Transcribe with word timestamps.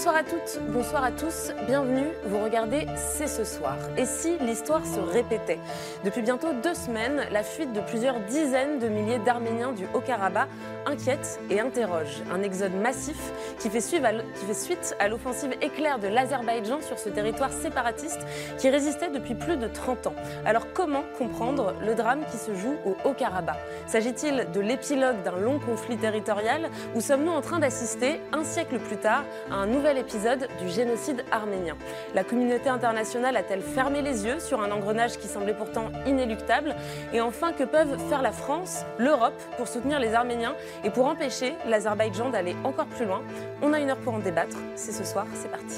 Bonsoir 0.00 0.16
à 0.16 0.24
toutes, 0.24 0.60
bonsoir 0.70 1.04
à 1.04 1.12
tous, 1.12 1.52
bienvenue, 1.66 2.06
vous 2.24 2.42
regardez 2.42 2.86
C'est 2.96 3.26
ce 3.26 3.44
soir. 3.44 3.76
Et 3.98 4.06
si 4.06 4.38
l'histoire 4.38 4.80
se 4.86 4.98
répétait 4.98 5.58
Depuis 6.06 6.22
bientôt 6.22 6.54
deux 6.62 6.72
semaines, 6.72 7.26
la 7.30 7.42
fuite 7.42 7.74
de 7.74 7.82
plusieurs 7.82 8.18
dizaines 8.20 8.78
de 8.78 8.88
milliers 8.88 9.18
d'Arméniens 9.18 9.72
du 9.72 9.84
Haut-Karabakh 9.92 10.48
inquiète 10.86 11.38
et 11.50 11.60
interroge. 11.60 12.22
Un 12.32 12.42
exode 12.42 12.72
massif 12.72 13.18
qui 13.58 13.68
fait, 13.68 13.82
suite 13.82 14.96
à 14.98 15.08
l'offensive 15.08 15.52
éclair 15.60 15.98
de 15.98 16.08
l'Azerbaïdjan 16.08 16.80
sur 16.80 16.98
ce 16.98 17.10
territoire 17.10 17.52
séparatiste 17.52 18.20
qui 18.56 18.70
résistait 18.70 19.10
depuis 19.10 19.34
plus 19.34 19.58
de 19.58 19.66
30 19.66 20.06
ans. 20.06 20.14
Alors 20.46 20.72
comment 20.72 21.04
comprendre 21.18 21.74
le 21.84 21.94
drame 21.94 22.24
qui 22.30 22.38
se 22.38 22.54
joue 22.54 22.76
au 22.86 22.96
Haut-Karabakh 23.06 23.58
S'agit-il 23.86 24.48
de 24.50 24.60
l'épilogue 24.60 25.22
d'un 25.24 25.36
long 25.36 25.58
conflit 25.58 25.98
territorial 25.98 26.70
ou 26.94 27.02
sommes-nous 27.02 27.32
en 27.32 27.42
train 27.42 27.58
d'assister, 27.58 28.18
un 28.32 28.44
siècle 28.44 28.78
plus 28.78 28.96
tard, 28.96 29.24
à 29.50 29.56
un 29.56 29.66
nouvel 29.66 29.89
épisode 29.96 30.48
du 30.60 30.68
génocide 30.68 31.24
arménien. 31.30 31.76
La 32.14 32.24
communauté 32.24 32.68
internationale 32.68 33.36
a-t-elle 33.36 33.62
fermé 33.62 34.02
les 34.02 34.26
yeux 34.26 34.40
sur 34.40 34.60
un 34.60 34.70
engrenage 34.70 35.18
qui 35.18 35.28
semblait 35.28 35.54
pourtant 35.54 35.90
inéluctable 36.06 36.74
Et 37.12 37.20
enfin, 37.20 37.52
que 37.52 37.64
peuvent 37.64 37.98
faire 38.08 38.22
la 38.22 38.32
France, 38.32 38.84
l'Europe 38.98 39.40
pour 39.56 39.68
soutenir 39.68 39.98
les 39.98 40.14
Arméniens 40.14 40.54
et 40.84 40.90
pour 40.90 41.06
empêcher 41.06 41.54
l'Azerbaïdjan 41.68 42.30
d'aller 42.30 42.56
encore 42.64 42.86
plus 42.86 43.06
loin? 43.06 43.22
On 43.62 43.72
a 43.72 43.80
une 43.80 43.90
heure 43.90 43.98
pour 43.98 44.14
en 44.14 44.18
débattre. 44.18 44.56
C'est 44.74 44.92
ce 44.92 45.04
soir, 45.04 45.26
c'est 45.34 45.50
parti. 45.50 45.76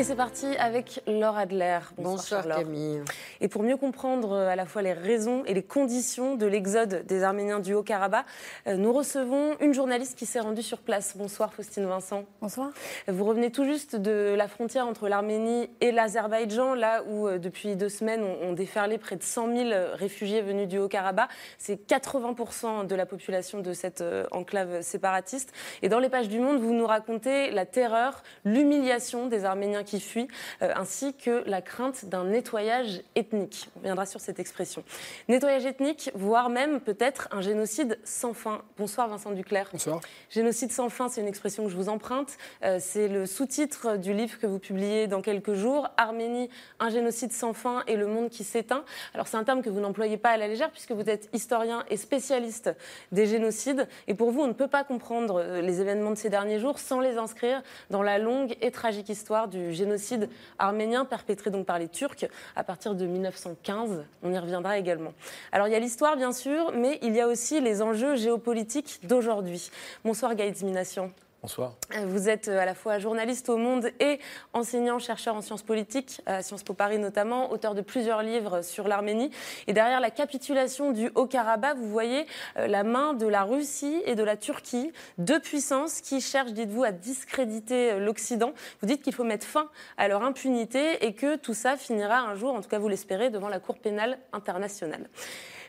Et 0.00 0.02
c'est 0.02 0.16
parti 0.16 0.46
avec 0.56 1.02
Laure 1.06 1.36
Adler. 1.36 1.78
Bonsoir, 1.98 2.48
Camille. 2.48 3.02
Et 3.42 3.48
pour 3.48 3.62
mieux 3.62 3.76
comprendre 3.76 4.32
euh, 4.32 4.48
à 4.48 4.56
la 4.56 4.64
fois 4.64 4.80
les 4.80 4.94
raisons 4.94 5.44
et 5.44 5.52
les 5.52 5.62
conditions 5.62 6.36
de 6.36 6.46
l'exode 6.46 7.04
des 7.06 7.22
Arméniens 7.22 7.60
du 7.60 7.74
Haut-Karabakh, 7.74 8.24
euh, 8.66 8.76
nous 8.76 8.94
recevons 8.94 9.58
une 9.60 9.74
journaliste 9.74 10.16
qui 10.18 10.24
s'est 10.24 10.40
rendue 10.40 10.62
sur 10.62 10.78
place. 10.78 11.18
Bonsoir 11.18 11.52
Faustine 11.52 11.84
Vincent. 11.84 12.24
Bonsoir. 12.40 12.70
Vous 13.08 13.24
revenez 13.26 13.52
tout 13.52 13.66
juste 13.66 13.94
de 13.94 14.34
la 14.34 14.48
frontière 14.48 14.86
entre 14.86 15.06
l'Arménie 15.06 15.68
et 15.82 15.92
l'Azerbaïdjan, 15.92 16.72
là 16.72 17.02
où 17.06 17.28
euh, 17.28 17.36
depuis 17.36 17.76
deux 17.76 17.90
semaines 17.90 18.24
on, 18.40 18.54
déferlé 18.54 18.96
près 18.96 19.16
de 19.16 19.22
100 19.22 19.54
000 19.54 19.68
réfugiés 19.92 20.40
venus 20.40 20.66
du 20.66 20.78
Haut-Karabakh. 20.78 21.28
C'est 21.58 21.86
80% 21.86 22.86
de 22.86 22.94
la 22.94 23.04
population 23.04 23.60
de 23.60 23.74
cette 23.74 24.02
enclave 24.30 24.80
séparatiste. 24.80 25.52
Et 25.82 25.90
dans 25.90 25.98
les 25.98 26.08
pages 26.08 26.30
du 26.30 26.40
Monde, 26.40 26.58
vous 26.58 26.72
nous 26.72 26.86
racontez 26.86 27.50
la 27.50 27.66
terreur, 27.66 28.22
l'humiliation 28.46 29.26
des 29.26 29.44
Arméniens 29.44 29.84
qui 29.89 29.89
fuient, 29.98 30.28
euh, 30.62 30.72
ainsi 30.76 31.14
que 31.14 31.42
la 31.46 31.62
crainte 31.62 32.04
d'un 32.04 32.24
nettoyage 32.24 33.02
ethnique. 33.16 33.68
On 33.76 33.80
viendra 33.80 34.06
sur 34.06 34.20
cette 34.20 34.38
expression. 34.38 34.84
Nettoyage 35.28 35.66
ethnique, 35.66 36.10
voire 36.14 36.50
même 36.50 36.80
peut-être 36.80 37.28
un 37.32 37.40
génocide 37.40 37.98
sans 38.04 38.34
fin. 38.34 38.62
Bonsoir 38.78 39.08
Vincent 39.08 39.32
Duclerc. 39.32 39.70
Bonsoir. 39.72 40.00
Génocide 40.28 40.70
sans 40.70 40.88
fin, 40.88 41.08
c'est 41.08 41.20
une 41.20 41.28
expression 41.28 41.64
que 41.64 41.70
je 41.70 41.76
vous 41.76 41.88
emprunte. 41.88 42.36
Euh, 42.62 42.78
c'est 42.80 43.08
le 43.08 43.26
sous-titre 43.26 43.96
du 43.96 44.12
livre 44.12 44.38
que 44.38 44.46
vous 44.46 44.58
publiez 44.58 45.06
dans 45.06 45.22
quelques 45.22 45.54
jours, 45.54 45.88
Arménie, 45.96 46.50
un 46.78 46.90
génocide 46.90 47.32
sans 47.32 47.54
fin 47.54 47.82
et 47.86 47.96
le 47.96 48.06
monde 48.06 48.28
qui 48.28 48.44
s'éteint. 48.44 48.84
Alors 49.14 49.26
c'est 49.26 49.36
un 49.36 49.44
terme 49.44 49.62
que 49.62 49.70
vous 49.70 49.80
n'employez 49.80 50.16
pas 50.16 50.30
à 50.30 50.36
la 50.36 50.46
légère 50.46 50.70
puisque 50.70 50.92
vous 50.92 51.08
êtes 51.08 51.28
historien 51.32 51.84
et 51.88 51.96
spécialiste 51.96 52.70
des 53.12 53.26
génocides. 53.26 53.88
Et 54.06 54.14
pour 54.14 54.30
vous, 54.30 54.40
on 54.42 54.46
ne 54.46 54.52
peut 54.52 54.68
pas 54.68 54.84
comprendre 54.84 55.40
euh, 55.40 55.60
les 55.60 55.80
événements 55.80 56.10
de 56.10 56.16
ces 56.16 56.30
derniers 56.30 56.58
jours 56.58 56.78
sans 56.78 57.00
les 57.00 57.16
inscrire 57.16 57.62
dans 57.90 58.02
la 58.02 58.18
longue 58.18 58.56
et 58.60 58.70
tragique 58.70 59.08
histoire 59.08 59.48
du 59.48 59.69
génocide 59.72 60.28
arménien 60.58 61.04
perpétré 61.04 61.50
par 61.64 61.78
les 61.78 61.88
Turcs 61.88 62.26
à 62.56 62.64
partir 62.64 62.94
de 62.94 63.06
1915. 63.06 64.04
On 64.22 64.32
y 64.32 64.38
reviendra 64.38 64.78
également. 64.78 65.12
Alors 65.52 65.68
il 65.68 65.72
y 65.72 65.76
a 65.76 65.78
l'histoire 65.78 66.16
bien 66.16 66.32
sûr, 66.32 66.72
mais 66.72 66.98
il 67.02 67.14
y 67.14 67.20
a 67.20 67.28
aussi 67.28 67.60
les 67.60 67.82
enjeux 67.82 68.16
géopolitiques 68.16 69.00
d'aujourd'hui. 69.04 69.70
Bonsoir 70.04 70.34
Gaïd 70.34 70.62
Minassian. 70.62 71.10
Bonsoir. 71.42 71.72
Euh, 71.96 72.04
vous 72.06 72.28
êtes 72.28 72.48
euh, 72.48 72.58
à 72.58 72.66
la 72.66 72.74
fois 72.74 72.98
journaliste 72.98 73.48
au 73.48 73.56
Monde 73.56 73.90
et 73.98 74.18
enseignant, 74.52 74.98
chercheur 74.98 75.34
en 75.34 75.40
sciences 75.40 75.62
politiques, 75.62 76.20
à 76.26 76.42
Sciences 76.42 76.62
Po 76.62 76.74
Paris 76.74 76.98
notamment, 76.98 77.50
auteur 77.50 77.74
de 77.74 77.80
plusieurs 77.80 78.22
livres 78.22 78.60
sur 78.60 78.86
l'Arménie. 78.86 79.30
Et 79.66 79.72
derrière 79.72 80.00
la 80.00 80.10
capitulation 80.10 80.92
du 80.92 81.10
Haut-Karabakh, 81.14 81.78
vous 81.78 81.88
voyez 81.88 82.26
euh, 82.58 82.66
la 82.66 82.84
main 82.84 83.14
de 83.14 83.26
la 83.26 83.44
Russie 83.44 84.02
et 84.04 84.16
de 84.16 84.22
la 84.22 84.36
Turquie, 84.36 84.92
deux 85.16 85.40
puissances 85.40 86.02
qui 86.02 86.20
cherchent, 86.20 86.52
dites-vous, 86.52 86.84
à 86.84 86.92
discréditer 86.92 87.98
l'Occident. 87.98 88.52
Vous 88.82 88.86
dites 88.86 89.00
qu'il 89.00 89.14
faut 89.14 89.24
mettre 89.24 89.46
fin 89.46 89.70
à 89.96 90.08
leur 90.08 90.22
impunité 90.22 91.06
et 91.06 91.14
que 91.14 91.36
tout 91.36 91.54
ça 91.54 91.78
finira 91.78 92.18
un 92.18 92.34
jour, 92.34 92.52
en 92.52 92.60
tout 92.60 92.68
cas 92.68 92.78
vous 92.78 92.88
l'espérez, 92.88 93.30
devant 93.30 93.48
la 93.48 93.60
Cour 93.60 93.78
pénale 93.78 94.18
internationale. 94.34 95.08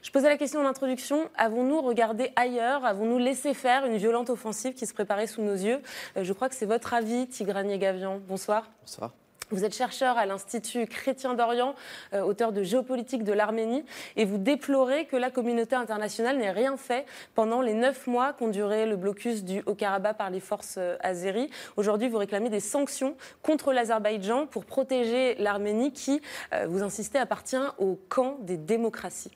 Je 0.01 0.09
posais 0.09 0.29
la 0.29 0.37
question 0.37 0.59
en 0.61 0.65
introduction, 0.65 1.29
avons-nous 1.37 1.79
regardé 1.79 2.31
ailleurs? 2.35 2.83
Avons-nous 2.85 3.19
laissé 3.19 3.53
faire 3.53 3.85
une 3.85 3.97
violente 3.97 4.31
offensive 4.31 4.73
qui 4.73 4.87
se 4.87 4.95
préparait 4.95 5.27
sous 5.27 5.43
nos 5.43 5.53
yeux? 5.53 5.79
Euh, 6.17 6.23
Je 6.23 6.33
crois 6.33 6.49
que 6.49 6.55
c'est 6.55 6.65
votre 6.65 6.95
avis, 6.95 7.27
Tigrani 7.27 7.77
Gavian. 7.77 8.19
Bonsoir. 8.27 8.71
Bonsoir. 8.81 9.11
Vous 9.51 9.63
êtes 9.63 9.75
chercheur 9.75 10.17
à 10.17 10.25
l'Institut 10.25 10.87
chrétien 10.87 11.35
d'Orient, 11.35 11.75
euh, 12.13 12.21
auteur 12.21 12.51
de 12.51 12.63
géopolitique 12.63 13.23
de 13.23 13.31
l'Arménie, 13.31 13.85
et 14.15 14.25
vous 14.25 14.39
déplorez 14.39 15.05
que 15.05 15.17
la 15.17 15.29
communauté 15.29 15.75
internationale 15.75 16.39
n'ait 16.39 16.49
rien 16.49 16.77
fait 16.77 17.05
pendant 17.35 17.61
les 17.61 17.75
neuf 17.75 18.07
mois 18.07 18.33
qu'ont 18.33 18.47
duré 18.47 18.87
le 18.87 18.95
blocus 18.95 19.43
du 19.43 19.61
Haut-Karabakh 19.67 20.17
par 20.17 20.31
les 20.31 20.39
forces 20.39 20.75
euh, 20.79 20.97
azéries. 21.01 21.51
Aujourd'hui, 21.77 22.09
vous 22.09 22.17
réclamez 22.17 22.49
des 22.49 22.59
sanctions 22.59 23.15
contre 23.43 23.71
l'Azerbaïdjan 23.71 24.47
pour 24.47 24.65
protéger 24.65 25.35
l'Arménie 25.35 25.93
qui, 25.93 26.21
vous 26.65 26.81
insistez, 26.81 27.19
appartient 27.19 27.55
au 27.77 27.99
camp 28.09 28.37
des 28.39 28.57
démocraties. 28.57 29.31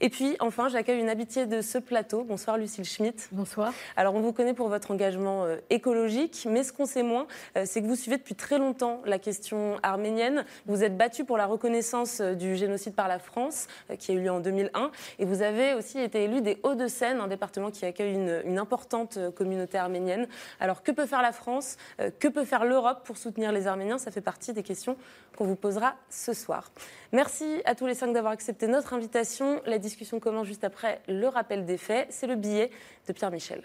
Et 0.00 0.08
puis, 0.08 0.36
enfin, 0.40 0.68
j'accueille 0.68 0.98
une 0.98 1.08
habituée 1.08 1.46
de 1.46 1.60
ce 1.60 1.78
plateau. 1.78 2.24
Bonsoir, 2.24 2.58
Lucille 2.58 2.84
Schmitt. 2.84 3.28
Bonsoir. 3.30 3.72
Alors, 3.96 4.16
on 4.16 4.20
vous 4.20 4.32
connaît 4.32 4.52
pour 4.52 4.68
votre 4.68 4.90
engagement 4.90 5.44
euh, 5.44 5.58
écologique, 5.70 6.46
mais 6.50 6.64
ce 6.64 6.72
qu'on 6.72 6.86
sait 6.86 7.04
moins, 7.04 7.28
euh, 7.56 7.62
c'est 7.66 7.82
que 7.82 7.86
vous 7.86 7.94
suivez 7.94 8.16
depuis 8.16 8.34
très 8.34 8.58
longtemps 8.58 9.00
la 9.04 9.20
question 9.20 9.78
arménienne. 9.84 10.44
Vous 10.66 10.82
êtes 10.82 10.96
battue 10.96 11.24
pour 11.24 11.36
la 11.36 11.46
reconnaissance 11.46 12.20
euh, 12.20 12.34
du 12.34 12.56
génocide 12.56 12.96
par 12.96 13.06
la 13.06 13.20
France, 13.20 13.68
qui 14.00 14.10
a 14.10 14.14
eu 14.14 14.20
lieu 14.20 14.30
en 14.32 14.40
2001. 14.40 14.90
Et 15.20 15.24
vous 15.24 15.42
avez 15.42 15.74
aussi 15.74 16.00
été 16.00 16.24
élu 16.24 16.40
des 16.40 16.58
Hauts-de-Seine, 16.64 17.20
un 17.20 17.28
département 17.28 17.70
qui 17.70 17.84
accueille 17.84 18.14
une, 18.14 18.42
une, 18.44 18.58
importante 18.58 19.18
communauté 19.36 19.78
arménienne. 19.78 20.26
Alors, 20.58 20.82
que 20.82 20.90
peut 20.90 21.06
faire 21.06 21.22
la 21.22 21.32
France 21.32 21.76
Que 22.18 22.28
peut 22.28 22.44
faire 22.44 22.64
l'Europe 22.64 23.02
pour 23.04 23.16
soutenir 23.16 23.52
les 23.52 23.66
Arméniens? 23.66 23.98
Ça 23.98 24.10
fait 24.10 24.20
partie 24.20 24.52
des 24.52 24.62
questions 24.62 24.96
qu'on 25.36 25.46
vous 25.46 25.56
posera 25.56 25.94
ce 26.10 26.32
soir. 26.32 26.70
Merci 27.12 27.62
à 27.64 27.74
tous 27.74 27.86
les 27.86 27.94
cinq 27.94 28.12
d'avoir 28.12 28.32
accepté 28.32 28.66
notre 28.66 28.94
invitation. 28.94 29.41
La 29.66 29.78
discussion 29.78 30.20
commence 30.20 30.46
juste 30.46 30.64
après 30.64 31.00
le 31.08 31.26
rappel 31.28 31.64
des 31.64 31.78
faits. 31.78 32.08
C'est 32.10 32.26
le 32.26 32.36
billet 32.36 32.70
de 33.06 33.12
Pierre 33.12 33.30
Michel. 33.30 33.62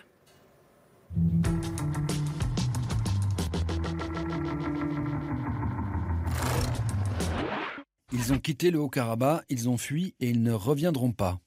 Ils 8.13 8.33
ont 8.33 8.39
quitté 8.39 8.71
le 8.71 8.79
Haut-Karabakh, 8.79 9.43
ils 9.49 9.69
ont 9.69 9.77
fui 9.77 10.15
et 10.19 10.29
ils 10.29 10.41
ne 10.41 10.53
reviendront 10.53 11.11
pas. 11.11 11.39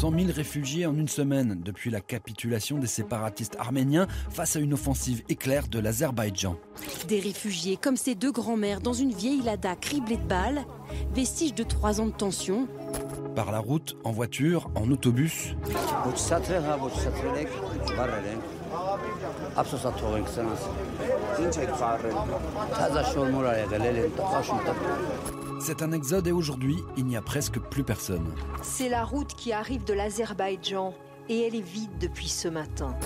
100 0.00 0.12
000 0.18 0.32
réfugiés 0.34 0.86
en 0.86 0.96
une 0.96 1.08
semaine 1.08 1.60
depuis 1.62 1.90
la 1.90 2.00
capitulation 2.00 2.78
des 2.78 2.86
séparatistes 2.86 3.54
arméniens 3.58 4.06
face 4.30 4.56
à 4.56 4.58
une 4.58 4.72
offensive 4.72 5.22
éclair 5.28 5.68
de 5.68 5.78
l'Azerbaïdjan. 5.78 6.56
Des 7.06 7.20
réfugiés 7.20 7.76
comme 7.76 7.98
ces 7.98 8.14
deux 8.14 8.32
grands-mères 8.32 8.80
dans 8.80 8.94
une 8.94 9.12
vieille 9.12 9.42
Lada 9.42 9.76
criblée 9.76 10.16
de 10.16 10.24
balles, 10.24 10.64
vestiges 11.14 11.54
de 11.54 11.64
trois 11.64 12.00
ans 12.00 12.06
de 12.06 12.12
tension. 12.12 12.66
Par 13.36 13.52
la 13.52 13.58
route, 13.58 13.98
en 14.02 14.10
voiture, 14.10 14.70
en 14.74 14.90
autobus. 14.90 15.54
C'est 25.62 25.82
un 25.82 25.92
exode 25.92 26.26
et 26.26 26.32
aujourd'hui, 26.32 26.76
il 26.96 27.04
n'y 27.04 27.18
a 27.18 27.20
presque 27.20 27.58
plus 27.58 27.84
personne. 27.84 28.26
C'est 28.62 28.88
la 28.88 29.04
route 29.04 29.34
qui 29.34 29.52
arrive 29.52 29.84
de 29.84 29.92
l'Azerbaïdjan 29.92 30.94
et 31.28 31.46
elle 31.46 31.54
est 31.54 31.60
vide 31.60 31.90
depuis 32.00 32.28
ce 32.28 32.48
matin. 32.48 32.96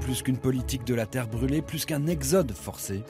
Plus 0.00 0.20
qu'une 0.22 0.36
politique 0.36 0.84
de 0.84 0.94
la 0.94 1.06
terre 1.06 1.28
brûlée, 1.28 1.62
plus 1.62 1.84
qu'un 1.84 2.08
exode 2.08 2.50
forcé. 2.52 3.04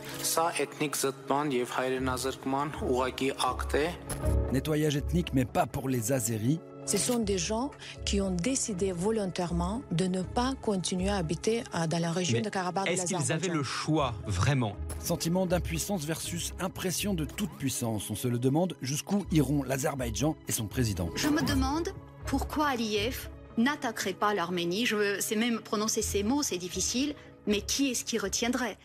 Nettoyage 4.53 4.97
ethnique, 4.97 5.33
mais 5.33 5.47
pas 5.47 5.65
pour 5.65 5.89
les 5.89 6.12
Azéris. 6.12 6.61
Ce 6.84 6.99
sont 6.99 7.20
des 7.20 7.38
gens 7.38 7.70
qui 8.05 8.20
ont 8.20 8.31
décidé 8.31 8.93
volontairement 8.93 9.82
de 9.93 10.06
ne 10.06 10.23
pas 10.23 10.55
continuer 10.61 11.08
à 11.08 11.17
habiter 11.17 11.62
euh, 11.75 11.87
dans 11.87 12.00
la 12.00 12.11
région 12.11 12.40
de 12.40 12.49
Karabakh. 12.49 12.88
Est-ce 12.88 13.06
qu'ils 13.06 13.32
avaient 13.32 13.49
le 13.49 13.62
choix, 13.62 14.14
vraiment? 14.26 14.75
Sentiment 14.99 15.46
d'impuissance 15.46 16.05
versus 16.05 16.55
impression 16.61 17.14
de 17.14 17.25
toute 17.25 17.50
puissance. 17.50 18.11
On 18.11 18.17
se 18.17 18.26
le 18.26 18.38
demande 18.38 18.76
jusqu'où 18.82 19.25
iront 19.31 19.62
l'Azerbaïdjan 19.62 20.37
et 20.49 20.52
son 20.52 20.67
président. 20.67 21.08
Je 21.14 21.29
me 21.29 21.43
demande 21.43 21.88
pourquoi 22.26 22.69
Aliyev 22.69 23.29
n'attaquerait 23.58 24.12
pas 24.12 24.34
l'Arménie. 24.34 24.84
Je 24.84 25.20
sais 25.20 25.37
même 25.37 25.61
prononcer 25.61 26.02
ces 26.02 26.25
mots, 26.25 26.43
c'est 26.43 26.58
difficile. 26.58 27.14
Mais 27.46 27.61
qui 27.61 27.90
est-ce 27.90 28.05
qui 28.05 28.19
retiendrait? 28.19 28.76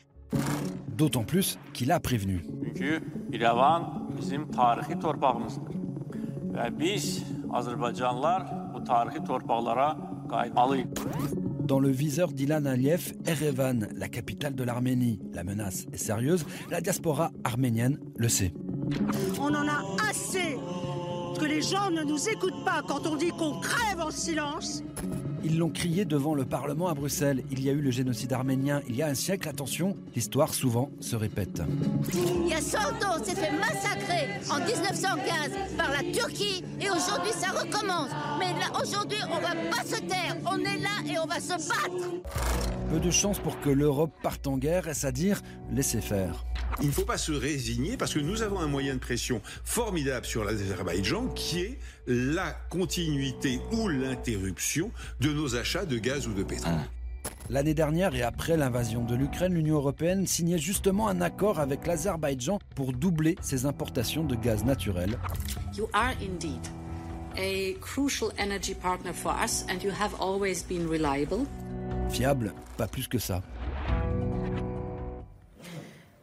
D'autant 0.89 1.23
plus 1.23 1.57
qu'il 1.73 1.91
a 1.91 1.99
prévenu. 1.99 2.45
Dans 11.63 11.79
le 11.79 11.89
viseur 11.89 12.31
d'Ilan 12.31 12.65
Aliyev, 12.65 13.13
Erevan, 13.25 13.87
la 13.95 14.07
capitale 14.07 14.55
de 14.55 14.63
l'Arménie. 14.63 15.19
La 15.33 15.43
menace 15.43 15.85
est 15.91 15.97
sérieuse, 15.97 16.45
la 16.71 16.81
diaspora 16.81 17.31
arménienne 17.43 17.99
le 18.15 18.29
sait. 18.29 18.53
On 19.39 19.53
en 19.53 19.67
a 19.67 19.83
assez 20.09 20.57
que 21.39 21.45
les 21.45 21.61
gens 21.61 21.89
ne 21.91 22.03
nous 22.03 22.29
écoutent 22.29 22.65
pas 22.65 22.81
quand 22.87 23.05
on 23.05 23.15
dit 23.15 23.29
qu'on 23.29 23.59
crève 23.59 23.99
en 23.99 24.11
silence. 24.11 24.83
Ils 25.49 25.59
l'ont 25.59 25.69
crié 25.69 26.03
devant 26.03 26.35
le 26.35 26.43
Parlement 26.43 26.89
à 26.89 26.93
Bruxelles. 26.93 27.41
Il 27.51 27.63
y 27.63 27.69
a 27.69 27.71
eu 27.71 27.79
le 27.79 27.89
génocide 27.89 28.33
arménien 28.33 28.81
il 28.89 28.97
y 28.97 29.01
a 29.01 29.07
un 29.07 29.15
siècle. 29.15 29.47
Attention, 29.47 29.95
l'histoire 30.13 30.53
souvent 30.53 30.91
se 30.99 31.15
répète. 31.15 31.61
Il 32.13 32.49
y 32.49 32.53
a 32.53 32.59
100 32.59 32.77
ans, 32.77 33.23
s'est 33.23 33.33
fait 33.33 33.53
massacrer 33.53 34.27
en 34.51 34.57
1915 34.57 35.77
par 35.77 35.89
la 35.89 36.03
Turquie 36.11 36.65
et 36.81 36.89
aujourd'hui 36.89 37.31
ça 37.31 37.51
recommence. 37.51 38.09
Mais 38.37 38.53
aujourd'hui, 38.77 39.19
on 39.31 39.39
va 39.39 39.55
pas 39.71 39.85
se 39.85 40.01
taire. 40.01 40.35
On 40.45 40.59
est 40.59 40.79
là 40.79 41.09
et 41.09 41.17
on 41.17 41.25
va 41.25 41.39
se 41.39 41.53
battre. 41.53 42.11
Peu 42.89 42.99
de 42.99 43.11
chance 43.11 43.39
pour 43.39 43.57
que 43.61 43.69
l'Europe 43.69 44.11
parte 44.21 44.47
en 44.47 44.57
guerre, 44.57 44.89
est-ce 44.89 45.07
à 45.07 45.13
dire 45.13 45.41
laissez 45.71 46.01
faire. 46.01 46.43
Il 46.81 46.87
ne 46.87 46.91
faut 46.91 47.05
pas 47.05 47.17
se 47.17 47.31
résigner 47.31 47.95
parce 47.95 48.13
que 48.13 48.19
nous 48.19 48.41
avons 48.41 48.59
un 48.59 48.67
moyen 48.67 48.95
de 48.95 48.99
pression 48.99 49.41
formidable 49.63 50.25
sur 50.25 50.43
l'Azerbaïdjan 50.43 51.27
qui 51.29 51.61
est 51.61 51.79
la 52.07 52.51
continuité 52.69 53.59
ou 53.71 53.87
l'interruption 53.87 54.91
de 55.19 55.31
nos 55.31 55.55
achats 55.55 55.85
de 55.85 55.97
gaz 55.97 56.27
ou 56.27 56.33
de 56.33 56.43
pétrole. 56.43 56.73
L'année 57.49 57.73
dernière 57.73 58.13
et 58.15 58.23
après 58.23 58.57
l'invasion 58.57 59.03
de 59.03 59.15
l'Ukraine, 59.15 59.53
l'Union 59.53 59.75
européenne 59.75 60.27
signait 60.27 60.57
justement 60.57 61.07
un 61.07 61.21
accord 61.21 61.59
avec 61.59 61.85
l'Azerbaïdjan 61.87 62.59
pour 62.75 62.93
doubler 62.93 63.35
ses 63.41 63.65
importations 63.65 64.23
de 64.23 64.35
gaz 64.35 64.65
naturel. 64.65 65.17
You 65.77 65.87
are 65.93 66.13
indeed 66.21 66.61
a 67.37 67.73
crucial 67.79 68.31
energy 68.37 68.73
partner 68.73 69.13
for 69.13 69.33
us 69.43 69.65
and 69.69 69.83
you 69.83 69.91
have 69.91 70.13
always 70.19 70.63
been 70.63 70.87
reliable. 70.89 71.45
Fiable, 72.09 72.53
pas 72.77 72.87
plus 72.87 73.07
que 73.07 73.19
ça. 73.19 73.41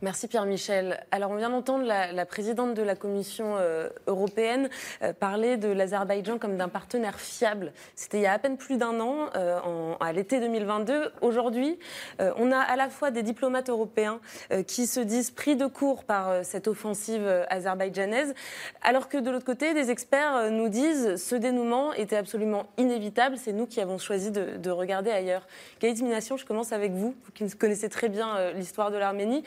Merci 0.02 0.26
Pierre-Michel. 0.26 1.02
Alors 1.12 1.30
on 1.30 1.36
vient 1.36 1.50
d'entendre 1.50 1.84
la, 1.84 2.26
présidente 2.26 2.74
de 2.74 2.82
la 2.82 2.96
Commission 2.96 3.54
euh, 3.56 3.88
européenne 4.06 4.68
euh, 5.02 5.12
parler 5.12 5.56
de 5.56 5.68
l'Azerbaïdjan 5.68 6.38
comme 6.38 6.56
d'un 6.56 6.68
partenaire 6.68 7.18
fiable. 7.18 7.72
C'était 7.94 8.18
il 8.18 8.22
y 8.22 8.26
a 8.26 8.32
à 8.32 8.38
peine 8.38 8.56
plus 8.56 8.76
d'un 8.76 9.00
an, 9.00 9.30
euh, 9.36 9.94
à 10.00 10.12
l'été 10.12 10.40
2022. 10.40 11.12
Aujourd'hui, 11.20 11.78
on 12.18 12.50
a 12.52 12.58
à 12.58 12.76
la 12.76 12.88
fois 12.88 13.10
des 13.10 13.22
diplomates 13.22 13.70
européens 13.70 14.20
qui 14.66 14.86
se 14.86 15.00
disent 15.00 15.30
pris 15.30 15.56
de 15.56 15.66
court 15.66 16.04
par 16.04 16.44
cette 16.44 16.68
offensive 16.68 17.26
azerbaïdjanaise, 17.48 18.34
alors 18.82 19.08
que 19.08 19.18
de 19.18 19.30
l'autre 19.30 19.44
côté, 19.44 19.74
des 19.74 19.90
experts 19.90 20.50
nous 20.50 20.68
disent 20.68 21.16
ce 21.16 21.34
dénouement 21.34 21.92
était 21.92 22.16
absolument 22.16 22.66
inévitable. 22.78 23.36
C'est 23.36 23.52
nous 23.52 23.66
qui 23.66 23.80
avons 23.80 23.98
choisi 23.98 24.30
de, 24.30 24.70
regarder 24.70 25.10
ailleurs. 25.10 25.46
Gaïd 25.80 26.02
Mination, 26.02 26.36
je 26.36 26.44
commence 26.44 26.72
avec 26.72 26.92
vous, 26.92 27.14
vous 27.24 27.32
qui 27.32 27.48
connaissez 27.56 27.88
très 27.88 28.08
bien 28.08 28.52
l'histoire 28.52 28.90
de 28.90 28.96
l'Arménie. 28.96 29.44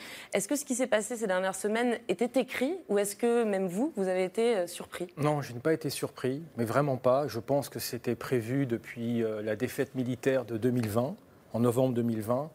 Est-ce 0.48 0.54
que 0.54 0.60
ce 0.60 0.64
qui 0.64 0.74
s'est 0.76 0.86
passé 0.86 1.18
ces 1.18 1.26
dernières 1.26 1.54
semaines 1.54 1.98
était 2.08 2.40
écrit 2.40 2.74
ou 2.88 2.96
est-ce 2.96 3.16
que 3.16 3.44
même 3.44 3.66
vous, 3.66 3.92
vous 3.96 4.08
avez 4.08 4.24
été 4.24 4.56
euh, 4.56 4.66
surpris? 4.66 5.08
Non, 5.18 5.42
je 5.42 5.52
n'ai 5.52 5.60
pas 5.60 5.74
été 5.74 5.90
surpris, 5.90 6.42
mais 6.56 6.64
vraiment 6.64 6.96
pas. 6.96 7.28
Je 7.28 7.38
pense 7.38 7.68
que 7.68 7.78
c'était 7.78 8.14
prévu 8.14 8.64
depuis 8.64 9.22
euh, 9.22 9.42
la 9.42 9.56
défaite 9.56 9.94
militaire 9.94 10.46
de 10.46 10.56
2020, 10.56 11.16
en 11.52 11.60
novembre 11.60 11.92
2020. 11.92 12.50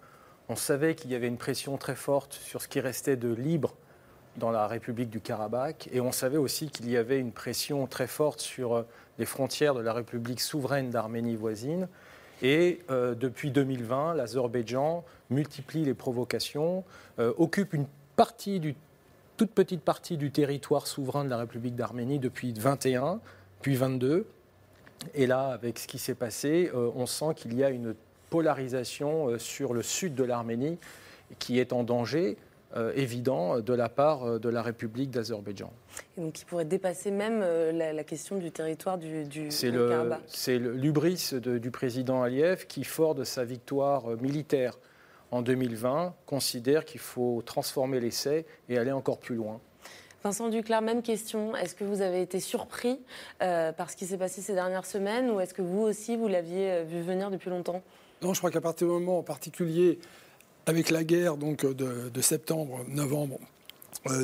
On 0.49 0.55
savait 0.55 0.95
qu'il 0.95 1.11
y 1.11 1.15
avait 1.15 1.27
une 1.27 1.37
pression 1.37 1.77
très 1.77 1.93
forte 1.93 2.33
sur 2.33 2.63
ce 2.63 2.67
qui 2.67 2.79
restait 2.79 3.15
de 3.15 3.31
libre 3.31 3.75
dans 4.37 4.49
la 4.49 4.65
République 4.65 5.11
du 5.11 5.21
Karabakh 5.21 5.87
et 5.91 6.01
on 6.01 6.11
savait 6.11 6.37
aussi 6.37 6.71
qu'il 6.71 6.89
y 6.89 6.97
avait 6.97 7.19
une 7.19 7.31
pression 7.31 7.85
très 7.85 8.07
forte 8.07 8.39
sur 8.39 8.73
euh, 8.73 8.87
les 9.19 9.25
frontières 9.25 9.75
de 9.75 9.81
la 9.81 9.93
République 9.93 10.41
souveraine 10.41 10.89
d'Arménie 10.89 11.35
voisine. 11.35 11.87
Et 12.43 12.79
depuis 12.89 13.51
2020, 13.51 14.15
l'Azerbaïdjan 14.15 15.05
multiplie 15.33 15.83
les 15.83 15.93
provocations, 15.93 16.83
euh, 17.19 17.33
occupe 17.37 17.73
une 17.73 17.87
partie 18.15 18.59
du, 18.59 18.75
toute 19.37 19.51
petite 19.51 19.81
partie 19.81 20.17
du 20.17 20.31
territoire 20.31 20.87
souverain 20.87 21.25
de 21.25 21.29
la 21.29 21.37
République 21.37 21.75
d'Arménie 21.75 22.19
depuis 22.19 22.53
21, 22.53 23.19
puis 23.61 23.75
22. 23.75 24.25
Et 25.15 25.27
là, 25.27 25.47
avec 25.49 25.79
ce 25.79 25.87
qui 25.87 25.97
s'est 25.97 26.15
passé, 26.15 26.71
euh, 26.73 26.91
on 26.95 27.05
sent 27.05 27.33
qu'il 27.35 27.53
y 27.55 27.63
a 27.63 27.69
une 27.69 27.95
polarisation 28.29 29.27
euh, 29.27 29.37
sur 29.37 29.73
le 29.73 29.81
sud 29.81 30.15
de 30.15 30.23
l'Arménie 30.23 30.77
qui 31.39 31.59
est 31.59 31.73
en 31.73 31.83
danger. 31.83 32.37
Évident 32.95 33.59
de 33.59 33.73
la 33.73 33.89
part 33.89 34.39
de 34.39 34.49
la 34.49 34.61
République 34.61 35.11
d'Azerbaïdjan. 35.11 35.71
Et 36.17 36.21
donc 36.21 36.33
qui 36.33 36.45
pourrait 36.45 36.65
dépasser 36.65 37.11
même 37.11 37.41
la, 37.41 38.03
question 38.03 38.37
du 38.37 38.51
territoire 38.51 38.97
du, 38.97 39.25
du 39.25 39.51
C'est 39.51 39.69
le, 39.69 40.71
l'ubris 40.73 41.31
du 41.41 41.71
président 41.71 42.23
Aliyev 42.23 42.65
qui, 42.65 42.83
fort 42.83 43.15
de 43.15 43.23
sa 43.23 43.43
victoire 43.45 44.07
militaire 44.21 44.77
en 45.33 45.41
2020 45.41 46.13
considère 46.25 46.85
qu'il 46.85 46.99
faut 46.99 47.41
transformer 47.45 47.99
l'essai 47.99 48.45
et 48.69 48.77
aller 48.77 48.91
encore 48.91 49.19
plus 49.19 49.35
loin. 49.35 49.59
Vincent 50.23 50.47
Duclerc, 50.47 50.81
même 50.81 51.01
question. 51.01 51.55
Est-ce 51.55 51.75
que 51.75 51.83
vous 51.83 52.01
avez 52.01 52.21
été 52.21 52.39
surpris 52.39 52.99
euh, 53.41 53.73
par 53.73 53.89
ce 53.89 53.97
qui 53.97 54.05
s'est 54.05 54.17
passé 54.17 54.41
ces 54.41 54.53
dernières 54.53 54.85
semaines 54.85 55.29
ou 55.29 55.41
est-ce 55.41 55.53
que 55.53 55.61
vous 55.61 55.81
aussi, 55.81 56.15
vous 56.15 56.29
l'aviez 56.29 56.71
euh, 56.71 56.83
vu 56.83 57.01
venir 57.01 57.29
depuis 57.29 57.49
longtemps? 57.49 57.81
Non, 58.21 58.33
je 58.33 58.39
crois 58.39 58.49
qu'à 58.49 58.61
partir 58.61 58.87
du 58.87 58.93
moment 58.93 59.19
en 59.19 59.23
particulier, 59.23 59.99
avec 60.65 60.89
la 60.89 61.03
guerre 61.03 61.37
donc, 61.37 61.65
de, 61.65 62.21
septembre-novembre 62.21 63.39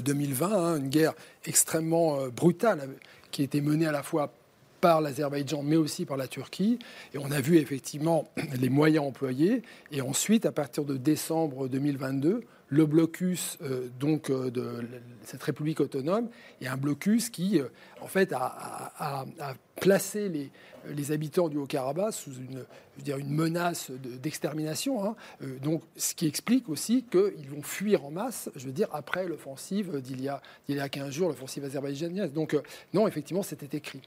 2020, 0.03 0.51
euh, 0.51 0.55
hein, 0.55 0.77
une 0.77 0.89
guerre 0.89 1.13
extrêmement 1.45 2.27
brutale 2.27 2.89
qui 3.31 3.43
été 3.43 3.61
menée 3.61 3.85
à 3.85 3.91
la 3.91 4.03
fois 4.03 4.33
par 4.81 5.01
l'Azerbaïdjan, 5.01 5.61
mais 5.63 5.75
aussi 5.75 6.05
par 6.05 6.17
la 6.17 6.27
Turquie. 6.27 6.79
Et 7.13 7.17
on 7.17 7.31
a 7.31 7.41
vu 7.41 7.57
effectivement 7.57 8.29
les 8.59 8.69
moyens 8.69 9.05
employés. 9.05 9.63
Et 9.91 10.01
ensuite, 10.01 10.45
à 10.45 10.51
partir 10.51 10.85
de 10.85 10.97
décembre 10.97 11.67
2022, 11.67 12.43
le 12.69 12.85
blocus 12.85 13.57
euh, 13.61 13.89
donc 13.99 14.29
euh, 14.29 14.51
de 14.51 14.87
cette 15.23 15.43
République 15.43 15.79
autonome 15.79 16.29
est 16.61 16.67
un 16.67 16.77
blocus 16.77 17.29
qui, 17.29 17.59
euh, 17.59 17.67
en 17.99 18.07
fait, 18.07 18.31
a, 18.33 19.25
placé 19.81 20.27
les, 20.29 20.51
les, 20.89 21.11
habitants 21.11 21.47
du 21.47 21.57
Haut-Karabakh 21.57 22.13
sous 22.13 22.33
une, 22.33 22.65
dire, 22.97 23.17
une 23.17 23.29
menace 23.29 23.91
d'extermination. 23.91 25.03
hein. 25.05 25.15
donc, 25.63 25.83
ce 25.95 26.13
qui 26.13 26.27
explique 26.27 26.67
aussi 26.67 27.05
qu'ils 27.09 27.49
vont 27.49 27.61
fuir 27.61 28.03
en 28.03 28.11
masse, 28.11 28.49
je 28.55 28.65
veux 28.65 28.73
dire, 28.73 28.89
après 28.91 29.25
l'offensive 29.25 30.01
d'il 30.01 30.21
y, 30.21 30.27
a, 30.27 30.41
il 30.67 30.75
y 30.75 30.79
a 30.81 30.89
15 30.89 31.11
jours, 31.11 31.29
l'offensive 31.29 31.63
azerbaïdjanaise. 31.63 32.33
Donc, 32.33 32.57
non, 32.93 33.07
effectivement, 33.07 33.43
c'était 33.43 33.77
écrit. 33.77 34.01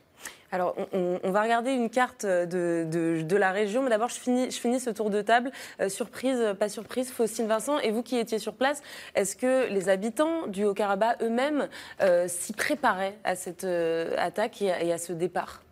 Alors, 0.51 0.77
on, 0.93 1.31
va 1.31 1.43
regarder 1.43 1.71
une 1.71 1.89
carte 1.89 2.27
de, 2.27 3.37
la 3.37 3.53
région, 3.53 3.83
mais 3.83 3.89
d'abord, 3.89 4.11
je 4.11 4.21
finis, 4.21 4.81
ce 4.81 4.91
tour 4.91 5.09
de 5.09 5.23
table. 5.23 5.51
Euh, 5.81 5.89
surprise, 5.89 6.55
pas 6.59 6.69
surprise, 6.69 7.11
Faustine 7.11 7.47
Vincent, 7.47 7.79
et 7.79 7.91
vous 7.91 8.03
qui 8.03 8.19
étiez 8.19 8.39
sur 8.39 8.53
place, 8.53 8.83
est-ce 9.15 9.35
que 9.35 9.69
les 9.69 9.89
habitants 9.89 10.47
du 10.49 10.65
Haut-Karabakh 10.65 11.23
eux-mêmes 11.23 11.69
euh, 12.03 12.29
s'y 12.29 12.53
préparaient 12.53 13.17
à 13.25 13.35
cette 13.35 13.65
euh, 13.65 14.15
attaque 14.19 14.61
et 14.61 14.93
à 14.93 14.99
ce 14.99 15.15
départ? 15.15 15.63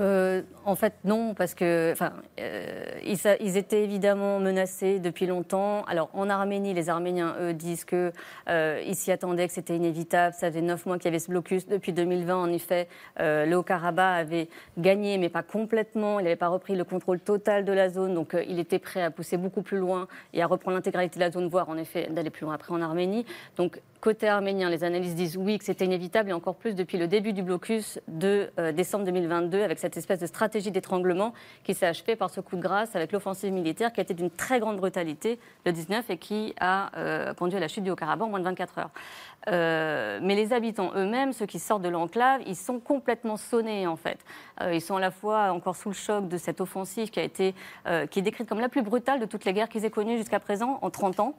Euh, 0.00 0.42
en 0.64 0.76
fait, 0.76 0.94
non, 1.04 1.34
parce 1.34 1.54
que, 1.54 1.90
enfin, 1.92 2.12
euh, 2.40 2.84
ils, 3.04 3.56
étaient 3.56 3.82
évidemment 3.82 4.38
menacés 4.38 5.00
depuis 5.00 5.26
longtemps. 5.26 5.82
Alors, 5.84 6.10
en 6.12 6.30
Arménie, 6.30 6.72
les 6.74 6.88
Arméniens, 6.88 7.34
eux, 7.40 7.52
disent 7.52 7.84
que 7.84 8.12
euh, 8.48 8.92
s'y 8.92 9.10
attendaient, 9.10 9.48
que 9.48 9.52
c'était 9.52 9.76
inévitable. 9.76 10.34
Ça 10.38 10.48
faisait 10.48 10.62
neuf 10.62 10.86
mois 10.86 10.98
qu'il 10.98 11.06
y 11.06 11.08
avait 11.08 11.18
ce 11.18 11.30
blocus. 11.30 11.66
Depuis 11.66 11.92
2020, 11.92 12.36
en 12.36 12.52
effet, 12.52 12.88
le 13.18 13.54
Haut-Karabakh 13.54 14.20
avait 14.20 14.48
gagné, 14.76 15.18
mais 15.18 15.28
pas 15.28 15.42
complètement. 15.42 16.20
Il 16.20 16.24
n'avait 16.24 16.36
pas 16.36 16.48
repris 16.48 16.76
le 16.76 16.84
contrôle 16.84 17.20
total 17.20 17.64
de 17.64 17.72
la 17.72 17.88
zone, 17.88 18.14
donc 18.14 18.36
il 18.48 18.58
était 18.58 18.78
prêt 18.78 19.02
à 19.02 19.10
pousser 19.10 19.36
beaucoup 19.36 19.62
plus 19.62 19.78
loin 19.78 20.06
et 20.32 20.42
à 20.42 20.46
reprendre 20.46 20.76
l'intégralité 20.76 21.18
de 21.18 21.24
la 21.24 21.30
zone, 21.30 21.48
voire 21.48 21.68
en 21.68 21.76
effet 21.76 22.08
d'aller 22.10 22.30
plus 22.30 22.44
loin 22.44 22.54
après 22.54 22.72
en 22.72 22.82
Arménie. 22.82 23.24
Donc, 23.56 23.80
côté 24.00 24.28
arménien, 24.28 24.70
les 24.70 24.84
analystes 24.84 25.14
disent 25.14 25.36
oui, 25.36 25.58
que 25.58 25.64
c'était 25.64 25.84
inévitable, 25.84 26.30
et 26.30 26.32
encore 26.32 26.54
plus 26.54 26.74
depuis 26.74 26.98
le 26.98 27.06
début 27.06 27.32
du 27.32 27.42
blocus 27.42 28.00
de 28.08 28.50
euh, 28.58 28.72
décembre 28.72 29.04
2022, 29.04 29.62
avec 29.62 29.78
cette 29.78 29.96
espèce 29.96 30.20
de 30.20 30.26
stratégie 30.26 30.70
d'étranglement 30.70 31.34
qui 31.64 31.74
s'est 31.74 31.86
achevée 31.86 32.16
par 32.16 32.30
ce 32.30 32.40
coup 32.40 32.56
de 32.56 32.62
grâce 32.62 32.96
avec 32.96 33.12
l'offensive 33.12 33.52
militaire 33.52 33.92
qui 33.92 34.00
a 34.00 34.02
été 34.02 34.14
d'une 34.14 34.30
très 34.30 34.60
grande 34.60 34.76
brutalité 34.76 35.38
le 35.66 35.72
19 35.72 36.10
et 36.10 36.16
qui 36.18 36.54
a 36.60 36.90
euh, 36.96 37.34
conduit 37.34 37.56
à 37.56 37.60
la 37.60 37.68
chute 37.68 37.84
du 37.84 37.90
Haut-Karabakh 37.90 38.26
en 38.26 38.30
moins 38.30 38.40
de 38.40 38.44
24 38.44 38.78
heures. 38.78 38.90
Euh, 39.48 40.18
mais 40.22 40.34
les 40.34 40.52
habitants 40.52 40.90
eux-mêmes, 40.94 41.32
ceux 41.32 41.46
qui 41.46 41.58
sortent 41.58 41.82
de 41.82 41.88
l'enclave, 41.88 42.42
ils 42.46 42.56
sont 42.56 42.80
complètement 42.80 43.36
sonnés 43.36 43.86
en 43.86 43.96
fait. 43.96 44.18
ils 44.72 44.80
sont 44.80 44.96
à 44.96 45.00
la 45.00 45.10
fois 45.10 45.52
encore 45.52 45.76
sous 45.76 45.88
le 45.88 45.94
choc 45.94 46.28
de 46.28 46.36
cette 46.36 46.60
offensive 46.60 47.10
qui 47.10 47.20
a 47.20 47.22
été, 47.22 47.54
qui 48.10 48.18
est 48.18 48.22
décrite 48.22 48.48
comme 48.48 48.60
la 48.60 48.68
plus 48.68 48.82
brutale 48.82 49.20
de 49.20 49.26
toutes 49.26 49.44
les 49.44 49.52
guerres 49.52 49.68
qu'ils 49.68 49.84
aient 49.84 49.90
connues 49.90 50.18
jusqu'à 50.18 50.40
présent 50.40 50.78
en 50.82 50.90
30 50.90 51.20
ans, 51.20 51.34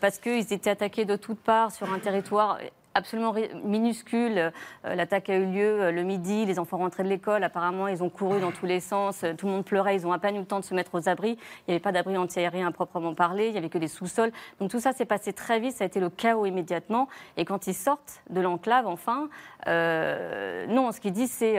parce 0.00 0.18
qu'ils 0.18 0.52
étaient 0.52 0.70
attaqués 0.70 1.04
de 1.04 1.16
toutes 1.16 1.40
parts 1.40 1.72
sur 1.72 1.92
un 1.92 1.98
territoire 1.98 2.58
absolument 2.94 3.34
minuscule. 3.64 4.38
Euh, 4.38 4.94
l'attaque 4.94 5.30
a 5.30 5.36
eu 5.36 5.46
lieu 5.46 5.82
euh, 5.82 5.92
le 5.92 6.02
midi, 6.02 6.44
les 6.46 6.58
enfants 6.58 6.78
rentraient 6.78 7.02
de 7.02 7.08
l'école, 7.08 7.44
apparemment 7.44 7.88
ils 7.88 8.02
ont 8.02 8.10
couru 8.10 8.40
dans 8.40 8.52
tous 8.52 8.66
les 8.66 8.80
sens, 8.80 9.22
euh, 9.24 9.34
tout 9.34 9.46
le 9.46 9.52
monde 9.52 9.64
pleurait, 9.64 9.94
ils 9.94 10.06
ont 10.06 10.12
à 10.12 10.18
peine 10.18 10.36
eu 10.36 10.40
le 10.40 10.46
temps 10.46 10.60
de 10.60 10.64
se 10.64 10.74
mettre 10.74 10.94
aux 10.94 11.08
abris, 11.08 11.32
il 11.32 11.70
n'y 11.70 11.74
avait 11.74 11.80
pas 11.80 11.92
d'abri 11.92 12.16
antiaérien 12.16 12.66
à 12.66 12.70
proprement 12.72 13.14
parler, 13.14 13.46
il 13.46 13.52
n'y 13.52 13.58
avait 13.58 13.68
que 13.68 13.78
des 13.78 13.88
sous-sols. 13.88 14.32
Donc 14.60 14.70
tout 14.70 14.80
ça 14.80 14.92
s'est 14.92 15.04
passé 15.04 15.32
très 15.32 15.60
vite, 15.60 15.76
ça 15.76 15.84
a 15.84 15.86
été 15.86 16.00
le 16.00 16.10
chaos 16.10 16.46
immédiatement. 16.46 17.08
Et 17.36 17.44
quand 17.44 17.66
ils 17.66 17.74
sortent 17.74 18.22
de 18.30 18.40
l'enclave, 18.40 18.86
enfin, 18.86 19.28
non, 19.66 20.92
ce 20.92 21.00
qu'ils 21.00 21.12
disent 21.12 21.32
c'est 21.32 21.58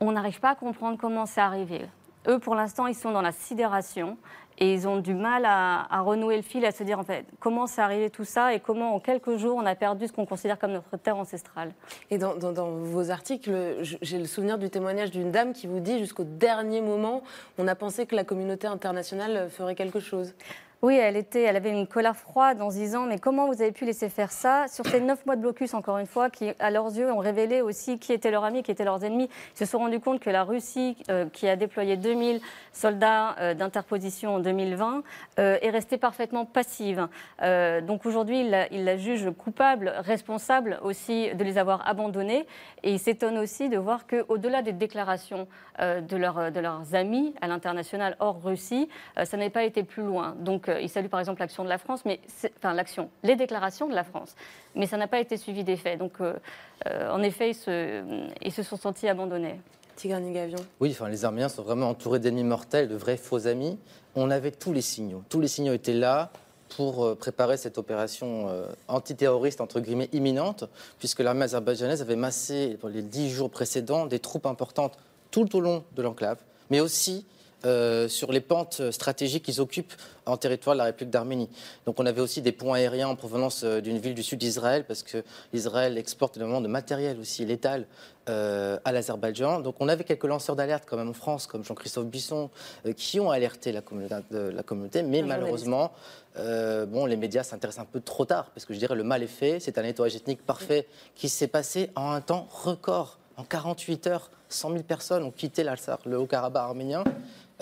on 0.00 0.12
n'arrive 0.12 0.40
pas 0.40 0.50
à 0.50 0.54
comprendre 0.54 0.98
comment 0.98 1.26
c'est 1.26 1.40
arrivé. 1.40 1.86
Eux, 2.28 2.38
pour 2.38 2.54
l'instant, 2.54 2.86
ils 2.86 2.94
sont 2.94 3.10
dans 3.10 3.22
la 3.22 3.32
sidération. 3.32 4.16
Et 4.62 4.72
ils 4.74 4.86
ont 4.86 4.98
du 4.98 5.12
mal 5.12 5.44
à, 5.44 6.00
renouer 6.02 6.36
le 6.36 6.42
fil, 6.42 6.64
à 6.64 6.70
se 6.70 6.84
dire 6.84 7.00
en 7.00 7.02
fait 7.02 7.26
comment 7.40 7.66
c'est 7.66 7.80
arrivé 7.80 8.10
tout 8.10 8.24
ça 8.24 8.54
et 8.54 8.60
comment 8.60 8.94
en 8.94 9.00
quelques 9.00 9.36
jours 9.36 9.56
on 9.56 9.66
a 9.66 9.74
perdu 9.74 10.06
ce 10.06 10.12
qu'on 10.12 10.24
considère 10.24 10.56
comme 10.56 10.70
notre 10.70 10.96
terre 10.98 11.16
ancestrale. 11.16 11.72
Et 12.12 12.18
dans, 12.18 12.36
vos 12.38 13.10
articles, 13.10 13.50
j'ai 13.80 14.20
le 14.20 14.26
souvenir 14.26 14.58
du 14.58 14.70
témoignage 14.70 15.10
d'une 15.10 15.32
dame 15.32 15.52
qui 15.52 15.66
vous 15.66 15.80
dit 15.80 15.98
jusqu'au 15.98 16.22
dernier 16.22 16.80
moment, 16.80 17.24
on 17.58 17.66
a 17.66 17.74
pensé 17.74 18.06
que 18.06 18.14
la 18.14 18.22
communauté 18.22 18.68
internationale 18.68 19.50
ferait 19.50 19.74
quelque 19.74 19.98
chose. 19.98 20.32
Oui, 20.84 20.96
elle, 20.96 21.16
avait 21.56 21.70
une 21.70 21.86
colère 21.86 22.16
froide 22.16 22.60
en 22.60 22.72
se 22.72 22.74
disant 22.74 23.06
Mais 23.06 23.20
comment 23.20 23.46
vous 23.46 23.62
avez 23.62 23.70
pu 23.70 23.84
laisser 23.84 24.08
faire 24.08 24.32
ça 24.32 24.66
Sur 24.66 24.84
ces 24.84 25.00
neuf 25.00 25.24
mois 25.26 25.36
de 25.36 25.40
blocus, 25.40 25.74
encore 25.74 25.98
une 25.98 26.08
fois, 26.08 26.28
qui, 26.28 26.50
à 26.58 26.72
leurs 26.72 26.88
yeux, 26.88 27.12
ont 27.12 27.18
révélé 27.18 27.60
aussi 27.60 28.00
qui 28.00 28.12
étaient 28.12 28.32
leurs 28.32 28.42
amis, 28.42 28.64
qui 28.64 28.72
étaient 28.72 28.84
leurs 28.84 29.04
ennemis. 29.04 29.28
Ils 29.54 29.58
se 29.58 29.64
sont 29.64 29.78
rendus 29.78 30.00
compte 30.00 30.18
que 30.18 30.28
la 30.28 30.42
Russie, 30.42 30.96
euh, 31.08 31.26
qui 31.32 31.46
a 31.46 31.54
déployé 31.54 31.96
2000 31.96 32.40
soldats 32.72 33.36
euh, 33.38 33.54
d'interposition 33.54 34.34
en 34.34 34.38
2020, 34.40 35.04
euh, 35.38 35.56
est 35.62 35.70
restée 35.70 35.98
parfaitement 35.98 36.46
passive. 36.46 37.06
donc 37.86 38.04
aujourd'hui, 38.04 38.40
il 38.40 38.66
il 38.72 38.84
la, 38.84 38.96
juge 38.96 39.30
coupable, 39.38 39.92
responsable 39.98 40.80
aussi 40.82 41.32
de 41.32 41.44
les 41.44 41.58
avoir 41.58 41.88
abandonnés. 41.88 42.44
Et 42.82 42.90
il 42.90 42.98
s'étonne 42.98 43.38
aussi 43.38 43.68
de 43.68 43.78
voir 43.78 44.08
qu'au-delà 44.08 44.62
des 44.62 44.72
déclarations 44.72 45.46
de, 45.78 46.16
leurs 46.16 46.94
amis 46.94 47.34
à 47.40 47.46
l'international 47.46 48.16
hors 48.18 48.42
Russie, 48.42 48.88
ça 49.22 49.36
n'avait 49.36 49.50
pas 49.50 49.62
été 49.62 49.84
plus 49.84 50.02
loin. 50.02 50.34
Donc 50.38 50.68
il 50.80 50.88
salue 50.88 51.06
par 51.06 51.20
exemple 51.20 51.40
l'action 51.40 51.64
de 51.64 51.68
la 51.68 51.78
France, 51.78 52.02
mais 52.04 52.20
enfin 52.58 52.74
l'action, 52.74 53.10
les 53.22 53.36
déclarations 53.36 53.88
de 53.88 53.94
la 53.94 54.04
France, 54.04 54.34
mais 54.74 54.86
ça 54.86 54.96
n'a 54.96 55.08
pas 55.08 55.20
été 55.20 55.36
suivi 55.36 55.64
des 55.64 55.76
faits. 55.76 55.98
Donc 55.98 56.20
euh, 56.20 56.34
euh, 56.86 57.10
en 57.10 57.22
effet, 57.22 57.50
ils 57.50 57.54
se, 57.54 58.02
ils 58.42 58.52
se, 58.52 58.62
sont 58.62 58.76
sentis 58.76 59.08
abandonnés. 59.08 59.60
Oui, 60.80 60.90
enfin, 60.90 61.08
les 61.08 61.24
Arméniens 61.24 61.48
sont 61.48 61.62
vraiment 61.62 61.90
entourés 61.90 62.18
d'ennemis 62.18 62.42
mortels, 62.42 62.88
de 62.88 62.96
vrais 62.96 63.16
faux 63.16 63.46
amis. 63.46 63.78
On 64.16 64.30
avait 64.30 64.50
tous 64.50 64.72
les 64.72 64.80
signaux. 64.80 65.22
Tous 65.28 65.38
les 65.38 65.46
signaux 65.46 65.74
étaient 65.74 65.92
là 65.92 66.32
pour 66.76 67.04
euh, 67.04 67.14
préparer 67.14 67.56
cette 67.56 67.78
opération 67.78 68.48
antiterroriste, 68.88 69.60
entre 69.60 69.80
guillemets, 69.80 70.08
imminente, 70.12 70.64
puisque 70.98 71.20
l'armée 71.20 71.44
azerbaïdjanaise 71.44 72.02
avait 72.02 72.16
massé, 72.16 72.78
dans 72.80 72.88
les 72.88 73.02
dix 73.02 73.30
jours 73.30 73.50
précédents, 73.50 74.06
des 74.06 74.18
troupes 74.18 74.46
importantes 74.46 74.98
tout 75.30 75.54
au 75.54 75.60
long 75.60 75.84
de 75.94 76.02
l'enclave, 76.02 76.38
mais 76.70 76.80
aussi 76.80 77.26
euh, 77.64 78.08
sur 78.08 78.32
les 78.32 78.40
pentes 78.40 78.90
stratégiques 78.90 79.44
qu'ils 79.44 79.60
occupent 79.60 79.92
en 80.26 80.36
territoire 80.36 80.74
de 80.74 80.78
la 80.78 80.84
République 80.84 81.10
d'Arménie. 81.10 81.48
Donc 81.86 82.00
on 82.00 82.06
avait 82.06 82.20
aussi 82.20 82.42
des 82.42 82.52
ponts 82.52 82.72
aériens 82.72 83.08
en 83.08 83.16
provenance 83.16 83.62
euh, 83.62 83.80
d'une 83.80 83.98
ville 83.98 84.14
du 84.14 84.22
sud 84.22 84.38
d'Israël, 84.40 84.84
parce 84.84 85.02
que 85.02 85.22
l'Israël 85.52 85.96
exporte 85.96 86.36
énormément 86.36 86.60
de 86.60 86.68
matériel 86.68 87.20
aussi 87.20 87.44
létal 87.44 87.86
euh, 88.28 88.78
à 88.84 88.90
l'Azerbaïdjan. 88.90 89.60
Donc 89.60 89.76
on 89.80 89.88
avait 89.88 90.04
quelques 90.04 90.24
lanceurs 90.24 90.56
d'alerte 90.56 90.84
quand 90.86 90.96
même 90.96 91.10
en 91.10 91.12
France, 91.12 91.46
comme 91.46 91.64
Jean-Christophe 91.64 92.06
Bisson, 92.06 92.50
qui 92.96 93.20
ont 93.20 93.30
alerté 93.30 93.70
la 93.70 93.80
communauté, 93.80 94.16
la 94.30 94.62
communauté 94.62 95.02
mais 95.02 95.22
malheureusement, 95.22 95.92
bon, 96.36 97.06
les 97.06 97.16
médias 97.16 97.42
s'intéressent 97.42 97.82
un 97.82 97.88
peu 97.90 98.00
trop 98.00 98.24
tard, 98.24 98.50
parce 98.54 98.64
que 98.64 98.74
je 98.74 98.78
dirais 98.78 98.94
le 98.94 99.04
mal 99.04 99.22
est 99.22 99.26
fait, 99.26 99.60
c'est 99.60 99.78
un 99.78 99.82
nettoyage 99.82 100.16
ethnique 100.16 100.44
parfait 100.44 100.86
qui 101.14 101.28
s'est 101.28 101.48
passé 101.48 101.90
en 101.94 102.10
un 102.10 102.20
temps 102.20 102.48
record. 102.50 103.18
En 103.36 103.44
48 103.44 104.06
heures, 104.08 104.30
100 104.48 104.70
000 104.70 104.82
personnes 104.82 105.22
ont 105.24 105.30
quitté 105.30 105.64
le 105.64 106.16
Haut-Karabakh 106.18 106.62
arménien. 106.62 107.04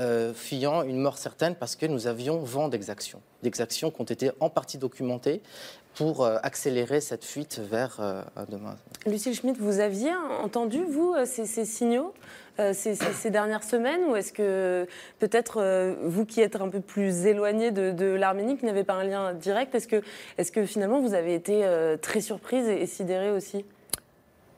Euh, 0.01 0.33
fuyant 0.33 0.83
une 0.83 0.97
mort 0.97 1.19
certaine 1.19 1.55
parce 1.55 1.77
que 1.77 1.85
nous 1.85 2.07
avions 2.07 2.39
vent 2.39 2.69
d'exactions, 2.69 3.21
d'exactions 3.43 3.91
qui 3.91 4.01
ont 4.01 4.05
été 4.05 4.31
en 4.41 4.49
partie 4.49 4.79
documentées 4.79 5.43
pour 5.95 6.25
euh, 6.25 6.39
accélérer 6.43 7.03
cette 7.03 7.23
fuite 7.23 7.59
vers 7.59 7.99
euh, 8.01 8.23
demain. 8.49 8.77
Lucille 9.05 9.35
Schmitt, 9.35 9.59
vous 9.59 9.79
aviez 9.79 10.13
entendu, 10.43 10.83
vous, 10.85 11.15
ces, 11.27 11.45
signaux 11.67 12.15
ces, 12.73 13.31
dernières 13.31 13.63
semaines 13.63 14.05
Ou 14.05 14.17
est-ce 14.17 14.33
que 14.33 14.87
peut-être 15.19 15.95
vous 16.05 16.25
qui 16.25 16.41
êtes 16.41 16.57
un 16.57 16.71
peu 16.71 16.81
plus 16.81 17.27
éloigné 17.27 17.71
de, 17.71 18.05
l'Arménie, 18.07 18.57
qui 18.57 18.65
n'avez 18.65 18.85
pas 18.85 18.95
un 18.95 19.05
lien 19.05 19.35
direct, 19.35 19.75
est-ce 19.75 19.89
que, 19.89 20.03
est 20.39 20.51
que 20.51 20.65
finalement 20.65 21.01
vous 21.01 21.13
avez 21.13 21.35
été 21.35 21.67
très 22.01 22.23
surprise 22.23 22.69
et, 22.69 22.83
et 22.83 22.87
sidérée 22.87 23.31
aussi? 23.31 23.65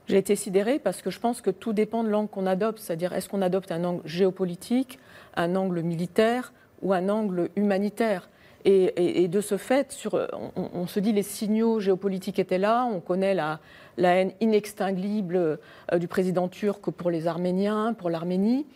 J'ai 0.08 0.18
été 0.18 0.36
sidérée 0.36 0.78
parce 0.78 1.00
que 1.00 1.10
je 1.10 1.20
pense 1.20 1.40
que 1.40 1.50
tout 1.50 1.72
dépend 1.72 2.04
de 2.04 2.08
l'angle 2.08 2.28
qu'on 2.28 2.46
adopte, 2.46 2.80
c'est-à-dire 2.80 3.12
est-ce 3.12 3.28
qu'on 3.28 3.42
adopte 3.42 3.70
un 3.70 3.84
angle 3.84 4.02
géopolitique, 4.04 4.98
un 5.36 5.56
angle 5.56 5.82
militaire 5.82 6.52
ou 6.82 6.92
un 6.92 7.08
angle 7.08 7.50
humanitaire. 7.56 8.28
Et, 8.64 9.26
de 9.26 9.40
ce 9.40 9.56
fait, 9.56 9.90
sur, 9.90 10.14
on, 10.54 10.86
se 10.86 11.00
dit 11.00 11.12
les 11.12 11.24
signaux 11.24 11.80
géopolitiques 11.80 12.38
étaient 12.38 12.58
là, 12.58 12.84
on 12.84 13.00
connaît 13.00 13.34
la, 13.34 13.58
la 13.96 14.14
haine 14.14 14.32
inextinguible 14.40 15.36
euh, 15.36 15.98
du 15.98 16.06
président 16.06 16.46
turc 16.46 16.90
pour 16.92 17.10
les 17.10 17.26
Arméniens, 17.26 17.92
pour 17.92 18.08
l'Arménie. 18.08 18.66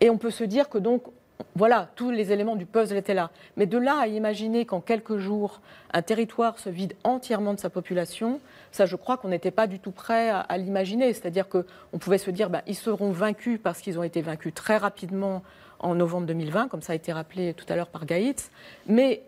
Et 0.00 0.10
on 0.10 0.16
peut 0.16 0.30
se 0.30 0.44
dire 0.44 0.68
que 0.68 0.78
donc, 0.78 1.02
voilà, 1.56 1.88
tous 1.96 2.10
les 2.10 2.32
éléments 2.32 2.56
du 2.56 2.66
puzzle 2.66 2.96
étaient 2.96 3.14
là. 3.14 3.30
Mais 3.56 3.66
de 3.66 3.78
là 3.78 3.98
à 4.00 4.06
imaginer 4.06 4.64
qu'en 4.64 4.80
quelques 4.80 5.18
jours, 5.18 5.60
un 5.92 6.02
territoire 6.02 6.58
se 6.58 6.68
vide 6.68 6.94
entièrement 7.04 7.54
de 7.54 7.60
sa 7.60 7.70
population, 7.70 8.40
ça, 8.72 8.86
je 8.86 8.96
crois 8.96 9.16
qu'on 9.16 9.28
n'était 9.28 9.50
pas 9.50 9.66
du 9.66 9.78
tout 9.78 9.90
prêt 9.90 10.30
à, 10.30 10.56
l'imaginer. 10.56 11.12
C'est-à-dire 11.12 11.48
qu'on 11.48 11.98
pouvait 11.98 12.18
se 12.18 12.30
dire, 12.30 12.50
ben, 12.50 12.62
ils 12.66 12.76
seront 12.76 13.10
vaincus 13.10 13.58
parce 13.62 13.80
qu'ils 13.80 13.98
ont 13.98 14.02
été 14.02 14.22
vaincus 14.22 14.54
très 14.54 14.76
rapidement 14.76 15.42
en 15.80 15.94
novembre 15.94 16.26
2020, 16.26 16.68
comme 16.68 16.82
ça 16.82 16.92
a 16.92 16.96
été 16.96 17.12
rappelé 17.12 17.54
tout 17.54 17.66
à 17.68 17.76
l'heure 17.76 17.88
par 17.88 18.06
Gaïtz. 18.06 18.50
Mais 18.86 19.22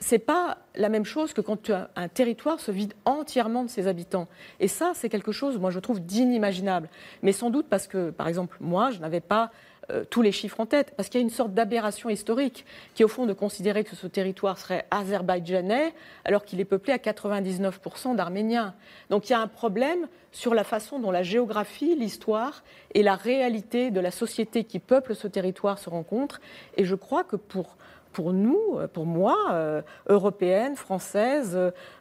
ce 0.00 0.14
n'est 0.14 0.18
pas 0.18 0.58
la 0.74 0.88
même 0.88 1.04
chose 1.04 1.32
que 1.32 1.40
quand 1.40 1.70
un 1.96 2.08
territoire 2.08 2.58
se 2.58 2.70
vide 2.70 2.94
entièrement 3.04 3.64
de 3.64 3.68
ses 3.68 3.86
habitants. 3.86 4.28
Et 4.58 4.68
ça, 4.68 4.92
c'est 4.94 5.08
quelque 5.08 5.32
chose, 5.32 5.58
moi, 5.58 5.70
je 5.70 5.78
trouve 5.78 6.00
d'inimaginable. 6.00 6.88
Mais 7.22 7.32
sans 7.32 7.50
doute 7.50 7.66
parce 7.68 7.86
que, 7.86 8.10
par 8.10 8.26
exemple, 8.26 8.56
moi, 8.60 8.90
je 8.90 8.98
n'avais 8.98 9.20
pas 9.20 9.50
euh, 9.90 10.04
tous 10.08 10.22
les 10.22 10.32
chiffres 10.32 10.60
en 10.60 10.66
tête, 10.66 10.92
parce 10.96 11.08
qu'il 11.08 11.20
y 11.20 11.22
a 11.22 11.24
une 11.24 11.30
sorte 11.30 11.52
d'aberration 11.52 12.08
historique 12.08 12.64
qui 12.94 13.02
est 13.02 13.04
au 13.04 13.08
fond 13.08 13.26
de 13.26 13.32
considérer 13.32 13.84
que 13.84 13.96
ce 13.96 14.06
territoire 14.06 14.58
serait 14.58 14.86
azerbaïdjanais 14.90 15.92
alors 16.24 16.44
qu'il 16.44 16.60
est 16.60 16.64
peuplé 16.64 16.92
à 16.92 16.98
99% 16.98 18.16
d'Arméniens. 18.16 18.74
Donc 19.10 19.28
il 19.28 19.32
y 19.32 19.34
a 19.34 19.40
un 19.40 19.46
problème 19.46 20.06
sur 20.32 20.54
la 20.54 20.64
façon 20.64 20.98
dont 20.98 21.10
la 21.10 21.22
géographie, 21.22 21.94
l'histoire 21.96 22.62
et 22.94 23.02
la 23.02 23.14
réalité 23.16 23.90
de 23.90 24.00
la 24.00 24.10
société 24.10 24.64
qui 24.64 24.78
peuple 24.78 25.14
ce 25.14 25.26
territoire 25.26 25.78
se 25.78 25.90
rencontrent. 25.90 26.40
Et 26.76 26.84
je 26.84 26.94
crois 26.94 27.24
que 27.24 27.36
pour 27.36 27.76
pour 28.12 28.32
nous, 28.32 28.78
pour 28.92 29.06
moi, 29.06 29.36
euh, 29.52 29.82
européenne, 30.08 30.74
française, 30.74 31.56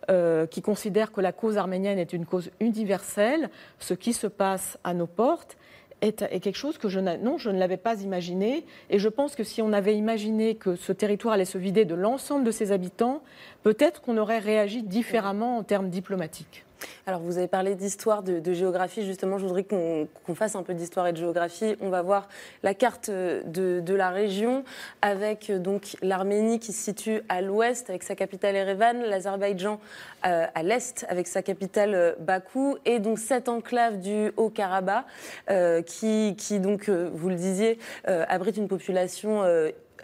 euh, 0.10 0.48
qui 0.48 0.63
considère 0.63 1.12
que 1.12 1.22
la 1.22 1.31
cause 1.31 1.58
arménienne 1.58 2.00
est 2.00 2.13
une 2.13 2.25
cause 2.25 2.50
universelle, 2.60 3.51
ce 3.77 3.93
qui 3.93 4.13
se 4.13 4.25
passe 4.25 4.79
à 4.84 4.96
nos 4.96 5.05
portes 5.05 5.55
est, 6.01 6.39
quelque 6.39 6.58
chose 6.58 6.77
que 6.77 6.89
je, 6.89 7.00
non, 7.00 7.38
je 7.38 7.50
ne 7.50 7.60
l'avais 7.60 7.77
pas 7.77 8.01
imaginé. 8.01 8.65
Et 8.89 9.00
je 9.00 9.10
pense 9.10 9.36
que 9.36 9.44
si 9.44 9.62
on 9.62 9.74
avait 9.74 9.96
imaginé 9.96 10.56
que 10.56 10.75
ce 10.75 10.91
territoire 10.91 11.34
allait 11.36 11.46
se 11.46 11.58
vider 11.58 11.86
de 11.86 11.96
l'ensemble 11.96 12.44
de 12.46 12.51
ses 12.51 12.72
habitants, 12.72 13.22
peut-être 13.63 14.01
qu'on 14.01 14.18
aurait 14.18 14.39
réagi 14.39 14.84
différemment 14.84 15.58
en 15.58 15.63
termes 15.63 15.89
diplomatiques. 15.89 16.65
Alors, 17.05 17.21
vous 17.21 17.38
avez 17.38 17.48
parlé 17.48 17.75
d'histoire, 17.75 18.24
de, 18.24 18.53
géographie. 18.53 19.05
Justement, 19.05 19.38
je 19.38 19.45
voudrais 19.45 19.63
qu'on 19.63 20.36
fasse 20.36 20.55
un 20.55 20.63
peu 20.63 20.74
d'histoire 20.74 21.07
et 21.07 21.13
de 21.13 21.17
géographie. 21.17 21.75
On 21.81 21.89
va 21.89 22.01
voir 22.01 22.27
la 22.63 22.74
carte 22.74 23.09
de, 23.09 23.93
la 23.93 24.09
région 24.09 24.63
avec 25.01 25.51
donc 25.51 25.98
l'Arménie 26.01 26.59
qui 26.59 26.71
se 26.71 26.83
situe 26.83 27.21
à 27.27 27.41
l'ouest 27.41 27.89
avec 27.89 28.03
sa 28.03 28.15
capitale 28.15 28.55
Erevan, 28.55 29.01
l'Azerbaïdjan 29.03 29.79
euh, 30.25 30.45
à 30.53 30.63
l'est 30.63 31.05
avec 31.09 31.27
sa 31.27 31.41
capitale 31.41 31.95
euh, 31.95 32.12
Bakou 32.19 32.77
et 32.86 33.00
donc 33.00 33.19
cette 33.19 33.48
enclave 33.48 34.00
du 34.00 34.31
Haut-Karabakh 34.38 35.05
euh, 35.50 35.81
qui, 35.81 36.36
donc, 36.59 36.89
vous 36.89 37.29
le 37.29 37.36
disiez, 37.36 37.77
abrite 38.05 38.57
une 38.57 38.67
population 38.67 39.43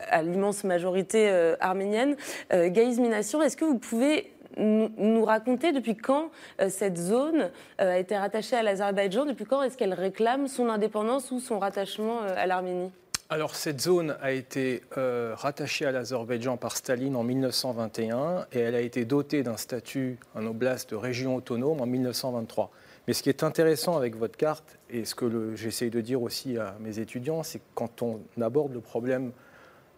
à 0.09 0.21
l'immense 0.21 0.63
majorité 0.63 1.29
arménienne. 1.59 2.15
Gaïs 2.51 2.99
Minassian, 2.99 3.41
est-ce 3.41 3.57
que 3.57 3.65
vous 3.65 3.77
pouvez 3.77 4.34
nous, 4.57 5.25
raconter 5.25 5.71
depuis 5.71 5.95
quand 5.95 6.29
cette 6.69 6.97
zone 6.97 7.49
a 7.77 7.97
été 7.97 8.17
rattachée 8.17 8.55
à 8.55 8.63
l'Azerbaïdjan 8.63 9.25
Depuis 9.25 9.45
quand 9.45 9.63
est-ce 9.63 9.77
qu'elle 9.77 9.93
réclame 9.93 10.47
son 10.47 10.69
indépendance 10.69 11.31
ou 11.31 11.39
son 11.39 11.59
rattachement 11.59 12.21
à 12.21 12.45
l'Arménie? 12.45 12.91
Alors 13.29 13.55
cette 13.55 13.81
zone 13.81 14.15
a 14.21 14.31
été 14.31 14.83
rattachée 14.95 15.85
à 15.85 15.91
l'Azerbaïdjan 15.91 16.57
par 16.57 16.77
Staline 16.77 17.15
en 17.15 17.23
1921 17.23 18.45
et 18.51 18.59
elle 18.59 18.75
a 18.75 18.81
été 18.81 19.03
dotée 19.03 19.41
d'un 19.41 19.57
statut, 19.57 20.19
un 20.35 20.45
oblast 20.45 20.91
de 20.91 20.95
région 20.95 21.35
autonome 21.35 21.81
en 21.81 21.85
1923. 21.85 22.69
Mais 23.07 23.13
ce 23.13 23.21
qui 23.21 23.29
est 23.29 23.43
intéressant 23.43 23.97
avec 23.97 24.15
votre 24.15 24.35
carte, 24.35 24.79
et 24.89 25.05
ce 25.05 25.13
que 25.13 25.55
j'essaye 25.55 25.91
de 25.91 26.01
dire 26.01 26.21
aussi 26.21 26.57
à 26.57 26.75
mes 26.79 26.97
étudiants, 26.99 27.43
c'est 27.43 27.59
que 27.59 27.65
quand 27.75 28.01
on 28.01 28.19
aborde 28.41 28.73
le 28.73 28.79
problème 28.79 29.31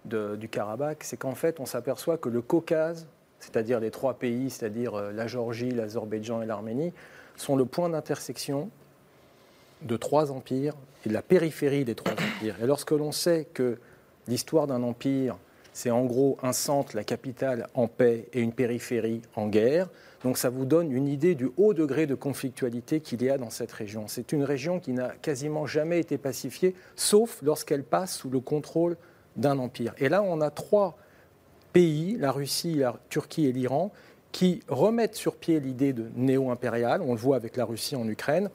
du 0.06 0.50
Karabakh, 0.50 1.04
c'est 1.04 1.18
qu'en 1.18 1.36
fait, 1.36 1.60
on 1.60 1.66
s'aperçoit 1.66 2.18
que 2.18 2.30
le 2.30 2.42
Caucase, 2.42 3.08
c'est-à-dire 3.40 3.80
les 3.80 3.92
trois 3.92 4.16
pays, 4.16 4.50
c'est-à-dire 4.50 4.96
euh, 4.96 5.12
la 5.12 5.28
Géorgie, 5.28 5.72
l'Azerbaïdjan 5.72 6.42
et 6.42 6.46
l'Arménie, 6.46 6.94
sont 7.36 7.56
le 7.56 7.66
point 7.66 7.90
d'intersection 7.90 8.70
de 9.84 9.98
trois 9.98 10.32
empires 10.32 10.74
et 11.06 11.10
de 11.10 11.14
la 11.14 11.22
périphérie 11.22 11.86
des 11.86 11.96
trois 11.96 12.14
empires. 12.14 12.56
Et 12.62 12.66
lorsque 12.66 12.92
l'on 12.92 13.12
sait 13.12 13.48
que 13.54 13.78
l'histoire 14.28 14.68
d'un 14.68 14.84
empire, 14.84 15.38
c'est 15.74 15.92
en 15.92 16.06
gros 16.06 16.38
un 16.42 16.54
centre, 16.54 16.96
la 16.96 17.04
capitale 17.04 17.68
en 17.76 17.88
paix 17.88 18.28
et 18.34 18.42
une 18.42 18.54
périphérie 18.54 19.22
en 19.36 19.48
guerre, 19.48 19.88
donc 20.24 20.40
ça 20.40 20.50
vous 20.50 20.66
donne 20.66 20.92
une 20.92 21.08
idée 21.08 21.36
du 21.36 21.52
haut 21.58 21.76
degré 21.76 22.08
de 22.08 22.16
conflictualité 22.16 23.00
qu'il 23.02 23.22
y 23.22 23.30
a 23.30 23.38
dans 23.38 23.52
cette 23.52 23.72
région. 23.72 24.06
C'est 24.08 24.32
une 24.32 24.44
région 24.44 24.80
qui 24.80 24.94
n'a 24.94 25.10
quasiment 25.22 25.68
jamais 25.68 26.00
été 26.00 26.18
pacifiée, 26.18 26.74
sauf 26.96 27.40
lorsqu'elle 27.44 27.84
passe 27.84 28.18
sous 28.18 28.30
le 28.30 28.40
contrôle 28.40 28.98
d'un 29.36 29.60
empire. 29.60 29.94
Et 30.00 30.10
là, 30.10 30.24
on 30.24 30.42
a 30.42 30.50
trois 30.50 30.98
pays, 31.78 32.18
la 32.18 32.32
Russie, 32.32 32.74
la 32.74 32.96
Turquie 33.08 33.46
et 33.46 33.52
l'Iran, 33.52 33.92
qui 34.32 34.62
remettent 34.68 35.14
sur 35.14 35.36
pied 35.36 35.60
l'idée 35.60 35.94
de 35.94 36.08
néo-impérial. 36.16 37.04
On 37.04 37.14
le 37.14 37.20
voit 37.20 37.36
avec 37.36 37.56
la 37.56 37.66
Russie 37.66 37.96
en 37.96 38.08
Ukraine, 38.08 38.50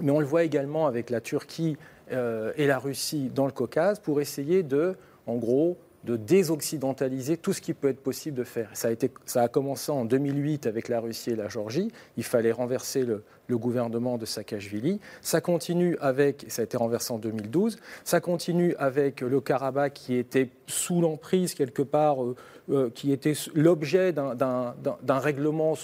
mais 0.00 0.12
on 0.12 0.20
le 0.20 0.24
voit 0.24 0.44
également 0.44 0.86
avec 0.86 1.10
la 1.10 1.20
Turquie 1.20 1.76
euh, 2.12 2.52
et 2.56 2.68
la 2.68 2.78
Russie 2.78 3.28
dans 3.34 3.46
le 3.46 3.50
Caucase 3.50 3.98
pour 3.98 4.20
essayer 4.20 4.62
de, 4.62 4.94
en 5.26 5.34
gros, 5.34 5.76
de 6.04 6.16
désoccidentaliser 6.16 7.36
tout 7.38 7.52
ce 7.52 7.60
qui 7.60 7.72
peut 7.72 7.88
être 7.88 8.02
possible 8.02 8.36
de 8.36 8.44
faire. 8.44 8.70
Ça 8.74 9.42
a, 9.42 9.48
commencé 9.48 9.90
en 9.90 10.04
2008 10.04 10.66
avec 10.66 10.88
la 10.88 11.00
Russie 11.00 11.30
et 11.30 11.36
la 11.36 11.48
Géorgie. 11.48 11.90
Il 12.16 12.24
fallait 12.24 12.52
renverser 12.52 13.04
le, 13.04 13.22
gouvernement 13.50 14.18
de 14.18 14.26
Saakashvili. 14.26 15.00
Ça 15.20 15.40
continue 15.40 15.96
avec, 16.00 16.46
ça 16.48 16.62
a 16.62 16.64
été 16.64 16.76
renversé 16.76 17.12
en 17.12 17.18
2012, 17.18 17.78
ça 18.02 18.20
continue 18.20 18.74
avec 18.78 19.20
le 19.20 19.40
Karabakh 19.40 19.92
qui 19.92 20.16
était 20.16 20.48
sous 20.66 21.00
l'emprise 21.00 21.54
quelque 21.54 21.82
part, 21.82 22.22
euh, 22.22 22.34
euh, 22.70 22.90
qui 22.90 23.12
était 23.12 23.34
l'objet 23.54 24.12
d'un 24.12 25.18
règlement 25.18 25.74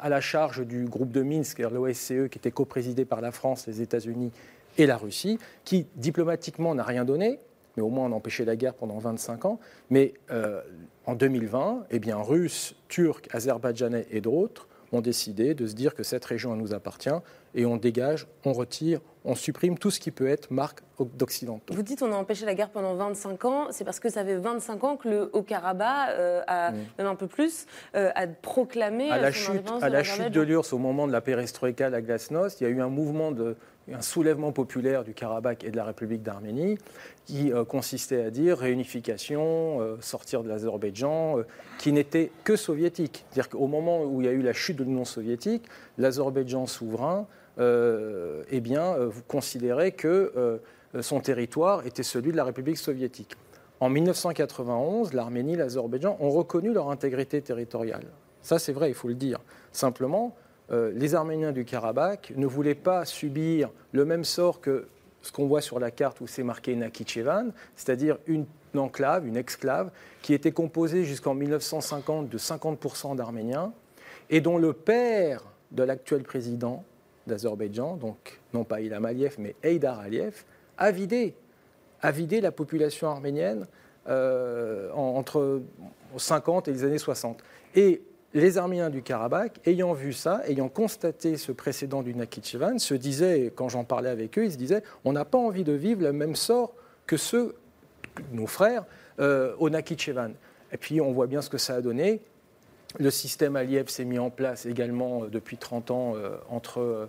à 0.00 0.08
la 0.08 0.20
charge 0.20 0.66
du 0.66 0.86
groupe 0.86 1.12
de 1.12 1.22
Minsk, 1.22 1.60
l'OSCE, 1.60 2.28
qui 2.30 2.38
était 2.38 2.50
coprésidé 2.50 3.04
par 3.04 3.20
la 3.20 3.30
France, 3.30 3.66
les 3.66 3.82
États-Unis 3.82 4.32
et 4.78 4.86
la 4.86 4.96
Russie, 4.96 5.38
qui 5.64 5.86
diplomatiquement 5.96 6.74
n'a 6.74 6.84
rien 6.84 7.04
donné, 7.04 7.38
mais 7.76 7.82
au 7.82 7.88
moins 7.88 8.06
on 8.06 8.12
a 8.12 8.14
empêché 8.14 8.44
la 8.44 8.56
guerre 8.56 8.74
pendant 8.74 8.98
25 8.98 9.44
ans. 9.44 9.60
Mais 9.90 10.14
euh, 10.30 10.60
en 11.06 11.14
2020, 11.14 11.86
eh 11.90 11.98
bien, 11.98 12.16
Russes, 12.18 12.74
Turcs, 12.88 13.22
Azerbaïdjanais 13.32 14.06
et 14.10 14.20
d'autres 14.20 14.68
ont 14.92 15.00
décidé 15.00 15.54
de 15.54 15.66
se 15.66 15.74
dire 15.74 15.94
que 15.94 16.02
cette 16.02 16.24
région 16.24 16.56
nous 16.56 16.74
appartient 16.74 17.10
et 17.54 17.66
on 17.66 17.76
dégage, 17.76 18.26
on 18.44 18.52
retire, 18.52 19.00
on 19.24 19.34
supprime 19.34 19.78
tout 19.78 19.90
ce 19.90 20.00
qui 20.00 20.10
peut 20.10 20.28
être 20.28 20.50
marque 20.50 20.80
d'occidentaux. 20.98 21.74
Vous 21.74 21.82
dites 21.82 22.02
on 22.02 22.12
a 22.12 22.16
empêché 22.16 22.46
la 22.46 22.54
guerre 22.54 22.70
pendant 22.70 22.94
25 22.94 23.44
ans, 23.44 23.66
c'est 23.70 23.84
parce 23.84 24.00
que 24.00 24.08
ça 24.08 24.24
fait 24.24 24.36
25 24.36 24.84
ans 24.84 24.96
que 24.96 25.08
le 25.08 25.30
Haut-Karabakh, 25.32 26.10
euh, 26.10 26.42
a, 26.46 26.72
mm. 26.72 26.76
même 26.98 27.06
un 27.06 27.14
peu 27.14 27.26
plus, 27.26 27.66
euh, 27.94 28.10
a 28.14 28.26
proclamé 28.26 29.10
à 29.10 29.18
la 29.18 29.32
chute, 29.32 29.68
à 29.80 29.88
la 29.88 30.02
chute 30.02 30.30
de 30.30 30.40
l'URSS 30.40 30.72
au 30.72 30.78
moment 30.78 31.06
de 31.06 31.12
la 31.12 31.20
perestroïka, 31.20 31.90
la 31.90 32.02
glasnost, 32.02 32.60
il 32.60 32.64
y 32.64 32.66
a 32.66 32.70
eu 32.70 32.80
un 32.80 32.88
mouvement 32.88 33.32
de 33.32 33.56
un 33.92 34.02
soulèvement 34.02 34.52
populaire 34.52 35.04
du 35.04 35.14
Karabakh 35.14 35.64
et 35.64 35.70
de 35.70 35.76
la 35.76 35.84
République 35.84 36.22
d'Arménie 36.22 36.78
qui 37.26 37.52
euh, 37.52 37.64
consistait 37.64 38.24
à 38.24 38.30
dire 38.30 38.58
réunification, 38.58 39.80
euh, 39.80 39.96
sortir 40.00 40.42
de 40.42 40.48
l'Azerbaïdjan, 40.48 41.38
euh, 41.38 41.42
qui 41.78 41.92
n'était 41.92 42.30
que 42.44 42.56
soviétique. 42.56 43.24
C'est-à-dire 43.30 43.50
qu'au 43.50 43.66
moment 43.66 44.04
où 44.04 44.20
il 44.20 44.26
y 44.26 44.28
a 44.28 44.32
eu 44.32 44.42
la 44.42 44.52
chute 44.52 44.76
de 44.76 44.84
l'Union 44.84 45.04
soviétique, 45.04 45.64
l'Azerbaïdjan 45.98 46.66
souverain, 46.66 47.26
eh 47.58 48.60
bien, 48.60 48.96
vous 48.96 49.22
considérez 49.28 49.92
que 49.92 50.60
son 51.02 51.20
territoire 51.20 51.84
était 51.84 52.02
celui 52.02 52.32
de 52.32 52.36
la 52.38 52.44
République 52.44 52.78
soviétique. 52.78 53.36
En 53.80 53.90
1991, 53.90 55.12
l'Arménie 55.12 55.52
et 55.52 55.56
l'Azerbaïdjan 55.56 56.16
ont 56.20 56.30
reconnu 56.30 56.72
leur 56.72 56.90
intégrité 56.90 57.42
territoriale. 57.42 58.06
Ça, 58.40 58.58
c'est 58.58 58.72
vrai, 58.72 58.88
il 58.88 58.94
faut 58.94 59.08
le 59.08 59.14
dire. 59.14 59.40
Simplement, 59.72 60.34
euh, 60.72 60.92
les 60.94 61.14
Arméniens 61.14 61.52
du 61.52 61.64
Karabakh 61.64 62.32
ne 62.36 62.46
voulaient 62.46 62.74
pas 62.74 63.04
subir 63.04 63.70
le 63.92 64.04
même 64.04 64.24
sort 64.24 64.60
que 64.60 64.86
ce 65.22 65.32
qu'on 65.32 65.46
voit 65.46 65.60
sur 65.60 65.78
la 65.78 65.90
carte 65.90 66.20
où 66.20 66.26
c'est 66.26 66.42
marqué 66.42 66.74
Nakhichevan, 66.76 67.50
c'est-à-dire 67.76 68.18
une 68.26 68.46
enclave, 68.76 69.26
une 69.26 69.36
exclave, 69.36 69.90
qui 70.22 70.32
était 70.32 70.52
composée 70.52 71.04
jusqu'en 71.04 71.34
1950 71.34 72.28
de 72.28 72.38
50% 72.38 73.16
d'Arméniens, 73.16 73.72
et 74.30 74.40
dont 74.40 74.58
le 74.58 74.72
père 74.72 75.42
de 75.72 75.82
l'actuel 75.82 76.22
président 76.22 76.84
d'Azerbaïdjan, 77.26 77.96
donc 77.96 78.40
non 78.54 78.64
pas 78.64 78.80
Ilham 78.80 79.04
Aliyev, 79.04 79.34
mais 79.38 79.54
Eidar 79.62 80.00
Aliyev, 80.00 80.44
a 80.78 80.90
vidé, 80.92 81.34
la 82.40 82.52
population 82.52 83.08
arménienne 83.08 83.66
euh, 84.08 84.90
entre 84.92 85.60
50 86.16 86.68
et 86.68 86.72
les 86.72 86.84
années 86.84 86.98
60. 86.98 87.42
Et 87.74 88.02
les 88.32 88.58
Arméniens 88.58 88.90
du 88.90 89.02
Karabakh, 89.02 89.60
ayant 89.66 89.92
vu 89.92 90.12
ça, 90.12 90.42
ayant 90.46 90.68
constaté 90.68 91.36
ce 91.36 91.50
précédent 91.52 92.02
du 92.02 92.14
Nakhichevan, 92.14 92.78
se 92.78 92.94
disaient, 92.94 93.52
quand 93.54 93.68
j'en 93.68 93.84
parlais 93.84 94.10
avec 94.10 94.38
eux, 94.38 94.44
ils 94.44 94.52
se 94.52 94.56
disaient 94.56 94.82
on 95.04 95.12
n'a 95.12 95.24
pas 95.24 95.38
envie 95.38 95.64
de 95.64 95.72
vivre 95.72 96.02
le 96.02 96.12
même 96.12 96.36
sort 96.36 96.72
que 97.06 97.16
ceux, 97.16 97.56
nos 98.32 98.46
frères, 98.46 98.84
euh, 99.18 99.54
au 99.58 99.68
Nakhichevan. 99.68 100.32
Et 100.72 100.76
puis 100.76 101.00
on 101.00 101.12
voit 101.12 101.26
bien 101.26 101.42
ce 101.42 101.50
que 101.50 101.58
ça 101.58 101.74
a 101.74 101.80
donné. 101.80 102.20
Le 102.98 103.10
système 103.10 103.56
Aliyev 103.56 103.88
s'est 103.88 104.04
mis 104.04 104.18
en 104.18 104.30
place 104.30 104.66
également 104.66 105.24
euh, 105.24 105.26
depuis 105.28 105.56
30 105.56 105.90
ans 105.90 106.12
euh, 106.14 106.36
entre, 106.48 107.08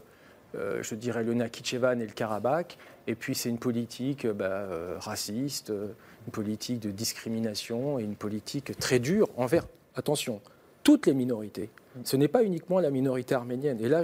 je 0.55 0.95
dirais, 0.95 1.23
le 1.23 1.35
Nakhichevan 1.35 2.01
et 2.01 2.05
le 2.07 2.13
Karabakh. 2.13 2.79
Et 3.05 3.13
puis 3.13 3.35
c'est 3.35 3.49
une 3.49 3.59
politique 3.59 4.25
bah, 4.25 4.65
raciste, 4.99 5.69
une 5.69 6.31
politique 6.31 6.79
de 6.79 6.89
discrimination 6.89 7.99
et 7.99 8.03
une 8.03 8.15
politique 8.15 8.77
très 8.79 8.99
dure 8.99 9.29
envers, 9.37 9.65
attention, 9.95 10.41
toutes 10.83 11.07
les 11.07 11.13
minorités. 11.13 11.69
Ce 12.03 12.15
n'est 12.15 12.27
pas 12.27 12.43
uniquement 12.43 12.79
la 12.79 12.89
minorité 12.89 13.35
arménienne. 13.35 13.77
Et 13.81 13.89
là, 13.89 14.03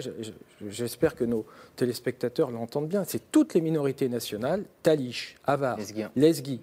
j'espère 0.67 1.15
que 1.15 1.23
nos 1.23 1.45
téléspectateurs 1.75 2.51
l'entendent 2.51 2.89
bien. 2.89 3.03
C'est 3.05 3.31
toutes 3.31 3.53
les 3.53 3.61
minorités 3.61 4.09
nationales, 4.09 4.63
Talish, 4.83 5.37
Avar, 5.45 5.77
Lesgui 6.15 6.59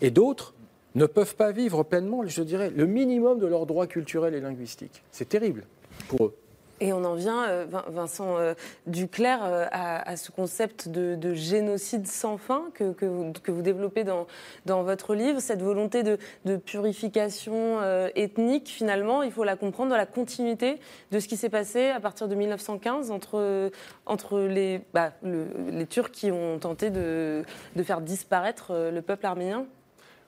et 0.00 0.10
d'autres 0.10 0.54
ne 0.94 1.06
peuvent 1.06 1.36
pas 1.36 1.52
vivre 1.52 1.82
pleinement, 1.82 2.26
je 2.26 2.42
dirais, 2.42 2.70
le 2.74 2.86
minimum 2.86 3.38
de 3.38 3.46
leurs 3.46 3.66
droits 3.66 3.86
culturels 3.86 4.34
et 4.34 4.40
linguistiques. 4.40 5.02
C'est 5.10 5.28
terrible 5.28 5.64
pour 6.08 6.26
eux. 6.26 6.34
Et 6.82 6.92
on 6.92 7.04
en 7.04 7.14
vient, 7.14 7.44
euh, 7.44 7.64
Vincent 7.86 8.38
euh, 8.38 8.54
Duclerc, 8.88 9.44
euh, 9.44 9.66
à, 9.70 10.16
ce 10.16 10.32
concept 10.32 10.88
de, 10.88 11.32
génocide 11.32 12.08
sans 12.08 12.38
fin 12.38 12.70
que, 12.74 12.92
que, 12.92 13.06
vous, 13.06 13.62
développez 13.62 14.02
dans, 14.02 14.26
dans, 14.66 14.82
votre 14.82 15.14
livre, 15.14 15.38
cette 15.38 15.62
volonté 15.62 16.02
de, 16.02 16.18
purification 16.56 17.78
ethnique, 18.16 18.68
finalement, 18.68 19.22
il 19.22 19.30
faut 19.30 19.44
la 19.44 19.56
comprendre 19.56 19.90
dans 19.90 19.96
la 19.96 20.06
continuité 20.06 20.80
de 21.12 21.20
ce 21.20 21.28
qui 21.28 21.36
s'est 21.36 21.48
passé 21.48 21.88
à 21.88 22.00
partir 22.00 22.26
de 22.26 22.34
1915 22.34 23.12
entre, 23.12 23.70
entre 24.04 24.40
les, 24.40 24.80
bah, 24.92 25.12
les 25.22 25.86
Turcs 25.86 26.10
qui 26.10 26.32
ont 26.32 26.58
tenté 26.58 26.90
de, 26.90 27.44
de 27.76 27.82
faire 27.84 28.00
disparaître 28.00 28.72
le 28.92 29.00
peuple 29.02 29.26
arménien. 29.26 29.66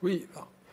Oui, 0.01 0.25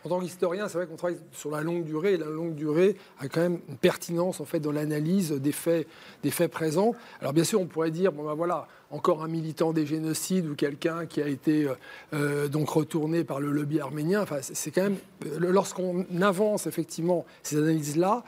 en 0.05 0.09
tant 0.09 0.19
qu'historien, 0.19 0.67
c'est 0.67 0.77
vrai 0.77 0.87
qu'on 0.87 0.95
travaille 0.95 1.19
sur 1.31 1.49
la 1.49 1.61
longue 1.61 1.83
durée, 1.83 2.13
et 2.13 2.17
la 2.17 2.25
longue 2.25 2.55
durée 2.55 2.97
a 3.19 3.27
quand 3.29 3.41
même 3.41 3.59
une 3.69 3.77
pertinence 3.77 4.41
en 4.41 4.45
fait 4.45 4.59
dans 4.59 4.71
l'analyse 4.71 5.31
des 5.31 5.51
faits, 5.51 5.87
des 6.23 6.31
faits 6.31 6.51
présents. 6.51 6.93
Alors 7.21 7.33
bien 7.33 7.43
sûr, 7.43 7.61
on 7.61 7.65
pourrait 7.65 7.91
dire, 7.91 8.11
bon 8.11 8.25
ben 8.25 8.33
voilà, 8.33 8.67
encore 8.91 9.23
un 9.23 9.27
militant 9.27 9.73
des 9.73 9.85
génocides 9.85 10.47
ou 10.47 10.55
quelqu'un 10.55 11.05
qui 11.05 11.21
a 11.21 11.27
été 11.27 11.65
euh, 11.65 11.73
euh, 12.13 12.47
donc 12.47 12.69
retourné 12.69 13.23
par 13.23 13.39
le 13.39 13.51
lobby 13.51 13.79
arménien. 13.79 14.21
Enfin, 14.21 14.37
c'est 14.41 14.71
quand 14.71 14.83
même, 14.83 14.97
lorsqu'on 15.39 16.05
avance 16.21 16.67
effectivement 16.67 17.25
ces 17.41 17.57
analyses-là, 17.57 18.23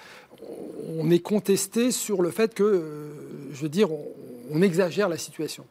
on 0.98 1.10
est 1.12 1.20
contesté 1.20 1.92
sur 1.92 2.22
le 2.22 2.32
fait 2.32 2.54
que, 2.54 2.64
euh, 2.64 3.10
je 3.52 3.62
veux 3.62 3.70
dire, 3.70 3.90
on 4.52 4.62
exagère 4.62 5.10
la 5.10 5.18
situation. 5.18 5.66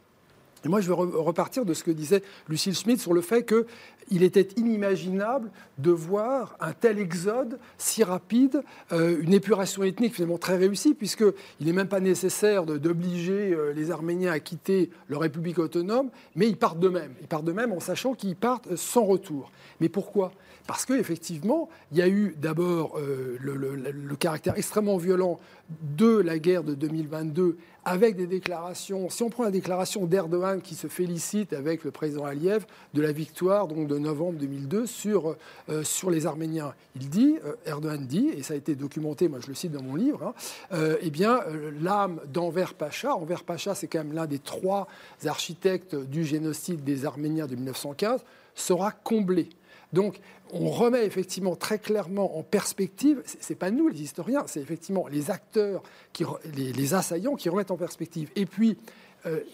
Et 0.65 0.69
moi, 0.69 0.81
je 0.81 0.89
veux 0.89 0.95
repartir 0.95 1.65
de 1.65 1.75
ce 1.75 1.85
que 1.85 1.91
disait 1.91 2.23
Lucille 2.49 2.75
Schmidt 2.75 3.01
sur 3.01 3.13
le 3.13 3.21
fait 3.21 3.45
qu'il 3.47 3.65
il 4.11 4.23
était 4.23 4.49
inimaginable 4.57 5.51
de 5.79 5.91
voir 5.91 6.57
un 6.61 6.73
tel 6.73 6.99
exode 6.99 7.59
si 7.79 8.05
rapide, 8.05 8.63
euh, 8.93 9.19
une 9.21 9.33
épuration 9.33 9.83
ethnique 9.83 10.15
finalement 10.15 10.39
très 10.39 10.57
réussie, 10.57 10.95
puisqu'il 10.95 11.67
n'est 11.67 11.73
même 11.73 11.89
pas 11.89 12.01
nécessaire 12.01 12.65
d'obliger 12.65 13.53
euh, 13.53 13.73
les 13.73 13.91
Arméniens 13.91 14.33
à 14.33 14.41
quitter 14.41 14.91
leur 15.09 15.21
République 15.21 15.59
autonome, 15.59 16.11
mais 16.37 16.49
ils 16.49 16.57
partent 16.57 16.79
d'eux-mêmes. 16.81 17.15
Ils 17.21 17.29
partent 17.29 17.45
d'eux-mêmes 17.45 17.73
en 17.73 17.81
sachant 17.81 18.15
qu'ils 18.15 18.37
partent 18.37 18.77
sans 18.77 19.05
retour. 19.05 19.51
Mais 19.81 19.89
pourquoi? 19.89 20.33
Parce 20.67 20.87
qu'effectivement, 20.87 21.69
il 21.93 21.99
y 21.99 22.03
a 22.03 22.09
eu 22.09 22.35
d'abord 22.39 22.99
euh, 22.99 23.37
le, 23.41 24.17
caractère 24.17 24.57
extrêmement 24.57 24.97
violent 24.97 25.39
de 25.83 26.17
la 26.19 26.39
guerre 26.39 26.65
de 26.65 26.75
2022 26.75 27.59
avec 27.85 28.17
des 28.17 28.27
déclarations. 28.27 29.11
Si 29.11 29.23
on 29.23 29.29
prend 29.29 29.43
la 29.43 29.51
déclaration 29.51 30.07
d'Erdogan 30.07 30.63
qui 30.63 30.75
se 30.75 30.87
félicite 30.87 31.53
avec 31.53 31.85
le 31.85 31.91
président 31.91 32.25
Aliyev 32.25 32.65
de 32.95 33.03
la 33.03 33.13
victoire 33.13 33.69
donc, 33.69 33.89
de 33.89 33.94
novembre 33.99 34.39
2002 34.39 34.87
sur, 34.87 35.37
euh, 35.69 35.83
sur 35.85 36.11
les 36.11 36.27
Arméniens, 36.27 36.75
il 36.97 37.09
dit, 37.09 37.37
euh, 37.45 37.55
Erdogan 37.67 38.07
dit, 38.07 38.31
et 38.37 38.43
ça 38.43 38.55
a 38.55 38.57
été 38.57 38.75
documenté, 38.75 39.29
moi 39.29 39.39
je 39.41 39.49
le 39.49 39.55
cite 39.55 39.73
dans 39.73 39.83
mon 39.83 39.95
livre, 39.95 40.35
hein, 40.73 40.97
eh 41.01 41.11
bien, 41.11 41.41
l'âme 41.81 42.21
d'Enver 42.33 42.75
Pacha, 42.77 43.15
Enver 43.15 43.45
Pacha 43.47 43.75
c'est 43.75 43.87
quand 43.87 43.99
même 43.99 44.13
l'un 44.13 44.27
des 44.27 44.39
trois 44.39 44.89
architectes 45.27 45.95
du 45.95 46.25
génocide 46.25 46.85
des 46.85 47.05
Arméniens 47.07 47.47
de 47.47 47.55
1915, 47.55 48.25
sera 48.55 48.93
comblée. 48.93 49.49
Donc, 49.93 50.21
on 50.53 50.71
remet 50.71 51.07
effectivement 51.07 51.57
très 51.57 51.79
clairement 51.79 52.37
en 52.39 52.43
perspective, 52.43 53.23
ce 53.25 53.53
n'est 53.53 53.57
pas 53.57 53.71
nous 53.71 53.89
les 53.89 54.03
historiens, 54.03 54.45
c'est 54.47 54.61
effectivement 54.61 55.07
les 55.09 55.31
acteurs, 55.31 55.83
qui, 56.13 56.25
les, 56.55 56.95
assaillants 56.95 57.37
qui 57.37 57.49
remettent 57.49 57.71
en 57.71 57.77
perspective. 57.77 58.31
Et 58.37 58.45
puis, 58.45 58.71
euh, 58.71 58.75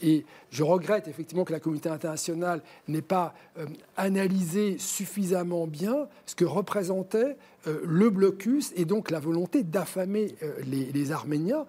et 0.03 0.25
je 0.51 0.63
regrette 0.63 1.09
effectivement 1.09 1.45
que 1.45 1.53
la 1.53 1.61
communauté 1.61 1.89
internationale 1.89 2.63
n'ait 2.89 3.03
pas 3.03 3.35
euh, 3.59 3.67
analysé 3.97 4.79
suffisamment 4.79 5.67
bien 5.67 6.09
ce 6.27 6.35
que 6.35 6.45
représentait 6.45 7.37
euh, 7.67 7.81
le 7.85 8.11
blocus 8.11 8.73
et 8.77 8.85
donc 8.85 9.11
la 9.11 9.21
volonté 9.21 9.63
d'affamer 9.63 10.35
les, 10.67 11.13
Arméniens 11.13 11.67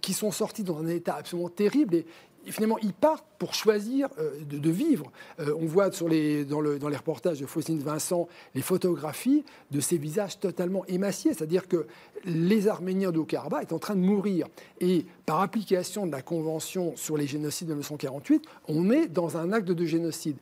qui 0.00 0.12
sont 0.12 0.30
sortis 0.30 0.62
dans 0.62 0.78
un 0.78 0.86
état 0.88 1.16
absolument 1.16 1.48
terrible. 1.48 2.04
Finalement, 2.46 2.78
ils 2.78 2.92
partent 2.92 3.26
pour 3.38 3.54
choisir 3.54 4.08
euh, 4.18 4.30
de, 4.44 4.70
vivre. 4.70 5.10
Euh, 5.40 5.54
on 5.58 5.66
voit 5.66 5.90
dans, 5.90 6.08
les 6.08 6.96
reportages 6.96 7.40
de 7.40 7.46
Faustine 7.46 7.78
Vincent 7.80 8.28
les 8.54 8.62
photographies 8.62 9.44
de 9.70 9.80
ces 9.80 9.98
visages 9.98 10.38
totalement 10.40 10.84
émaciés, 10.86 11.34
c'est-à-dire 11.34 11.68
que 11.68 11.86
les 12.24 12.68
Arméniens 12.68 13.12
de 13.12 13.18
Haut-Karabakh 13.18 13.62
est 13.62 13.72
en 13.72 13.78
train 13.78 13.94
de 13.94 14.00
mourir. 14.00 14.46
Et 14.80 15.06
par 15.26 15.40
application 15.40 16.06
de 16.06 16.12
la 16.12 16.22
Convention 16.22 16.94
sur 16.96 17.16
les 17.16 17.26
génocides 17.26 17.68
de 17.68 17.74
1948, 17.74 18.44
on 18.68 18.90
est 18.90 19.06
dans 19.06 19.36
un 19.36 19.52
acte 19.52 19.68
de 19.68 19.84
génocide. 19.84 20.36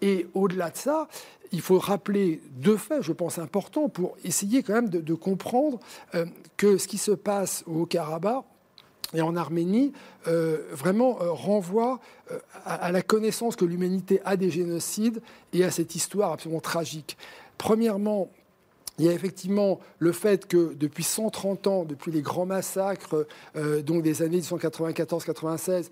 Et 0.00 0.26
au-delà 0.34 0.70
de 0.70 0.76
ça, 0.76 1.08
il 1.52 1.60
faut 1.60 1.78
rappeler 1.78 2.40
deux 2.50 2.76
faits, 2.76 3.02
je 3.02 3.12
pense, 3.12 3.38
importants 3.38 3.88
pour 3.88 4.16
essayer 4.24 4.62
quand 4.62 4.72
même 4.72 4.88
de, 4.88 5.14
comprendre 5.14 5.78
euh, 6.14 6.26
que 6.56 6.76
ce 6.78 6.88
qui 6.88 6.98
se 6.98 7.12
passe 7.12 7.62
au 7.66 7.82
Haut-Karabakh 7.82 8.44
et 9.14 9.20
en 9.20 9.36
Arménie, 9.36 9.92
euh, 10.28 10.58
vraiment 10.72 11.18
euh, 11.20 11.30
renvoie 11.30 12.00
euh, 12.30 12.38
à, 12.64 12.92
la 12.92 13.02
connaissance 13.02 13.56
que 13.56 13.64
l'humanité 13.64 14.20
a 14.24 14.36
des 14.36 14.50
génocides 14.50 15.20
et 15.52 15.64
à 15.64 15.70
cette 15.70 15.94
histoire 15.94 16.32
absolument 16.32 16.60
tragique. 16.60 17.16
Premièrement, 17.58 18.30
il 18.98 19.06
y 19.06 19.08
a 19.08 19.12
effectivement 19.12 19.80
le 19.98 20.12
fait 20.12 20.46
que 20.46 20.74
depuis 20.74 21.02
130 21.02 21.66
ans, 21.66 21.84
depuis 21.84 22.12
les 22.12 22.20
grands 22.20 22.44
massacres 22.44 23.26
donc 23.54 24.02
des 24.02 24.20
années 24.20 24.40
1994-96, 24.40 25.88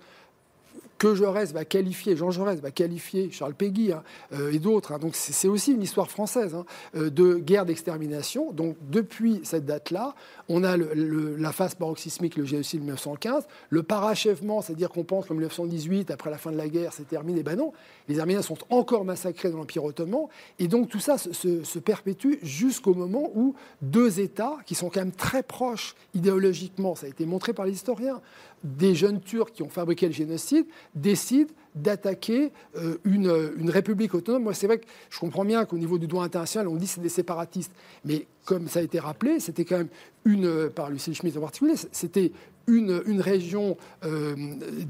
que 1.01 1.15
Jaurès 1.15 1.51
va 1.51 1.65
qualifier, 1.65 2.15
Jean 2.15 2.29
Jaurès 2.29 2.61
va 2.61 2.69
qualifier 2.69 3.31
Charles 3.31 3.55
Péguy 3.55 3.91
hein, 3.91 4.03
euh, 4.33 4.51
et 4.51 4.59
d'autres. 4.59 4.91
Hein. 4.91 4.99
donc 4.99 5.15
c'est 5.15 5.47
aussi 5.47 5.71
une 5.71 5.81
histoire 5.81 6.11
française 6.11 6.53
hein, 6.53 6.63
euh, 6.95 7.09
de 7.09 7.37
guerre 7.37 7.65
d'extermination. 7.65 8.51
Donc 8.51 8.77
depuis 8.91 9.41
cette 9.43 9.65
date-là, 9.65 10.13
on 10.47 10.63
a 10.63 10.77
la 10.77 11.51
phase 11.51 11.73
paroxysmique, 11.73 12.37
le 12.37 12.45
génocide 12.45 12.81
1915, 12.81 13.47
le 13.71 13.81
parachèvement, 13.81 14.61
c'est-à-dire 14.61 14.89
qu'on 14.89 15.03
pense 15.03 15.25
qu'en 15.25 15.33
1918, 15.33 16.11
après 16.11 16.29
la 16.29 16.37
fin 16.37 16.51
de 16.51 16.57
la 16.57 16.69
guerre, 16.69 16.93
c'est 16.93 17.07
terminé. 17.07 17.41
Ben 17.41 17.55
non, 17.55 17.73
les 18.07 18.19
Arméniens 18.19 18.43
sont 18.43 18.59
encore 18.69 19.03
massacrés 19.03 19.49
dans 19.49 19.57
l'Empire 19.57 19.83
ottoman. 19.83 20.27
Et 20.59 20.67
donc 20.67 20.87
tout 20.87 20.99
ça 20.99 21.17
se, 21.17 21.63
se 21.63 21.79
perpétue 21.79 22.35
jusqu'au 22.43 22.93
moment 22.93 23.31
où 23.33 23.55
deux 23.81 24.19
États, 24.19 24.57
qui 24.67 24.75
sont 24.75 24.91
quand 24.91 24.99
même 24.99 25.13
très 25.13 25.41
proches 25.41 25.95
idéologiquement, 26.13 26.93
ça 26.93 27.07
a 27.07 27.09
été 27.09 27.25
montré 27.25 27.53
par 27.53 27.65
les 27.65 27.71
historiens, 27.71 28.21
des 28.63 28.95
jeunes 28.95 29.21
Turcs 29.21 29.51
qui 29.51 29.63
ont 29.63 29.69
fabriqué 29.69 30.07
le 30.07 30.13
génocide 30.13 30.65
décident 30.95 31.51
d'attaquer 31.73 32.51
euh, 32.75 32.97
une, 33.05 33.53
une, 33.57 33.69
république 33.69 34.13
autonome. 34.13 34.43
Moi, 34.43 34.53
c'est 34.53 34.67
vrai 34.67 34.79
que 34.79 34.85
je 35.09 35.19
comprends 35.19 35.45
bien 35.45 35.65
qu'au 35.65 35.77
niveau 35.77 35.97
du 35.97 36.07
droit 36.07 36.23
international, 36.23 36.67
on 36.67 36.75
dit 36.75 36.85
que 36.85 36.91
c'est 36.91 37.01
des 37.01 37.09
séparatistes. 37.09 37.71
Mais 38.03 38.27
comme 38.45 38.67
ça 38.67 38.79
a 38.79 38.83
été 38.83 38.99
rappelé, 38.99 39.39
c'était 39.39 39.63
quand 39.63 39.77
même 39.77 39.89
une, 40.25 40.69
par 40.69 40.89
Lucille 40.89 41.15
Schmitt 41.15 41.37
en 41.37 41.41
particulier, 41.41 41.75
c'était 41.91 42.31
une, 42.67 43.21
région 43.21 43.77
euh, 44.03 44.35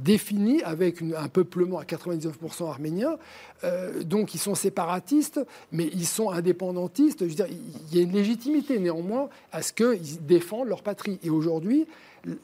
définie 0.03 0.61
avec 0.63 1.01
un 1.01 1.27
peuplement 1.27 1.79
à 1.79 1.83
99% 1.83 2.67
arménien. 2.67 3.17
Euh, 3.63 4.03
donc 4.03 4.33
ils 4.33 4.39
sont 4.39 4.55
séparatistes, 4.55 5.39
mais 5.71 5.89
ils 5.93 6.05
sont 6.05 6.29
indépendantistes. 6.29 7.19
Je 7.21 7.25
veux 7.25 7.35
dire, 7.35 7.47
il 7.49 7.97
y 7.97 7.99
a 7.99 8.03
une 8.03 8.13
légitimité 8.13 8.79
néanmoins 8.79 9.29
à 9.51 9.61
ce 9.61 9.73
qu'ils 9.73 10.25
défendent 10.25 10.67
leur 10.67 10.83
patrie. 10.83 11.19
Et 11.23 11.29
aujourd'hui, 11.29 11.87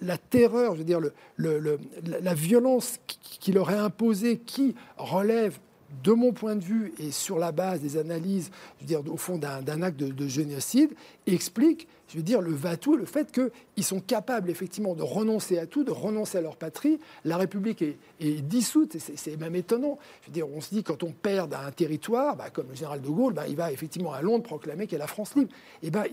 la 0.02 0.18
terreur, 0.18 0.74
je 0.74 0.80
veux 0.80 0.86
dire, 0.86 1.00
le, 1.36 1.80
la 2.04 2.34
violence 2.34 3.00
qui 3.22 3.52
leur 3.52 3.70
est 3.72 3.78
imposée, 3.78 4.38
qui 4.38 4.76
relève 4.98 5.60
de 6.04 6.12
mon 6.12 6.34
point 6.34 6.56
de 6.56 6.64
vue 6.64 6.94
et 7.00 7.12
sur 7.12 7.40
la 7.40 7.52
base 7.52 7.82
des 7.82 7.98
analyses, 7.98 8.52
je 8.78 8.84
veux 8.84 8.88
dire, 8.88 9.12
au 9.12 9.18
fond 9.18 9.38
d'un 9.38 9.82
acte 9.82 9.98
de, 9.98 10.28
génocide, 10.28 10.92
explique 11.26 11.88
je 12.08 12.18
veux 12.18 12.24
dire, 12.24 12.42
le 12.42 12.54
va-tout, 12.54 12.96
le 12.96 13.06
fait 13.06 13.32
qu'ils 13.32 13.84
sont 13.84 14.00
capables 14.00 14.50
effectivement 14.50 14.96
de 14.96 15.04
renoncer 15.04 15.58
à 15.60 15.66
tout, 15.66 15.84
de 15.84 15.92
renoncer 15.92 16.38
à 16.38 16.42
leur 16.42 16.56
patrie. 16.56 17.00
La 17.26 17.38
République 17.38 17.82
est, 17.82 17.98
dissoute, 18.42 18.98
c'est 18.98 19.38
même 19.38 19.56
étonnant. 19.56 20.00
Je 20.22 20.28
veux 20.28 20.34
dire, 20.34 20.48
on 20.50 20.62
se 20.62 20.70
dit 20.70 20.84
quand 20.84 21.04
on 21.04 21.12
perd 21.12 21.54
un 21.54 21.72
territoire, 21.72 22.36
bah, 22.38 22.50
comme 22.52 22.68
le 22.70 22.76
général 22.76 23.02
de 23.02 23.08
Gaulle, 23.08 23.34
bah, 23.34 23.48
il 23.48 23.56
va 23.56 23.72
effectivement 23.72 24.14
à 24.14 24.22
Londres 24.22 24.44
proclamer 24.44 24.88
qu'est 24.88 24.98
la 24.98 25.08
France 25.08 25.36
libre. 25.36 25.52
Et 25.84 25.92
ben, 25.92 26.06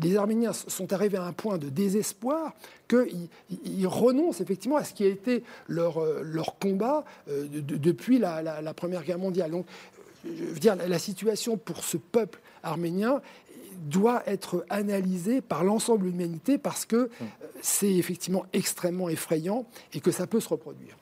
les 0.00 0.16
Arméniens 0.16 0.52
sont 0.52 0.92
arrivés 0.92 1.18
à 1.18 1.24
un 1.24 1.32
point 1.32 1.58
de 1.58 1.68
désespoir 1.68 2.54
qu'ils 2.88 3.86
renoncent 3.86 4.40
effectivement 4.40 4.76
à 4.76 4.84
ce 4.84 4.94
qui 4.94 5.04
a 5.04 5.08
été 5.08 5.44
leur, 5.68 5.98
euh, 5.98 6.22
combat 6.60 7.04
euh, 7.28 7.46
depuis 7.48 8.18
la, 8.18 8.74
Première 8.74 9.04
Guerre 9.04 9.18
mondiale. 9.18 9.50
Donc, 9.50 9.66
je 10.24 10.44
veux 10.44 10.58
dire, 10.58 10.76
la 10.76 10.98
situation 10.98 11.56
pour 11.56 11.84
ce 11.84 11.96
peuple 11.96 12.40
arménien 12.62 13.20
doit 13.82 14.22
être 14.26 14.64
analysé 14.70 15.40
par 15.40 15.64
l'ensemble 15.64 16.04
de 16.04 16.10
l'humanité 16.10 16.58
parce 16.58 16.84
que 16.84 17.06
mm. 17.06 17.24
c'est 17.60 17.94
effectivement 17.94 18.44
extrêmement 18.52 19.08
effrayant 19.08 19.66
et 19.92 20.00
que 20.00 20.10
ça 20.10 20.26
peut 20.26 20.40
se 20.40 20.48
reproduire 20.48 20.96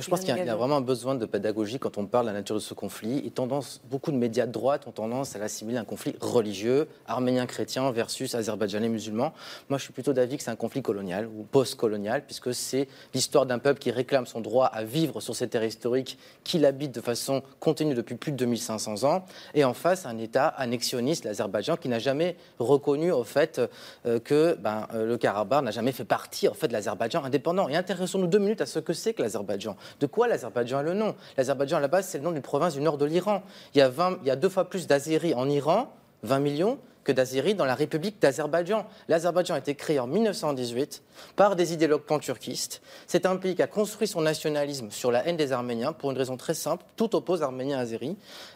je 0.00 0.08
pense 0.08 0.20
qu'il 0.20 0.36
y, 0.36 0.40
a 0.40 0.56
vraiment 0.56 0.76
un 0.76 0.80
besoin 0.80 1.14
de 1.14 1.26
pédagogie 1.26 1.78
quand 1.78 1.98
on 1.98 2.06
parle 2.06 2.26
de 2.26 2.30
la 2.30 2.38
nature 2.38 2.54
de 2.54 2.60
ce 2.60 2.74
conflit. 2.74 3.18
Et 3.24 3.30
tendance, 3.30 3.80
beaucoup 3.90 4.12
de 4.12 4.16
médias 4.16 4.46
de 4.46 4.52
droite 4.52 4.86
ont 4.86 4.92
tendance 4.92 5.36
à 5.36 5.38
l'assimiler 5.38 5.78
à 5.78 5.82
un 5.82 5.84
conflit 5.84 6.14
religieux, 6.20 6.88
arménien-chrétien 7.06 7.90
versus 7.92 8.34
azerbaïdjanais 8.34 8.88
musulman. 8.88 9.32
Moi, 9.68 9.78
je 9.78 9.84
suis 9.84 9.92
plutôt 9.92 10.12
d'avis 10.12 10.36
que 10.36 10.42
c'est 10.42 10.50
un 10.50 10.56
conflit 10.56 10.82
colonial 10.82 11.26
ou 11.26 11.44
post-colonial, 11.44 12.24
puisque 12.24 12.54
c'est 12.54 12.88
l'histoire 13.14 13.46
d'un 13.46 13.58
peuple 13.58 13.80
qui 13.80 13.90
réclame 13.90 14.26
son 14.26 14.40
droit 14.40 14.66
à 14.66 14.84
vivre 14.84 15.20
sur 15.20 15.34
ces 15.34 15.48
terres 15.48 15.64
historiques 15.64 16.18
qu'il 16.44 16.64
habite 16.64 16.94
de 16.94 17.00
façon 17.00 17.42
continue 17.60 17.94
depuis 17.94 18.14
plus 18.14 18.32
de 18.32 18.36
2500 18.36 19.04
ans. 19.04 19.24
Et 19.54 19.64
en 19.64 19.74
face, 19.74 20.06
un 20.06 20.18
État 20.18 20.48
annexionniste, 20.48 21.24
l'Azerbaïdjan, 21.24 21.76
qui 21.76 21.88
n'a 21.88 21.98
jamais 21.98 22.36
reconnu 22.58 23.12
au 23.12 23.24
fait 23.24 23.60
euh, 24.06 24.18
que 24.18 24.54
ben, 24.54 24.86
euh, 24.94 25.06
le 25.06 25.16
Karabakh 25.16 25.62
n'a 25.62 25.70
jamais 25.70 25.92
fait 25.92 26.04
partie 26.04 26.48
en 26.48 26.54
fait, 26.54 26.68
de 26.68 26.72
l'Azerbaïdjan 26.72 27.24
indépendant. 27.24 27.68
Et 27.68 27.76
intéressons-nous 27.76 28.26
deux 28.26 28.38
minutes 28.38 28.60
à 28.60 28.66
ce 28.66 28.78
que 28.78 28.92
c'est 28.92 29.14
que 29.14 29.22
l'Azerbaïdjan. 29.22 29.76
De 30.00 30.06
quoi 30.06 30.28
l'Azerbaïdjan 30.28 30.80
est 30.80 30.84
le 30.84 30.94
nom? 30.94 31.14
L'Azerbaïdjan, 31.36 31.78
à 31.78 31.80
la 31.80 31.88
base, 31.88 32.06
c'est 32.06 32.18
le 32.18 32.24
nom 32.24 32.32
d'une 32.32 32.42
province 32.42 32.74
du 32.74 32.80
nord 32.80 32.98
de 32.98 33.04
l'Iran. 33.04 33.42
Il, 33.74 33.78
y 33.78 34.30
a 34.30 34.36
deux 34.36 34.48
fois 34.48 34.68
plus 34.68 34.86
d'Azéris 34.86 35.34
en 35.34 35.48
Iran, 35.48 35.92
20 36.22 36.38
millions, 36.40 36.78
que 37.04 37.12
d'Azéris 37.12 37.54
dans 37.54 37.64
la 37.64 37.74
République 37.74 38.20
d'Azerbaïdjan. 38.20 38.84
L'Azerbaïdjan 39.08 39.54
a 39.54 39.58
été 39.58 39.74
créé 39.74 39.98
en 39.98 40.06
1918 40.06 41.02
par 41.36 41.56
des 41.56 41.72
idéologues 41.72 42.02
panturquistes. 42.02 42.82
C'est 43.06 43.24
un 43.24 43.36
pays 43.36 43.54
qui 43.54 43.62
a 43.62 43.66
construit 43.66 44.06
son 44.06 44.20
nationalisme 44.20 44.90
sur 44.90 45.10
la 45.10 45.26
haine 45.26 45.38
des 45.38 45.52
Arméniens 45.52 45.94
pour 45.94 46.10
une 46.10 46.18
raison 46.18 46.36
très 46.36 46.52
simple. 46.52 46.84
Tout 46.96 47.16
oppose 47.16 47.42
Arméniens 47.42 47.78
à. 47.78 47.86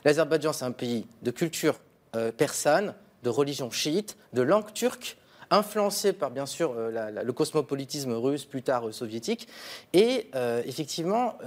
L'Azerbaïdjan, 0.04 0.52
c'est 0.52 0.66
un 0.66 0.72
pays 0.72 1.06
de 1.22 1.30
culture 1.30 1.76
euh, 2.14 2.30
persane, 2.30 2.94
de 3.22 3.30
religion 3.30 3.70
chiite, 3.70 4.18
de 4.34 4.42
langue 4.42 4.70
turque 4.74 5.16
influencé 5.52 6.12
par 6.12 6.30
bien 6.30 6.46
sûr 6.46 6.74
euh, 6.76 7.22
le 7.22 7.32
cosmopolitisme 7.32 8.12
russe, 8.12 8.44
plus 8.44 8.62
tard 8.62 8.88
euh, 8.88 8.92
soviétique. 8.92 9.46
Et 9.92 10.30
euh, 10.34 10.62
effectivement, 10.64 11.38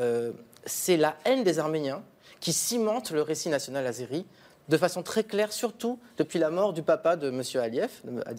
c'est 0.65 0.97
la 0.97 1.17
haine 1.25 1.43
des 1.43 1.59
Arméniens 1.59 2.03
qui 2.39 2.53
cimente 2.53 3.11
le 3.11 3.21
récit 3.21 3.49
national 3.49 3.85
azéri 3.87 4.25
de 4.67 4.77
façon 4.77 5.03
très 5.03 5.23
claire, 5.23 5.53
surtout 5.53 5.99
depuis 6.17 6.39
la 6.39 6.49
mort 6.49 6.73
du 6.73 6.81
papa 6.81 7.15
de 7.15 7.29
M. 7.29 7.41
Aliyev 7.61 7.91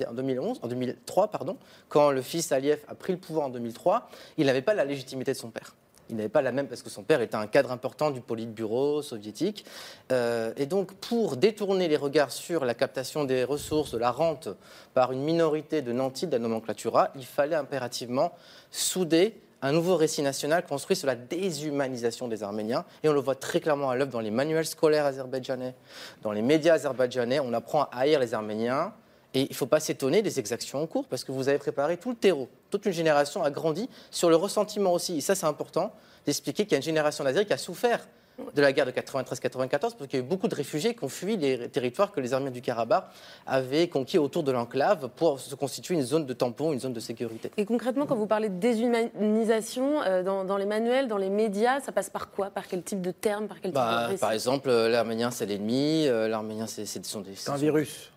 en 0.08 0.12
2011, 0.12 0.58
en 0.62 0.66
2003, 0.66 1.28
pardon, 1.28 1.56
quand 1.88 2.10
le 2.10 2.20
fils 2.20 2.50
Aliyev 2.50 2.80
a 2.88 2.94
pris 2.96 3.12
le 3.12 3.18
pouvoir 3.18 3.46
en 3.46 3.50
2003, 3.50 4.08
il 4.36 4.46
n'avait 4.46 4.62
pas 4.62 4.74
la 4.74 4.84
légitimité 4.84 5.32
de 5.32 5.36
son 5.36 5.50
père. 5.50 5.74
Il 6.10 6.16
n'avait 6.16 6.28
pas 6.28 6.42
la 6.42 6.52
même, 6.52 6.68
parce 6.68 6.82
que 6.82 6.90
son 6.90 7.02
père 7.02 7.20
était 7.20 7.36
un 7.36 7.46
cadre 7.46 7.72
important 7.72 8.10
du 8.10 8.20
Politburo 8.20 9.02
soviétique. 9.02 9.64
Euh, 10.12 10.52
et 10.56 10.66
donc, 10.66 10.94
pour 10.94 11.36
détourner 11.36 11.88
les 11.88 11.96
regards 11.96 12.30
sur 12.30 12.64
la 12.64 12.74
captation 12.74 13.24
des 13.24 13.44
ressources, 13.44 13.92
de 13.92 13.98
la 13.98 14.10
rente, 14.10 14.48
par 14.94 15.12
une 15.12 15.22
minorité 15.22 15.82
de 15.82 15.92
nantis 15.92 16.26
de 16.26 16.32
la 16.32 16.38
nomenclatura, 16.38 17.10
il 17.16 17.24
fallait 17.24 17.56
impérativement 17.56 18.32
souder 18.70 19.40
un 19.62 19.72
nouveau 19.72 19.96
récit 19.96 20.22
national 20.22 20.64
construit 20.64 20.96
sur 20.96 21.06
la 21.06 21.16
déshumanisation 21.16 22.28
des 22.28 22.42
Arméniens. 22.42 22.84
Et 23.02 23.08
on 23.08 23.12
le 23.12 23.20
voit 23.20 23.34
très 23.34 23.60
clairement 23.60 23.90
à 23.90 23.96
l'œuvre 23.96 24.12
dans 24.12 24.20
les 24.20 24.30
manuels 24.30 24.66
scolaires 24.66 25.06
azerbaïdjanais, 25.06 25.74
dans 26.22 26.32
les 26.32 26.42
médias 26.42 26.74
azerbaïdjanais. 26.74 27.40
On 27.40 27.52
apprend 27.52 27.84
à 27.84 28.00
haïr 28.00 28.20
les 28.20 28.34
Arméniens. 28.34 28.92
Et 29.36 29.42
il 29.42 29.48
ne 29.50 29.54
faut 29.54 29.66
pas 29.66 29.80
s'étonner 29.80 30.22
des 30.22 30.40
exactions 30.40 30.82
en 30.82 30.86
cours, 30.86 31.06
parce 31.08 31.22
que 31.22 31.30
vous 31.30 31.50
avez 31.50 31.58
préparé 31.58 31.98
tout 31.98 32.08
le 32.08 32.16
terreau. 32.16 32.48
Toute 32.70 32.86
une 32.86 32.92
génération 32.92 33.42
a 33.42 33.50
grandi 33.50 33.86
sur 34.10 34.30
le 34.30 34.36
ressentiment 34.36 34.94
aussi. 34.94 35.18
Et 35.18 35.20
ça, 35.20 35.34
c'est 35.34 35.44
important 35.44 35.92
d'expliquer 36.24 36.64
qu'il 36.64 36.72
y 36.72 36.76
a 36.76 36.78
une 36.78 36.82
génération 36.82 37.22
d'Azéris 37.22 37.44
qui 37.44 37.52
a 37.52 37.58
souffert 37.58 38.08
de 38.54 38.62
la 38.62 38.72
guerre 38.72 38.86
de 38.86 38.92
93-94, 38.92 39.78
parce 39.78 39.94
qu'il 39.94 40.14
y 40.14 40.16
a 40.16 40.24
eu 40.24 40.26
beaucoup 40.26 40.48
de 40.48 40.54
réfugiés 40.54 40.94
qui 40.94 41.04
ont 41.04 41.10
fui 41.10 41.36
les 41.36 41.68
territoires 41.68 42.12
que 42.12 42.20
les 42.20 42.32
Arméniens 42.32 42.50
du 42.50 42.62
Karabakh 42.62 43.04
avaient 43.46 43.88
conquis 43.88 44.16
autour 44.16 44.42
de 44.42 44.52
l'enclave 44.52 45.10
pour 45.16 45.38
se 45.38 45.54
constituer 45.54 45.96
une 45.96 46.02
zone 46.02 46.24
de 46.24 46.32
tampon, 46.32 46.72
une 46.72 46.80
zone 46.80 46.94
de 46.94 47.00
sécurité. 47.00 47.50
Et 47.58 47.66
concrètement, 47.66 48.06
quand 48.06 48.16
vous 48.16 48.26
parlez 48.26 48.48
de 48.48 48.58
déshumanisation, 48.58 50.00
euh, 50.02 50.22
dans, 50.22 50.56
les 50.56 50.66
manuels, 50.66 51.08
dans 51.08 51.18
les 51.18 51.30
médias, 51.30 51.80
ça 51.80 51.92
passe 51.92 52.08
par 52.08 52.30
quoi? 52.30 52.48
Par 52.48 52.66
quel 52.66 52.82
type 52.82 53.02
de 53.02 53.10
terme 53.10 53.48
Par 53.48 53.60
quel 53.60 53.72
type 53.72 53.74
bah, 53.74 54.08
de 54.12 54.16
Par 54.16 54.32
exemple, 54.32 54.70
euh, 54.70 54.88
l'arménien 54.88 55.30
c'est 55.30 55.44
l'ennemi, 55.44 56.06
euh, 56.06 56.26
l'arménien 56.26 56.66
c'est, 56.66 56.86
c'est, 56.86 57.04
c'est 57.04 57.50
un 57.50 57.56
virus. 57.56 58.10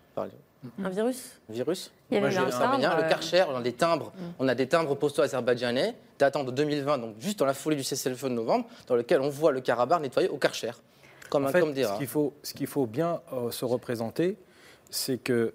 Un 0.82 0.88
virus? 0.90 1.40
Virus? 1.48 1.90
Il 2.10 2.14
y 2.14 2.18
avait 2.18 2.36
un 2.36 2.50
arménien, 2.50 2.94
le 2.96 3.08
Karcher, 3.08 3.44
on 3.48 3.56
a 3.56 3.62
des 3.62 3.72
timbres, 3.72 4.12
mm. 4.14 4.22
on 4.38 4.48
a 4.48 4.54
des 4.54 4.68
timbres 4.68 4.94
postaux 4.94 5.22
azerbaïdjanais 5.22 5.94
datant 6.18 6.44
de 6.44 6.50
2020, 6.50 6.98
donc 6.98 7.14
juste 7.18 7.38
dans 7.38 7.46
la 7.46 7.54
folie 7.54 7.76
du 7.76 7.82
cessez-le-feu 7.82 8.28
de 8.28 8.34
novembre, 8.34 8.66
dans 8.86 8.94
lequel 8.94 9.20
on 9.22 9.30
voit 9.30 9.52
le 9.52 9.60
Karabakh 9.60 10.02
nettoyé 10.02 10.28
au 10.28 10.36
Karcher. 10.36 10.72
Comme, 11.30 11.46
en 11.46 11.48
fait, 11.48 11.60
comme 11.60 11.74
ce 11.74 11.96
qu'il 11.96 12.06
faut, 12.06 12.34
ce 12.42 12.52
qu'il 12.52 12.66
faut 12.66 12.86
bien 12.86 13.20
se 13.50 13.64
représenter, 13.64 14.36
c'est 14.90 15.16
que 15.16 15.54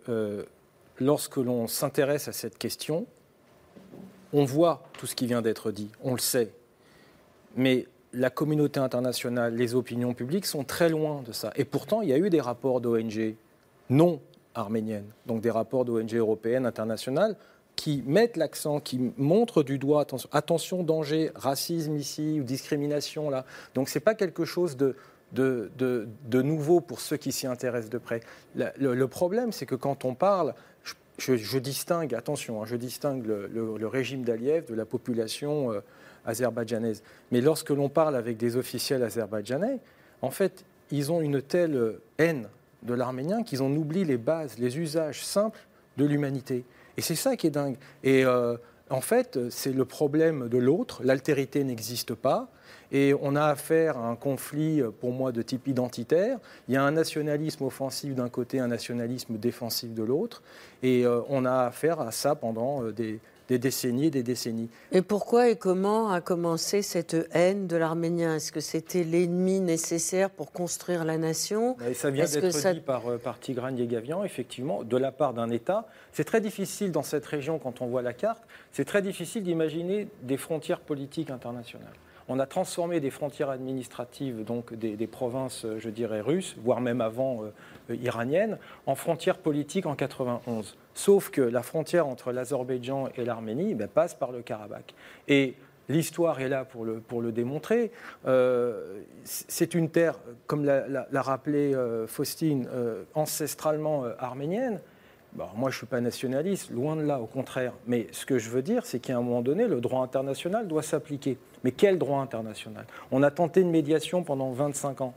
lorsque 1.00 1.38
l'on 1.38 1.68
s'intéresse 1.68 2.28
à 2.28 2.32
cette 2.32 2.58
question, 2.58 3.06
on 4.34 4.46
voit 4.46 4.84
tout 4.94 5.06
ce 5.06 5.15
qui 5.15 5.28
vient 5.28 5.41
d'être 5.41 5.72
dit, 5.72 5.89
on 6.02 6.13
le 6.13 6.20
sait. 6.20 6.54
Mais 7.56 7.88
la 8.13 8.30
communauté 8.30 8.80
internationale, 8.80 9.56
les 9.56 9.76
opinions 9.76 10.13
publiques 10.13 10.46
sont 10.46 10.63
très 10.63 10.89
loin 10.89 11.22
de 11.22 11.32
ça. 11.32 11.52
Et 11.56 11.65
pourtant, 11.65 12.02
il 12.02 12.10
y 12.10 12.13
a 12.13 12.18
eu 12.18 12.30
des 12.30 12.41
rapports 12.41 12.82
d'ONG 12.82 13.36
non 13.89 14.22
arméniennes, 14.56 15.12
donc 15.26 15.41
des 15.41 15.52
rapports 15.52 15.86
d'ONG 15.86 16.13
européennes, 16.15 16.65
internationales, 16.65 17.36
qui 17.76 18.04
mettent 18.06 18.38
l'accent, 18.38 18.80
qui 18.80 19.12
montrent 19.18 19.62
du 19.62 19.78
doigt, 19.78 20.02
attention, 20.02 20.30
attention, 20.32 20.84
danger, 20.84 21.32
racisme 21.36 21.98
ici, 21.98 22.39
ou 22.39 22.44
discrimination 22.44 23.30
là. 23.30 23.46
Donc 23.74 23.89
ce 23.89 23.98
n'est 23.98 24.04
pas 24.04 24.15
quelque 24.15 24.46
chose 24.46 24.78
de, 24.78 24.96
de, 25.34 25.70
de, 25.78 26.41
nouveau 26.41 26.80
pour 26.82 27.02
ceux 27.02 27.18
qui 27.18 27.32
s'y 27.32 27.48
intéressent 27.48 27.89
de 27.89 27.98
près. 27.98 28.22
Le, 28.56 29.06
problème, 29.06 29.52
c'est 29.52 29.65
que 29.65 29.76
quand 29.76 30.06
on 30.06 30.15
parle, 30.15 30.54
je, 31.18 31.58
distingue, 31.58 32.15
attention, 32.15 32.62
hein, 32.62 32.65
je 32.65 32.76
distingue 32.76 33.26
le, 33.26 33.88
régime 33.88 34.24
d'Aliyev 34.24 34.65
de 34.65 34.76
la 34.76 34.86
population 34.86 35.72
euh, 35.72 35.82
azerbaïdjanaise. 36.26 37.04
Mais 37.32 37.41
lorsque 37.41 37.72
l'on 37.72 37.89
parle 37.89 38.15
avec 38.15 38.38
des 38.38 38.56
officiels 38.56 39.04
azerbaïdjanais, 39.04 39.80
en 40.22 40.32
fait, 40.32 40.63
ils 40.91 41.12
ont 41.12 41.22
une 41.22 41.41
telle 41.41 42.00
haine 42.18 42.48
de 42.86 42.93
l'arménien 42.93 43.43
qu'ils 43.43 43.62
en 43.62 43.71
oublient 43.71 44.06
les 44.06 44.17
bases, 44.17 44.58
les 44.58 44.78
usages 44.78 45.24
simples 45.24 45.60
de 45.98 46.06
l'humanité. 46.06 46.65
Et 46.98 47.02
c'est 47.02 47.15
ça 47.15 47.36
qui 47.36 47.48
est 47.48 47.52
dingue. 47.52 47.78
Et 48.04 48.26
euh, 48.26 48.58
en 48.89 49.02
fait, 49.02 49.50
c'est 49.50 49.74
le 49.74 49.86
problème 49.86 50.48
de 50.48 50.58
l'autre. 50.58 51.02
L'altérité 51.04 51.63
n'existe 51.63 52.13
pas. 52.13 52.50
Et 52.91 53.13
on 53.19 53.36
a 53.36 53.45
affaire 53.45 53.98
à 53.98 54.08
un 54.08 54.15
conflit, 54.15 54.82
pour 55.02 55.12
moi, 55.12 55.32
de 55.32 55.41
type 55.41 55.67
identitaire. 55.67 56.38
Il 56.67 56.76
y 56.76 56.78
a 56.78 56.84
un 56.84 56.91
nationalisme 56.91 57.63
offensif 57.63 58.13
d'un 58.13 58.30
côté, 58.30 58.60
un 58.60 58.67
nationalisme 58.67 59.38
défensif 59.38 59.93
de 59.93 60.04
l'autre. 60.04 60.43
Et 60.84 61.06
euh, 61.06 61.21
on 61.30 61.45
a 61.45 61.65
affaire 61.65 62.00
à 62.00 62.12
ça 62.12 62.36
pendant 62.36 62.84
euh, 62.84 62.91
des, 62.91 63.19
des 63.48 63.60
décennies 63.60 64.06
et 64.08 64.12
des 64.12 64.24
décennies. 64.24 64.70
Et 64.92 65.02
pourquoi 65.02 65.50
et 65.50 65.56
comment 65.56 66.10
a 66.12 66.22
commencé 66.22 66.82
cette 66.82 67.16
haine 67.32 67.68
de 67.68 67.76
l'arménien? 67.76 68.36
Est-ce 68.36 68.52
que 68.52 68.60
c'était 68.60 69.04
l'ennemi 69.04 69.60
nécessaire 69.60 70.30
pour 70.30 70.52
construire 70.52 71.06
la 71.06 71.18
nation? 71.18 71.78
Et 71.88 71.94
Ça 71.94 72.10
vient 72.10 72.26
d'être 72.26 72.74
dit 72.74 72.80
par, 72.80 73.08
euh, 73.10 73.18
par 73.18 73.40
Tigran 73.40 73.76
Yegavian, 73.76 74.24
effectivement, 74.24 74.84
de 74.84 74.98
la 74.98 75.12
part 75.12 75.34
d'un 75.34 75.50
État. 75.50 75.88
C'est 76.12 76.24
très 76.24 76.42
difficile 76.42 76.92
dans 76.92 77.04
cette 77.04 77.26
région, 77.26 77.60
quand 77.60 77.82
on 77.82 77.88
voit 77.88 78.02
la 78.02 78.14
carte, 78.14 78.44
c'est 78.72 78.86
très 78.86 79.02
difficile 79.02 79.44
d'imaginer 79.44 80.08
des 80.24 80.38
frontières 80.38 80.80
politiques 80.80 81.30
internationales. 81.30 81.94
On 82.28 82.40
a 82.40 82.48
transformé 82.48 83.00
des 83.00 83.12
frontières 83.12 83.52
administratives, 83.52 84.44
donc 84.44 84.74
des, 84.74 85.08
provinces, 85.08 85.64
euh, 85.64 85.78
je 85.80 85.90
dirais, 85.90 86.22
russes, 86.22 86.56
voire 86.64 86.82
même 86.82 87.02
avant 87.02 87.44
euh, 87.89 87.95
iraniennes, 87.95 88.58
en 88.86 88.95
frontières 88.95 89.38
politiques 89.38 89.86
en 89.86 89.95
91. 89.95 90.78
Sauf 90.93 91.30
que 91.30 91.41
la 91.41 91.63
frontière 91.63 92.08
entre 92.08 92.32
l'Azerbaïdjan 92.32 93.10
et 93.15 93.26
l'Arménie 93.26 93.76
ben, 93.76 93.88
passe 93.88 94.13
par 94.13 94.32
le 94.32 94.41
Karabakh. 94.41 94.93
Et 95.28 95.56
l'histoire 95.89 96.39
est 96.41 96.50
là 96.50 96.65
pour 96.65 96.86
le, 96.86 96.95
pour 96.95 97.21
le 97.21 97.32
démontrer. 97.32 97.91
Euh, 98.26 99.02
c'est 99.24 99.74
une 99.76 99.89
terre, 99.89 100.19
comme 100.48 100.65
l'a 100.65 101.21
rappelé 101.21 101.74
euh, 101.74 102.08
Faustine, 102.08 102.67
ancestralement 103.13 104.06
arménienne. 104.19 104.80
moi, 105.36 105.69
je 105.69 105.76
ne 105.76 105.80
suis 105.80 105.86
pas 105.86 106.02
nationaliste, 106.02 106.71
loin 106.71 106.95
de 106.95 107.02
là, 107.02 107.19
au 107.19 107.28
contraire. 107.28 107.74
Mais 107.88 108.08
ce 108.12 108.26
que 108.26 108.38
je 108.38 108.50
veux 108.50 108.62
dire, 108.62 108.86
c'est 108.86 109.00
qu'à 109.00 109.17
un 109.17 109.21
moment 109.21 109.41
donné, 109.41 109.67
le 109.67 109.82
droit 109.82 110.02
international 110.02 110.67
doit 110.67 110.84
s'appliquer. 110.84 111.38
Mais 111.63 111.71
quel 111.71 111.98
droit 111.98 112.21
international? 112.21 112.86
On 113.12 113.24
a 113.24 113.32
tenté 113.32 113.62
une 113.62 113.71
médiation 113.71 114.24
pendant 114.24 114.52
25 114.52 115.02
ans. 115.02 115.13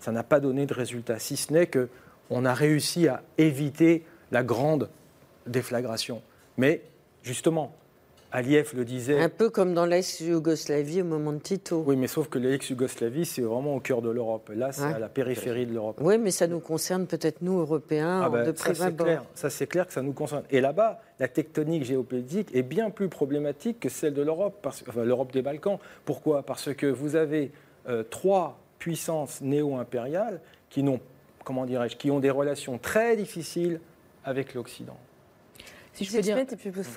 Ça 0.00 0.12
n'a 0.12 0.22
pas 0.22 0.40
donné 0.40 0.66
de 0.66 0.74
résultat, 0.74 1.18
si 1.18 1.36
ce 1.36 1.52
n'est 1.52 1.68
qu'on 1.68 2.44
a 2.44 2.54
réussi 2.54 3.08
à 3.08 3.22
éviter 3.38 4.04
la 4.30 4.42
grande 4.42 4.88
déflagration. 5.46 6.22
Mais 6.56 6.82
justement, 7.22 7.74
Aliyev 8.32 8.72
le 8.74 8.84
disait. 8.84 9.20
Un 9.20 9.28
peu 9.28 9.50
comme 9.50 9.72
dans 9.72 9.86
l'ex-Yougoslavie 9.86 11.02
au 11.02 11.04
moment 11.04 11.32
de 11.32 11.38
Tito. 11.38 11.84
Oui, 11.86 11.96
mais 11.96 12.06
sauf 12.06 12.28
que 12.28 12.38
l'ex-Yougoslavie, 12.38 13.24
c'est 13.24 13.42
vraiment 13.42 13.76
au 13.76 13.80
cœur 13.80 14.02
de 14.02 14.10
l'Europe. 14.10 14.50
Là, 14.54 14.72
c'est 14.72 14.82
à 14.82 14.98
la 14.98 15.08
périphérie 15.08 15.64
de 15.64 15.72
l'Europe. 15.72 16.00
Oui, 16.02 16.18
mais 16.18 16.30
ça 16.30 16.46
nous 16.46 16.60
concerne 16.60 17.06
peut-être 17.06 17.40
nous, 17.40 17.58
Européens, 17.58 18.22
ah 18.24 18.28
ben, 18.28 18.50
de 18.50 18.56
ça, 18.56 18.90
clair. 18.90 19.24
Ça, 19.34 19.48
c'est 19.48 19.66
clair 19.66 19.86
que 19.86 19.92
ça 19.92 20.02
nous 20.02 20.12
concerne. 20.12 20.42
Et 20.50 20.60
là-bas, 20.60 21.00
la 21.18 21.28
tectonique 21.28 21.84
géopolitique 21.84 22.54
est 22.54 22.62
bien 22.62 22.90
plus 22.90 23.08
problématique 23.08 23.80
que 23.80 23.88
celle 23.88 24.14
de 24.14 24.22
l'Europe, 24.22 24.66
enfin, 24.66 25.04
l'Europe 25.04 25.32
des 25.32 25.42
Balkans. 25.42 25.78
Pourquoi? 26.04 26.42
Parce 26.42 26.74
que 26.74 26.86
vous 26.86 27.16
avez 27.16 27.52
euh, 27.88 28.02
trois 28.02 28.58
puissances 28.78 29.40
néo-impériales 29.40 30.40
qui 30.70 30.82
n'ont, 30.82 31.00
comment 31.44 31.66
dirais-je, 31.66 31.96
qui 31.96 32.10
ont 32.10 32.20
des 32.20 32.30
relations 32.30 32.78
très 32.78 33.16
difficiles 33.16 33.80
avec 34.24 34.54
l'Occident. 34.54 34.96
Si 35.92 36.04
je 36.04 36.14
peux 36.14 36.20
dire, 36.20 36.36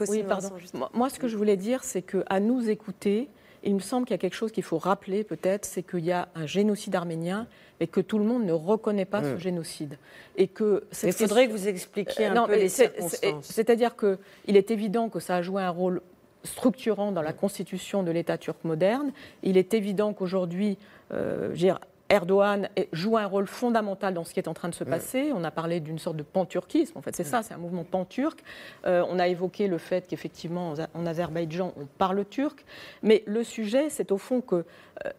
oui, 0.09 0.23
pardon. 0.23 0.49
Moi, 0.93 1.09
ce 1.09 1.19
que 1.19 1.29
je 1.29 1.37
voulais 1.37 1.55
dire, 1.55 1.83
c'est 1.83 2.01
qu'à 2.01 2.39
nous 2.41 2.69
écouter, 2.69 3.29
il 3.63 3.75
me 3.75 3.79
semble 3.79 4.05
qu'il 4.05 4.13
y 4.13 4.15
a 4.15 4.19
quelque 4.19 4.35
chose 4.35 4.51
qu'il 4.51 4.63
faut 4.63 4.77
rappeler 4.77 5.23
peut-être, 5.23 5.65
c'est 5.65 5.83
qu'il 5.83 6.03
y 6.03 6.11
a 6.11 6.27
un 6.35 6.45
génocide 6.45 6.95
arménien, 6.95 7.47
et 7.79 7.87
que 7.87 8.01
tout 8.01 8.17
le 8.17 8.25
monde 8.25 8.43
ne 8.43 8.51
reconnaît 8.51 9.05
pas 9.05 9.23
ce 9.23 9.37
génocide. 9.37 9.97
Et 10.35 10.47
que 10.47 10.83
il 11.03 11.13
faudrait 11.13 11.47
que 11.47 11.53
vous 11.53 11.67
expliquiez 11.67 12.25
un 12.25 12.45
peu 12.45 12.55
les 12.55 12.69
circonstances. 12.69 13.45
C'est-à-dire 13.45 13.95
qu'il 13.95 14.57
est 14.57 14.71
évident 14.71 15.09
que 15.09 15.19
ça 15.19 15.37
a 15.37 15.41
joué 15.41 15.61
un 15.61 15.69
rôle 15.69 16.01
structurant 16.43 17.11
dans 17.11 17.21
la 17.21 17.33
constitution 17.33 18.03
de 18.03 18.11
l'État 18.11 18.37
turc 18.37 18.63
moderne. 18.63 19.11
Il 19.43 19.57
est 19.57 19.73
évident 19.73 20.13
qu'aujourd'hui, 20.13 20.71
euh, 20.71 20.98
Erdogan 22.09 22.69
joue 22.91 23.17
un 23.17 23.27
rôle 23.27 23.47
fondamental 23.47 24.15
dans 24.15 24.23
ce 24.23 24.33
qui 24.33 24.39
est 24.39 24.47
en 24.47 24.53
train 24.53 24.69
de 24.69 24.73
se 24.73 24.83
passer. 24.83 25.31
On 25.33 25.43
a 25.43 25.51
parlé 25.51 25.79
d'une 25.79 25.99
sorte 25.99 26.17
de 26.17 26.23
panturquisme. 26.23 26.97
En 26.97 27.01
fait, 27.01 27.15
c'est 27.15 27.23
ça, 27.23 27.43
c'est 27.43 27.53
un 27.53 27.57
mouvement 27.57 27.83
pan-turc. 27.83 28.39
Euh, 28.85 29.05
on 29.07 29.19
a 29.19 29.27
évoqué 29.27 29.67
le 29.67 29.77
fait 29.77 30.07
qu'effectivement, 30.07 30.73
en 30.95 31.05
Azerbaïdjan, 31.05 31.73
on 31.77 31.85
parle 31.85 32.25
turc. 32.25 32.65
Mais 33.03 33.23
le 33.27 33.43
sujet, 33.43 33.89
c'est 33.89 34.11
au 34.11 34.17
fond 34.17 34.41
qu'il 34.41 34.63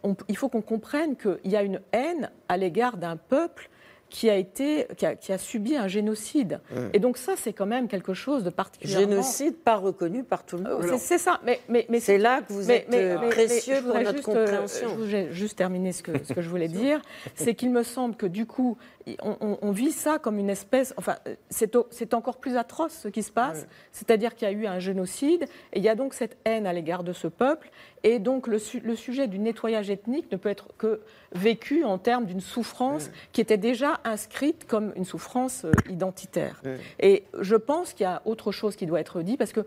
euh, 0.05 0.35
faut 0.35 0.49
qu'on 0.49 0.63
comprenne 0.63 1.17
qu'il 1.17 1.39
y 1.45 1.57
a 1.57 1.63
une 1.63 1.81
haine 1.93 2.31
à 2.49 2.57
l'égard 2.57 2.97
d'un 2.97 3.17
peuple 3.17 3.71
qui 4.11 4.29
a, 4.29 4.37
été, 4.37 4.87
qui 4.97 5.33
a, 5.33 5.39
subi 5.39 5.77
un 5.77 5.89
génocide. 5.89 6.61
Et 6.93 6.99
donc 6.99 7.17
ça, 7.17 7.35
c'est 7.37 7.53
quand 7.53 7.67
même 7.67 7.89
quelque 7.89 8.13
chose 8.13 8.45
de 8.45 8.51
particulièrement... 8.51 9.09
Génocide 9.09 9.57
pas 9.57 9.77
reconnu 9.77 10.25
par 10.25 10.45
tout 10.45 10.57
le 10.57 10.65
monde. 10.65 10.85
Euh, 10.85 10.97
c'est 10.99 11.19
ça, 11.19 11.41
mais, 11.45 11.61
mais, 11.69 11.87
mais 11.89 12.01
c'est 12.01 12.19
là 12.19 12.43
que 12.43 12.53
vous 12.53 12.71
êtes 12.71 12.93
euh, 12.93 13.17
précieux 13.31 13.81
pour 13.83 13.95
notre 13.95 14.13
juste, 14.13 14.25
compréhension. 14.25 14.89
je 14.91 14.95
voulais 14.95 15.33
juste 15.33 15.57
terminer 15.57 15.93
ce 15.93 16.03
que, 16.03 16.13
ce 16.25 16.33
que 16.33 16.43
je 16.43 16.49
voulais 16.49 16.69
dire, 16.69 17.01
c'est 17.35 17.55
qu'il 17.55 17.71
me 17.71 17.83
semble 17.83 18.17
que 18.17 18.27
du 18.27 18.47
coup, 18.47 18.77
on, 19.23 19.71
vit 19.73 19.93
ça 19.93 20.19
comme 20.19 20.39
une 20.39 20.51
espèce. 20.51 20.95
Enfin, 20.97 21.17
c'est 21.49 22.15
encore 22.15 22.39
plus 22.39 22.57
atroce 22.57 22.93
ce 22.93 23.09
qui 23.09 23.23
se 23.23 23.33
passe, 23.33 23.67
c'est-à-dire 23.93 24.35
qu'il 24.35 24.49
y 24.49 24.51
a 24.51 24.55
eu 24.55 24.67
un 24.67 24.79
génocide, 24.79 25.45
et 25.73 25.79
il 25.79 25.83
y 25.83 25.89
a 25.89 25.95
donc 25.95 26.15
cette 26.15 26.37
haine 26.45 26.67
à 26.67 26.73
l'égard 26.73 27.03
de 27.03 27.13
ce 27.13 27.27
peuple, 27.27 27.71
et 28.03 28.19
donc 28.19 28.47
le, 28.47 28.59
le, 28.83 28.97
sujet 28.97 29.27
du 29.27 29.39
nettoyage 29.39 29.91
ethnique 29.91 30.31
ne 30.33 30.37
peut 30.37 30.49
être 30.49 30.69
que 30.79 31.01
vécu 31.33 31.85
en 31.85 31.99
termes 31.99 32.27
d'une 32.27 32.41
souffrance 32.41 33.11
qui 33.33 33.41
était 33.41 33.57
déjà 33.57 34.01
inscrite 34.05 34.67
comme 34.67 34.93
une 34.97 35.05
souffrance 35.05 35.65
euh, 35.65 35.73
identitaire. 35.89 36.63
Et 36.99 37.25
je 37.41 37.57
pense 37.57 37.93
qu'il 37.93 38.05
y 38.05 38.07
a 38.07 38.23
autre 38.25 38.53
chose 38.53 38.77
qui 38.77 38.87
doit 38.87 39.01
être 39.01 39.23
dit, 39.23 39.37
parce 39.37 39.53
que 39.53 39.65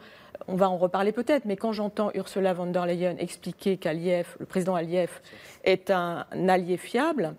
on 0.48 0.56
va 0.56 0.70
en 0.70 0.78
reparler 0.78 1.12
peut-être, 1.12 1.46
mais 1.46 1.56
quand 1.56 1.72
j'entends 1.72 2.12
Ursula 2.16 2.54
von 2.54 2.68
der 2.68 2.86
Leyen 2.86 3.16
expliquer 3.18 3.78
qu'Aliyev, 3.78 4.36
le 4.40 4.46
président 4.46 4.76
Aliyev, 4.76 5.22
est 5.64 5.90
un 5.90 6.26
allié 6.50 6.78
fiable, 6.78 7.36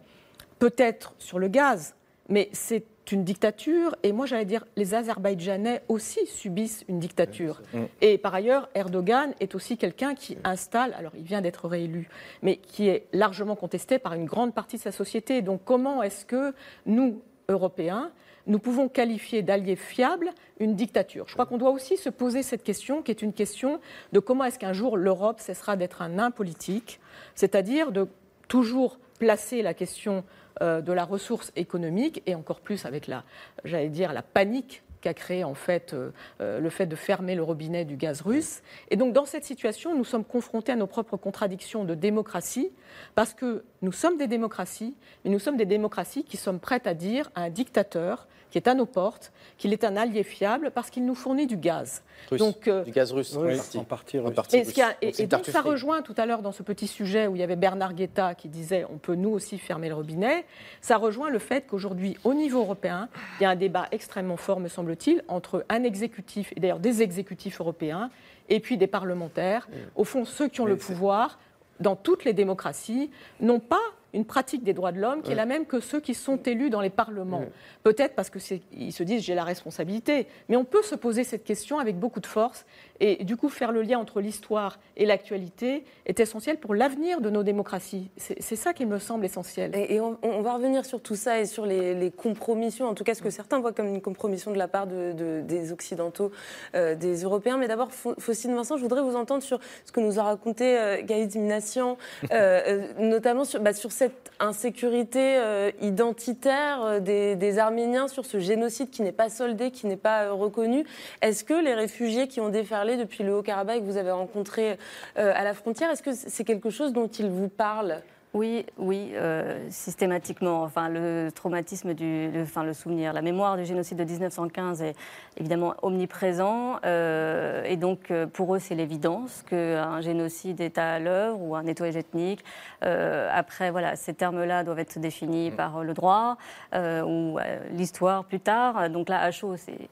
peut-être 0.64 1.12
sur 1.18 1.38
le 1.38 1.48
gaz, 1.48 1.94
mais 2.30 2.48
c'est 2.52 2.86
une 3.12 3.22
dictature, 3.22 3.94
et 4.02 4.12
moi 4.12 4.24
j'allais 4.24 4.46
dire, 4.46 4.64
les 4.76 4.94
Azerbaïdjanais 4.94 5.82
aussi 5.88 6.24
subissent 6.24 6.86
une 6.88 6.98
dictature. 6.98 7.60
Et 8.00 8.16
par 8.16 8.34
ailleurs, 8.34 8.70
Erdogan 8.74 9.34
est 9.40 9.54
aussi 9.54 9.76
quelqu'un 9.76 10.14
qui 10.14 10.38
installe, 10.42 10.94
alors 10.94 11.12
il 11.16 11.24
vient 11.24 11.42
d'être 11.42 11.68
réélu, 11.68 12.08
mais 12.40 12.56
qui 12.56 12.88
est 12.88 13.04
largement 13.12 13.56
contesté 13.56 13.98
par 13.98 14.14
une 14.14 14.24
grande 14.24 14.54
partie 14.54 14.78
de 14.78 14.80
sa 14.80 14.90
société. 14.90 15.42
Donc 15.42 15.60
comment 15.66 16.02
est-ce 16.02 16.24
que 16.24 16.54
nous, 16.86 17.20
Européens, 17.50 18.10
nous 18.46 18.58
pouvons 18.58 18.88
qualifier 18.88 19.42
d'allié 19.42 19.76
fiable 19.76 20.30
une 20.60 20.76
dictature? 20.76 21.26
Je 21.28 21.34
crois 21.34 21.44
qu'on 21.44 21.58
doit 21.58 21.72
aussi 21.72 21.98
se 21.98 22.08
poser 22.08 22.42
cette 22.42 22.62
question, 22.62 23.02
qui 23.02 23.10
est 23.10 23.20
une 23.20 23.34
question 23.34 23.80
de 24.14 24.18
comment 24.18 24.44
est-ce 24.44 24.58
qu'un 24.58 24.72
jour 24.72 24.96
l'Europe 24.96 25.40
cessera 25.40 25.76
d'être 25.76 26.00
un 26.00 26.08
nain 26.08 26.30
politique, 26.30 27.00
c'est-à-dire 27.34 27.92
de 27.92 28.08
toujours 28.48 28.98
placer 29.18 29.62
la 29.62 29.74
question 29.74 30.24
euh, 30.62 30.80
de 30.80 30.92
la 30.92 31.04
ressource 31.04 31.52
économique 31.56 32.22
et 32.26 32.34
encore 32.34 32.60
plus 32.60 32.86
avec 32.86 33.06
la, 33.06 33.24
j'allais 33.64 33.88
dire, 33.88 34.12
la 34.12 34.22
panique 34.22 34.82
qu'a 35.04 35.14
créé 35.14 35.44
en 35.44 35.54
fait 35.54 35.92
euh, 35.92 36.10
euh, 36.40 36.60
le 36.60 36.70
fait 36.70 36.86
de 36.86 36.96
fermer 36.96 37.34
le 37.34 37.42
robinet 37.42 37.84
du 37.84 37.96
gaz 37.96 38.22
russe. 38.22 38.62
Et 38.90 38.96
donc 38.96 39.12
dans 39.12 39.26
cette 39.26 39.44
situation, 39.44 39.94
nous 39.94 40.04
sommes 40.04 40.24
confrontés 40.24 40.72
à 40.72 40.76
nos 40.76 40.86
propres 40.86 41.18
contradictions 41.18 41.84
de 41.84 41.94
démocratie, 41.94 42.70
parce 43.14 43.34
que 43.34 43.64
nous 43.82 43.92
sommes 43.92 44.16
des 44.16 44.28
démocraties, 44.28 44.94
mais 45.24 45.30
nous 45.30 45.38
sommes 45.38 45.58
des 45.58 45.66
démocraties 45.66 46.24
qui 46.24 46.38
sommes 46.38 46.58
prêtes 46.58 46.86
à 46.86 46.94
dire 46.94 47.30
à 47.34 47.42
un 47.42 47.50
dictateur 47.50 48.26
qui 48.54 48.58
est 48.58 48.68
à 48.68 48.74
nos 48.74 48.86
portes, 48.86 49.32
qu'il 49.58 49.72
est 49.72 49.82
un 49.82 49.96
allié 49.96 50.22
fiable 50.22 50.70
parce 50.72 50.88
qu'il 50.88 51.04
nous 51.04 51.16
fournit 51.16 51.48
du 51.48 51.56
gaz. 51.56 52.04
Donc, 52.30 52.68
du 52.68 52.92
gaz 52.92 53.10
russe, 53.10 53.36
en 53.74 53.82
partie. 53.82 54.20
En 54.20 54.30
partie 54.30 54.62
et, 55.02 55.26
donc, 55.26 55.44
ça 55.46 55.60
rejoint 55.60 56.02
tout 56.02 56.14
à 56.16 56.24
l'heure 56.24 56.40
dans 56.40 56.52
ce 56.52 56.62
petit 56.62 56.86
sujet 56.86 57.26
où 57.26 57.34
il 57.34 57.40
y 57.40 57.42
avait 57.42 57.56
Bernard 57.56 57.94
Guetta 57.94 58.36
qui 58.36 58.48
disait 58.48 58.86
on 58.88 58.98
peut 58.98 59.16
nous 59.16 59.30
aussi 59.30 59.58
fermer 59.58 59.88
le 59.88 59.96
robinet. 59.96 60.44
Ça 60.80 60.98
rejoint 60.98 61.30
le 61.30 61.40
fait 61.40 61.66
qu'aujourd'hui, 61.66 62.16
au 62.22 62.32
niveau 62.32 62.60
européen, 62.60 63.08
il 63.40 63.42
y 63.42 63.46
a 63.46 63.50
un 63.50 63.56
débat 63.56 63.88
extrêmement 63.90 64.36
fort, 64.36 64.60
me 64.60 64.68
semble-t-il, 64.94 65.22
entre 65.28 65.64
un 65.68 65.82
exécutif, 65.82 66.52
et 66.56 66.60
d'ailleurs 66.60 66.78
des 66.78 67.02
exécutifs 67.02 67.60
européens, 67.60 68.10
et 68.48 68.60
puis 68.60 68.76
des 68.76 68.86
parlementaires. 68.86 69.68
Au 69.96 70.04
fond, 70.04 70.24
ceux 70.24 70.48
qui 70.48 70.60
ont 70.60 70.66
le 70.66 70.76
pouvoir, 70.76 71.38
dans 71.80 71.96
toutes 71.96 72.24
les 72.24 72.32
démocraties, 72.32 73.10
n'ont 73.40 73.60
pas 73.60 73.80
une 74.14 74.24
pratique 74.24 74.62
des 74.62 74.72
droits 74.72 74.92
de 74.92 75.00
l'homme 75.00 75.22
qui 75.22 75.32
est 75.32 75.34
la 75.34 75.46
même 75.46 75.66
que 75.66 75.80
ceux 75.80 76.00
qui 76.00 76.14
sont 76.14 76.36
élus 76.36 76.70
dans 76.70 76.80
les 76.80 76.90
parlements. 76.90 77.44
Peut-être 77.82 78.14
parce 78.14 78.30
qu'ils 78.30 78.92
se 78.92 79.02
disent 79.02 79.22
j'ai 79.22 79.34
la 79.34 79.44
responsabilité, 79.44 80.26
mais 80.48 80.56
on 80.56 80.64
peut 80.64 80.82
se 80.82 80.94
poser 80.94 81.24
cette 81.24 81.44
question 81.44 81.78
avec 81.78 81.98
beaucoup 81.98 82.20
de 82.20 82.26
force 82.26 82.64
et 83.00 83.24
du 83.24 83.36
coup 83.36 83.48
faire 83.48 83.72
le 83.72 83.82
lien 83.82 83.98
entre 83.98 84.20
l'histoire 84.20 84.78
et 84.96 85.04
l'actualité 85.04 85.84
est 86.06 86.20
essentiel 86.20 86.58
pour 86.58 86.74
l'avenir 86.74 87.20
de 87.20 87.30
nos 87.30 87.42
démocraties. 87.42 88.10
C'est 88.16 88.56
ça 88.56 88.72
qui 88.72 88.86
me 88.86 88.98
semble 88.98 89.24
essentiel. 89.24 89.72
Et, 89.74 90.00
on, 90.00 90.42
va 90.42 90.54
revenir 90.54 90.84
sur 90.84 91.00
tout 91.00 91.16
ça 91.16 91.40
et 91.40 91.46
sur 91.46 91.66
les, 91.66 92.10
compromissions, 92.10 92.86
en 92.86 92.94
tout 92.94 93.04
cas 93.04 93.14
ce 93.14 93.22
que 93.22 93.30
certains 93.30 93.58
voient 93.58 93.72
comme 93.72 93.88
une 93.88 94.00
compromission 94.00 94.52
de 94.52 94.58
la 94.58 94.68
part 94.68 94.86
de, 94.86 95.40
des 95.40 95.72
Occidentaux, 95.72 96.30
euh, 96.74 96.94
des 96.94 97.22
Européens. 97.22 97.56
Mais 97.56 97.68
d'abord, 97.68 97.90
Faustine 97.92 98.54
Vincent, 98.54 98.76
je 98.76 98.82
voudrais 98.82 99.02
vous 99.02 99.16
entendre 99.16 99.42
sur 99.42 99.58
ce 99.84 99.92
que 99.92 100.00
nous 100.00 100.18
a 100.18 100.22
raconté 100.22 100.78
euh, 100.78 101.02
Gaïd 101.02 101.34
Minassian, 101.34 101.96
euh, 102.30 102.60
euh, 102.66 102.86
notamment 102.98 103.44
sur, 103.44 103.60
bah, 103.60 103.72
sur 103.72 103.92
cette 103.92 104.03
cette 104.04 104.32
insécurité 104.38 105.38
euh, 105.38 105.70
identitaire 105.80 106.82
euh, 106.82 107.00
des, 107.00 107.58
Arméniens, 107.58 108.06
sur 108.06 108.26
ce 108.26 108.38
génocide 108.38 108.90
qui 108.90 109.00
n'est 109.00 109.12
pas 109.12 109.30
soldé, 109.30 109.70
qui 109.70 109.86
n'est 109.86 109.96
pas 109.96 110.24
euh, 110.24 110.32
reconnu. 110.34 110.84
Est-ce 111.22 111.42
que 111.42 111.54
les 111.54 111.72
réfugiés 111.72 112.28
qui 112.28 112.38
ont 112.40 112.50
déferlé 112.50 112.98
depuis 112.98 113.24
le 113.24 113.34
Haut-Karabakh 113.34 113.80
que 113.80 113.84
vous 113.84 113.96
avez 113.96 114.10
rencontrés 114.10 114.76
à 115.16 115.44
la 115.44 115.54
frontière, 115.54 115.90
est-ce 115.90 116.02
que 116.02 116.12
c'est 116.12 116.44
quelque 116.44 116.70
chose 116.70 116.92
dont 116.92 117.06
ils 117.06 117.30
vous 117.30 117.48
parlent? 117.48 118.02
Oui, 118.34 118.66
oui, 118.78 119.12
euh, 119.14 119.64
systématiquement. 119.70 120.64
Enfin, 120.64 120.88
le 120.88 121.30
traumatisme 121.32 121.94
du, 121.94 122.28
enfin, 122.42 122.64
le 122.64 122.72
souvenir, 122.72 123.12
la 123.12 123.22
mémoire 123.22 123.56
du 123.56 123.64
génocide 123.64 123.96
de 123.96 124.02
1915 124.02 124.82
est 124.82 124.96
évidemment 125.36 125.74
omniprésent. 125.82 126.80
Euh, 126.84 127.62
et 127.62 127.76
donc, 127.76 128.10
euh, 128.10 128.26
pour 128.26 128.56
eux, 128.56 128.58
c'est 128.58 128.74
l'évidence 128.74 129.44
qu'un 129.48 130.00
génocide 130.00 130.60
est 130.60 130.78
à 130.78 130.98
l'œuvre 130.98 131.40
ou 131.40 131.54
un 131.54 131.62
nettoyage 131.62 131.96
ethnique. 131.96 132.44
après, 132.82 133.70
voilà, 133.70 133.94
ces 133.94 134.14
termes-là 134.14 134.64
doivent 134.64 134.80
être 134.80 134.98
définis 134.98 135.52
mm. 135.52 135.56
par 135.56 135.84
le 135.84 135.94
droit 135.94 136.36
ou 136.74 137.38
l'histoire 137.70 138.24
plus 138.24 138.40
tard. 138.40 138.90
Donc 138.90 139.08
là, 139.08 139.20
à 139.20 139.30
chaud, 139.30 139.56
c'est 139.56 139.88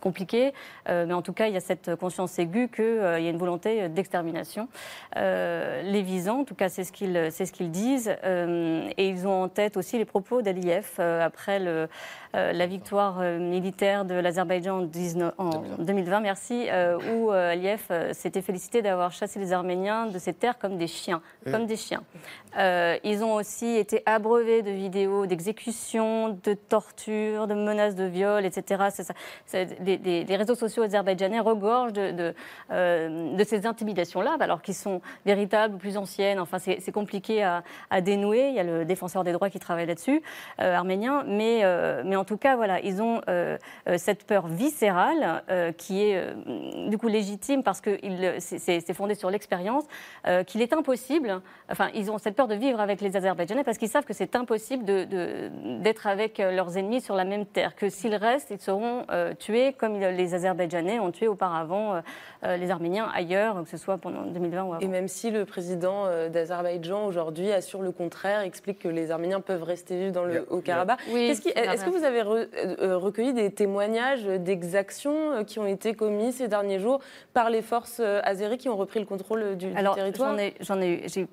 compliqué. 0.00 0.52
mais 0.86 1.12
en 1.12 1.22
tout 1.22 1.32
cas, 1.32 1.48
il 1.48 1.54
y 1.54 1.56
a 1.56 1.60
cette 1.60 1.96
conscience 1.96 2.38
aiguë 2.38 2.68
qu'il 2.68 2.84
y 2.84 3.26
a 3.26 3.30
une 3.30 3.38
volonté 3.38 3.88
d'extermination. 3.88 4.68
les 5.16 6.02
visants, 6.02 6.40
en 6.40 6.44
tout 6.44 6.54
cas, 6.54 6.68
c'est 6.68 6.84
ce 6.84 6.92
qu'ils, 6.92 7.28
c'est 7.30 7.46
ce 7.46 7.52
qu'ils 7.52 7.70
disent 7.70 7.85
euh, 8.24 8.88
et 8.96 9.08
ils 9.08 9.26
ont 9.26 9.44
en 9.44 9.48
tête 9.48 9.76
aussi 9.76 9.98
les 9.98 10.04
propos 10.04 10.42
d'Aliyev 10.42 10.86
euh, 10.98 11.24
après 11.24 11.58
le, 11.58 11.88
euh, 12.34 12.52
la 12.52 12.66
victoire 12.66 13.20
militaire 13.20 14.04
de 14.04 14.14
l'Azerbaïdjan 14.14 14.88
en, 15.38 15.62
2020, 15.78 16.20
merci, 16.20 16.68
où 17.12 17.30
Aliyev 17.30 17.82
s'était 18.12 18.42
félicité 18.42 18.82
d'avoir 18.82 19.12
chassé 19.12 19.38
les 19.38 19.52
Arméniens 19.52 20.06
de 20.06 20.18
ces 20.18 20.32
terres 20.32 20.58
comme 20.58 20.76
des 20.76 20.86
chiens, 20.86 21.22
comme 21.50 21.66
des 21.66 21.76
chiens. 21.76 22.02
ils 22.56 23.22
ont 23.22 23.34
aussi 23.34 23.76
été 23.76 24.02
abreuvés 24.06 24.62
de 24.62 24.70
vidéos 24.70 25.26
d'exécutions, 25.26 26.38
de 26.42 26.54
tortures, 26.54 27.46
de 27.46 27.54
menaces 27.54 27.94
de 27.94 28.04
viol, 28.04 28.44
etc. 28.44 28.84
les, 29.84 30.36
réseaux 30.36 30.54
sociaux 30.54 30.82
azerbaïdjanais 30.82 31.40
regorgent 31.40 31.92
de, 31.92 32.10
de, 32.70 33.36
de 33.36 33.44
ces 33.44 33.66
intimidations-là, 33.66 34.36
alors 34.40 34.62
qu'ils 34.62 34.74
sont 34.74 35.00
véritables, 35.24 35.78
plus 35.78 35.96
anciennes. 35.96 36.40
Enfin, 36.40 36.58
c'est 36.58 36.92
compliqué 36.92 37.42
à, 37.42 37.62
à 37.90 38.00
dénouer. 38.00 38.48
Il 38.48 38.54
y 38.54 38.60
a 38.60 38.64
le 38.64 38.84
défenseur 38.84 39.24
des 39.24 39.32
droits 39.32 39.50
qui 39.50 39.58
travaille 39.58 39.86
là-dessus, 39.86 40.22
euh, 40.60 40.74
arménien. 40.74 41.24
Mais, 41.26 41.60
euh, 41.64 42.02
mais 42.04 42.16
en 42.16 42.24
tout 42.24 42.36
cas, 42.36 42.56
voilà, 42.56 42.80
ils 42.80 43.02
ont 43.02 43.20
euh, 43.28 43.56
cette 43.96 44.24
peur 44.24 44.46
viscérale 44.46 45.42
qui 45.76 46.02
est 46.02 46.34
du 46.88 46.98
coup 46.98 47.08
légitime 47.08 47.62
parce 47.62 47.80
que 47.80 47.98
c'est 48.38 48.94
fondé 48.94 49.14
sur 49.14 49.30
l'expérience, 49.30 49.84
qu'il 50.46 50.62
est 50.62 50.72
impossible. 50.72 51.40
Enfin, 51.70 51.88
ils 51.94 52.10
ont 52.10 52.18
cette 52.18 52.36
peur 52.36 52.48
de 52.48 52.54
vivre 52.54 52.80
avec 52.80 53.00
les 53.00 53.16
Azerbaïdjanais 53.16 53.64
parce 53.64 53.78
qu'ils 53.78 53.88
savent 53.88 54.04
que 54.04 54.12
c'est 54.12 54.36
impossible 54.36 54.84
d'être 54.84 56.06
avec 56.06 56.38
leurs 56.38 56.76
ennemis 56.76 57.00
sur 57.00 57.14
la 57.14 57.24
même 57.24 57.46
terre. 57.46 57.74
Que 57.74 57.88
s'ils 57.88 58.14
restent, 58.14 58.50
ils 58.50 58.60
seront 58.60 59.06
tués 59.38 59.72
comme 59.72 59.98
les 59.98 60.34
Azerbaïdjanais 60.34 60.98
ont 60.98 61.10
tué 61.10 61.28
auparavant 61.28 62.00
les 62.42 62.70
Arméniens 62.70 63.10
ailleurs, 63.14 63.62
que 63.62 63.70
ce 63.70 63.76
soit 63.76 63.98
pendant 63.98 64.22
2020 64.22 64.62
ou 64.62 64.74
avant. 64.74 64.80
Et 64.80 64.88
même 64.88 65.08
si 65.08 65.30
le 65.30 65.44
président 65.44 66.06
d'Azerbaïdjan 66.28 67.06
aujourd'hui 67.06 67.50
assure 67.66 67.82
le 67.82 67.90
contraire, 67.90 68.40
explique 68.40 68.78
que 68.78 68.88
les 68.88 69.10
Arméniens 69.10 69.40
peuvent 69.40 69.64
rester 69.64 69.98
vivre 69.98 70.12
dans 70.12 70.24
le 70.24 70.46
Haut-Karabakh. 70.50 71.00
Est-ce 71.08 71.84
que 71.84 71.90
vous 71.90 72.04
avez 72.04 72.22
euh, 72.22 72.96
recueilli 72.96 73.34
des 73.34 73.50
témoignages 73.50 74.24
d'exactions 74.24 75.32
euh, 75.32 75.42
qui 75.42 75.58
ont 75.58 75.66
été 75.66 75.94
commises 75.94 76.36
ces 76.36 76.48
derniers 76.48 76.78
jours 76.78 77.00
par 77.34 77.50
les 77.50 77.62
forces 77.62 78.00
euh, 78.00 78.20
azéries 78.22 78.58
qui 78.58 78.68
ont 78.68 78.76
repris 78.76 79.00
le 79.00 79.06
contrôle 79.06 79.56
du, 79.56 79.72
Alors, 79.74 79.96
territoire? 79.96 80.36
J'en 80.60 80.80
ai, 80.80 81.02
eu 81.16 81.26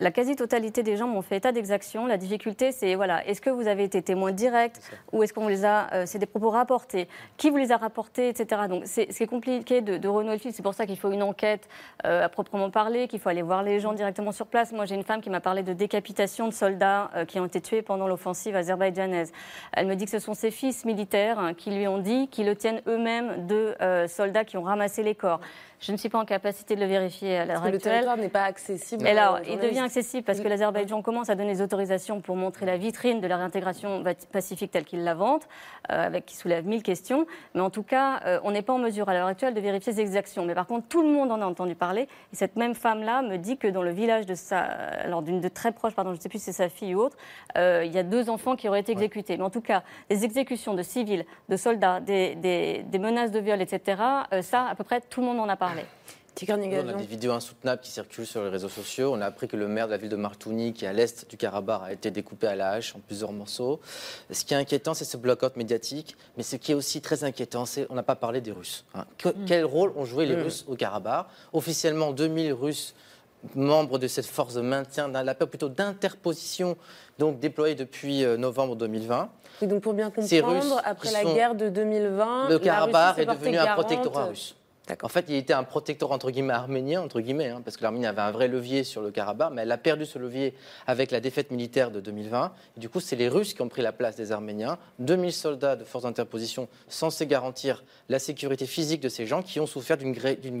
la 0.00 0.10
quasi-totalité 0.10 0.82
des 0.82 0.96
gens 0.96 1.08
m'ont 1.08 1.22
fait 1.22 1.36
état 1.38 1.52
d'exaction. 1.52 2.06
La 2.06 2.16
difficulté, 2.16 2.72
c'est 2.72 2.94
voilà, 2.94 3.26
est-ce 3.26 3.40
que 3.40 3.50
vous 3.50 3.66
avez 3.66 3.84
été 3.84 4.00
témoin 4.02 4.32
direct 4.32 4.80
ou 5.12 5.22
est-ce 5.22 5.32
qu'on 5.32 5.48
les 5.48 5.64
a, 5.64 5.92
euh, 5.92 6.02
c'est 6.06 6.18
des 6.18 6.26
propos 6.26 6.50
rapportés, 6.50 7.08
qui 7.36 7.50
vous 7.50 7.56
les 7.56 7.72
a 7.72 7.76
rapportés, 7.76 8.28
etc. 8.28 8.62
Donc 8.68 8.84
c'est 8.86 9.26
compliqué 9.26 9.80
de, 9.80 9.96
de 9.96 10.08
renouer 10.08 10.34
le 10.34 10.38
fil. 10.38 10.52
C'est 10.52 10.62
pour 10.62 10.74
ça 10.74 10.86
qu'il 10.86 10.98
faut 10.98 11.10
une 11.10 11.22
enquête 11.22 11.68
euh, 12.06 12.24
à 12.24 12.28
proprement 12.28 12.70
parler, 12.70 13.08
qu'il 13.08 13.18
faut 13.18 13.28
aller 13.28 13.42
voir 13.42 13.62
les 13.62 13.80
gens 13.80 13.92
directement 13.92 14.32
sur 14.32 14.46
place. 14.46 14.72
Moi, 14.72 14.84
j'ai 14.84 14.94
une 14.94 15.04
femme 15.04 15.20
qui 15.20 15.30
m'a 15.30 15.40
parlé 15.40 15.62
de 15.62 15.72
décapitation 15.72 16.46
de 16.48 16.52
soldats 16.52 17.10
euh, 17.14 17.24
qui 17.24 17.40
ont 17.40 17.46
été 17.46 17.60
tués 17.60 17.82
pendant 17.82 18.06
l'offensive 18.06 18.54
azerbaïdjanaise. 18.54 19.32
Elle 19.72 19.86
me 19.86 19.96
dit 19.96 20.04
que 20.04 20.10
ce 20.10 20.18
sont 20.18 20.34
ses 20.34 20.50
fils 20.50 20.84
militaires 20.84 21.38
hein, 21.38 21.54
qui 21.54 21.70
lui 21.70 21.88
ont 21.88 21.98
dit 21.98 22.28
qu'ils 22.28 22.46
le 22.46 22.54
tiennent 22.54 22.82
eux-mêmes 22.86 23.46
de 23.46 23.74
soldats 24.06 24.44
qui 24.44 24.56
ont 24.56 24.62
ramassé 24.62 25.02
les 25.02 25.14
corps. 25.14 25.40
Je 25.80 25.92
ne 25.92 25.96
suis 25.96 26.08
pas 26.08 26.18
en 26.18 26.24
capacité 26.24 26.74
de 26.74 26.80
le 26.80 26.86
vérifier 26.86 27.38
à 27.38 27.44
l'heure 27.44 27.58
actuelle. 27.58 27.72
Le 27.74 27.78
territoire 27.78 28.16
n'est 28.16 28.28
pas 28.28 28.42
accessible. 28.42 29.04
Mais 29.04 29.16
alors, 29.16 29.38
il 29.48 29.58
devient 29.58 29.78
accessible 29.80 30.24
parce 30.24 30.40
que 30.40 30.48
l'Azerbaïdjan 30.48 31.02
commence 31.02 31.30
à 31.30 31.36
donner 31.36 31.52
des 31.52 31.62
autorisations 31.62 32.20
pour 32.20 32.34
montrer 32.34 32.66
la 32.66 32.76
vitrine 32.76 33.20
de 33.20 33.26
la 33.28 33.36
réintégration 33.36 34.02
pacifique 34.32 34.72
telle 34.72 34.84
qu'il 34.84 35.04
la 35.04 35.14
vante, 35.14 35.46
euh, 35.92 36.06
avec 36.06 36.26
qui 36.26 36.36
soulève 36.36 36.66
mille 36.66 36.82
questions. 36.82 37.26
Mais 37.54 37.60
en 37.60 37.70
tout 37.70 37.84
cas, 37.84 38.20
euh, 38.26 38.40
on 38.42 38.50
n'est 38.50 38.62
pas 38.62 38.72
en 38.72 38.78
mesure 38.78 39.08
à 39.08 39.14
l'heure 39.14 39.28
actuelle 39.28 39.54
de 39.54 39.60
vérifier 39.60 39.92
ces 39.92 40.00
exactions. 40.00 40.44
Mais 40.44 40.54
par 40.54 40.66
contre, 40.66 40.88
tout 40.88 41.02
le 41.02 41.08
monde 41.08 41.30
en 41.30 41.40
a 41.40 41.46
entendu 41.46 41.76
parler. 41.76 42.08
Et 42.32 42.36
cette 42.36 42.56
même 42.56 42.74
femme-là 42.74 43.22
me 43.22 43.36
dit 43.36 43.56
que 43.56 43.68
dans 43.68 43.82
le 43.82 43.92
village 43.92 44.26
de 44.26 44.34
sa, 44.34 44.58
alors 44.58 45.22
d'une 45.22 45.40
de 45.40 45.48
très 45.48 45.70
proche, 45.70 45.94
pardon, 45.94 46.10
je 46.10 46.16
ne 46.16 46.20
sais 46.20 46.28
plus 46.28 46.38
si 46.38 46.46
c'est 46.46 46.52
sa 46.52 46.68
fille 46.68 46.96
ou 46.96 47.02
autre, 47.02 47.16
euh, 47.56 47.84
il 47.84 47.92
y 47.92 47.98
a 47.98 48.02
deux 48.02 48.30
enfants 48.30 48.56
qui 48.56 48.68
auraient 48.68 48.80
été 48.80 48.90
exécutés. 48.90 49.36
Mais 49.36 49.44
en 49.44 49.50
tout 49.50 49.60
cas, 49.60 49.84
des 50.10 50.24
exécutions 50.24 50.74
de 50.74 50.82
civils, 50.82 51.24
de 51.48 51.56
soldats, 51.56 52.00
des, 52.00 52.34
des, 52.34 52.82
des 52.84 52.98
menaces 52.98 53.30
de 53.30 53.38
viol, 53.38 53.60
etc. 53.62 54.02
ça, 54.42 54.66
à 54.68 54.74
peu 54.74 54.82
près 54.82 55.00
tout 55.00 55.20
le 55.20 55.26
monde 55.28 55.38
en 55.38 55.48
a 55.48 55.54
parlé. 55.54 55.67
On 56.40 56.88
a 56.88 56.92
des 56.92 57.06
vidéos 57.06 57.32
insoutenables 57.32 57.82
qui 57.82 57.90
circulent 57.90 58.26
sur 58.26 58.42
les 58.44 58.48
réseaux 58.48 58.68
sociaux. 58.68 59.12
On 59.12 59.20
a 59.20 59.26
appris 59.26 59.48
que 59.48 59.56
le 59.56 59.66
maire 59.66 59.86
de 59.86 59.92
la 59.92 59.96
ville 59.96 60.08
de 60.08 60.16
Martouni, 60.16 60.72
qui 60.72 60.84
est 60.84 60.88
à 60.88 60.92
l'est 60.92 61.28
du 61.28 61.36
Karabakh, 61.36 61.82
a 61.84 61.92
été 61.92 62.10
découpé 62.12 62.46
à 62.46 62.54
la 62.54 62.70
hache 62.70 62.94
en 62.94 63.00
plusieurs 63.00 63.32
morceaux. 63.32 63.80
Ce 64.30 64.44
qui 64.44 64.54
est 64.54 64.56
inquiétant, 64.56 64.94
c'est 64.94 65.04
ce 65.04 65.16
bloc-out 65.16 65.56
médiatique. 65.56 66.16
Mais 66.36 66.44
ce 66.44 66.56
qui 66.56 66.72
est 66.72 66.74
aussi 66.76 67.00
très 67.00 67.24
inquiétant, 67.24 67.66
c'est 67.66 67.86
qu'on 67.86 67.94
n'a 67.94 68.04
pas 68.04 68.14
parlé 68.14 68.40
des 68.40 68.52
Russes. 68.52 68.84
Hein. 68.94 69.04
Mm. 69.24 69.30
Quel 69.46 69.64
rôle 69.64 69.92
ont 69.96 70.04
joué 70.04 70.26
les 70.26 70.36
mm. 70.36 70.42
Russes 70.42 70.64
au 70.68 70.76
Karabakh? 70.76 71.26
Officiellement, 71.52 72.12
2000 72.12 72.52
Russes 72.52 72.94
membres 73.54 73.98
de 73.98 74.06
cette 74.06 74.26
force 74.26 74.54
de 74.54 74.60
maintien 74.60 75.08
d'un 75.08 75.22
la 75.22 75.34
paix, 75.34 75.46
plutôt 75.46 75.68
d'interposition, 75.68 76.76
donc 77.18 77.38
déployée 77.38 77.74
depuis 77.74 78.24
euh, 78.24 78.36
novembre 78.36 78.76
2020. 78.76 79.28
Et 79.62 79.66
donc 79.66 79.82
pour 79.82 79.94
bien 79.94 80.10
comprendre, 80.10 80.80
après 80.84 81.10
la 81.10 81.24
guerre 81.24 81.54
de 81.54 81.68
2020, 81.68 82.48
le 82.48 82.58
Karabakh 82.58 83.18
est 83.18 83.26
devenu 83.26 83.58
un 83.58 83.74
protectorat 83.74 84.26
russe. 84.26 84.54
En 85.02 85.08
fait, 85.08 85.26
il 85.28 85.34
était 85.36 85.52
un 85.52 85.64
protecteur 85.64 86.12
entre 86.12 86.30
guillemets 86.30 86.54
arménien, 86.54 87.02
entre 87.02 87.20
hein, 87.20 87.62
parce 87.64 87.76
que 87.76 87.82
l'Arménie 87.82 88.06
avait 88.06 88.22
un 88.22 88.30
vrai 88.30 88.48
levier 88.48 88.84
sur 88.84 89.02
le 89.02 89.10
Karabakh, 89.10 89.52
mais 89.52 89.62
elle 89.62 89.72
a 89.72 89.78
perdu 89.78 90.06
ce 90.06 90.18
levier 90.18 90.54
avec 90.86 91.10
la 91.10 91.20
défaite 91.20 91.50
militaire 91.50 91.90
de 91.90 92.00
2020. 92.00 92.52
Et 92.76 92.80
du 92.80 92.88
coup, 92.88 93.00
c'est 93.00 93.16
les 93.16 93.28
Russes 93.28 93.54
qui 93.54 93.62
ont 93.62 93.68
pris 93.68 93.82
la 93.82 93.92
place 93.92 94.16
des 94.16 94.32
Arméniens. 94.32 94.78
2000 94.98 95.32
soldats 95.32 95.76
de 95.76 95.84
force 95.84 96.04
d'interposition 96.04 96.68
censés 96.88 97.26
garantir 97.26 97.84
la 98.08 98.18
sécurité 98.18 98.66
physique 98.66 99.00
de 99.00 99.08
ces 99.08 99.26
gens 99.26 99.42
qui 99.42 99.60
ont 99.60 99.66
souffert 99.66 99.96
d'une 99.96 100.12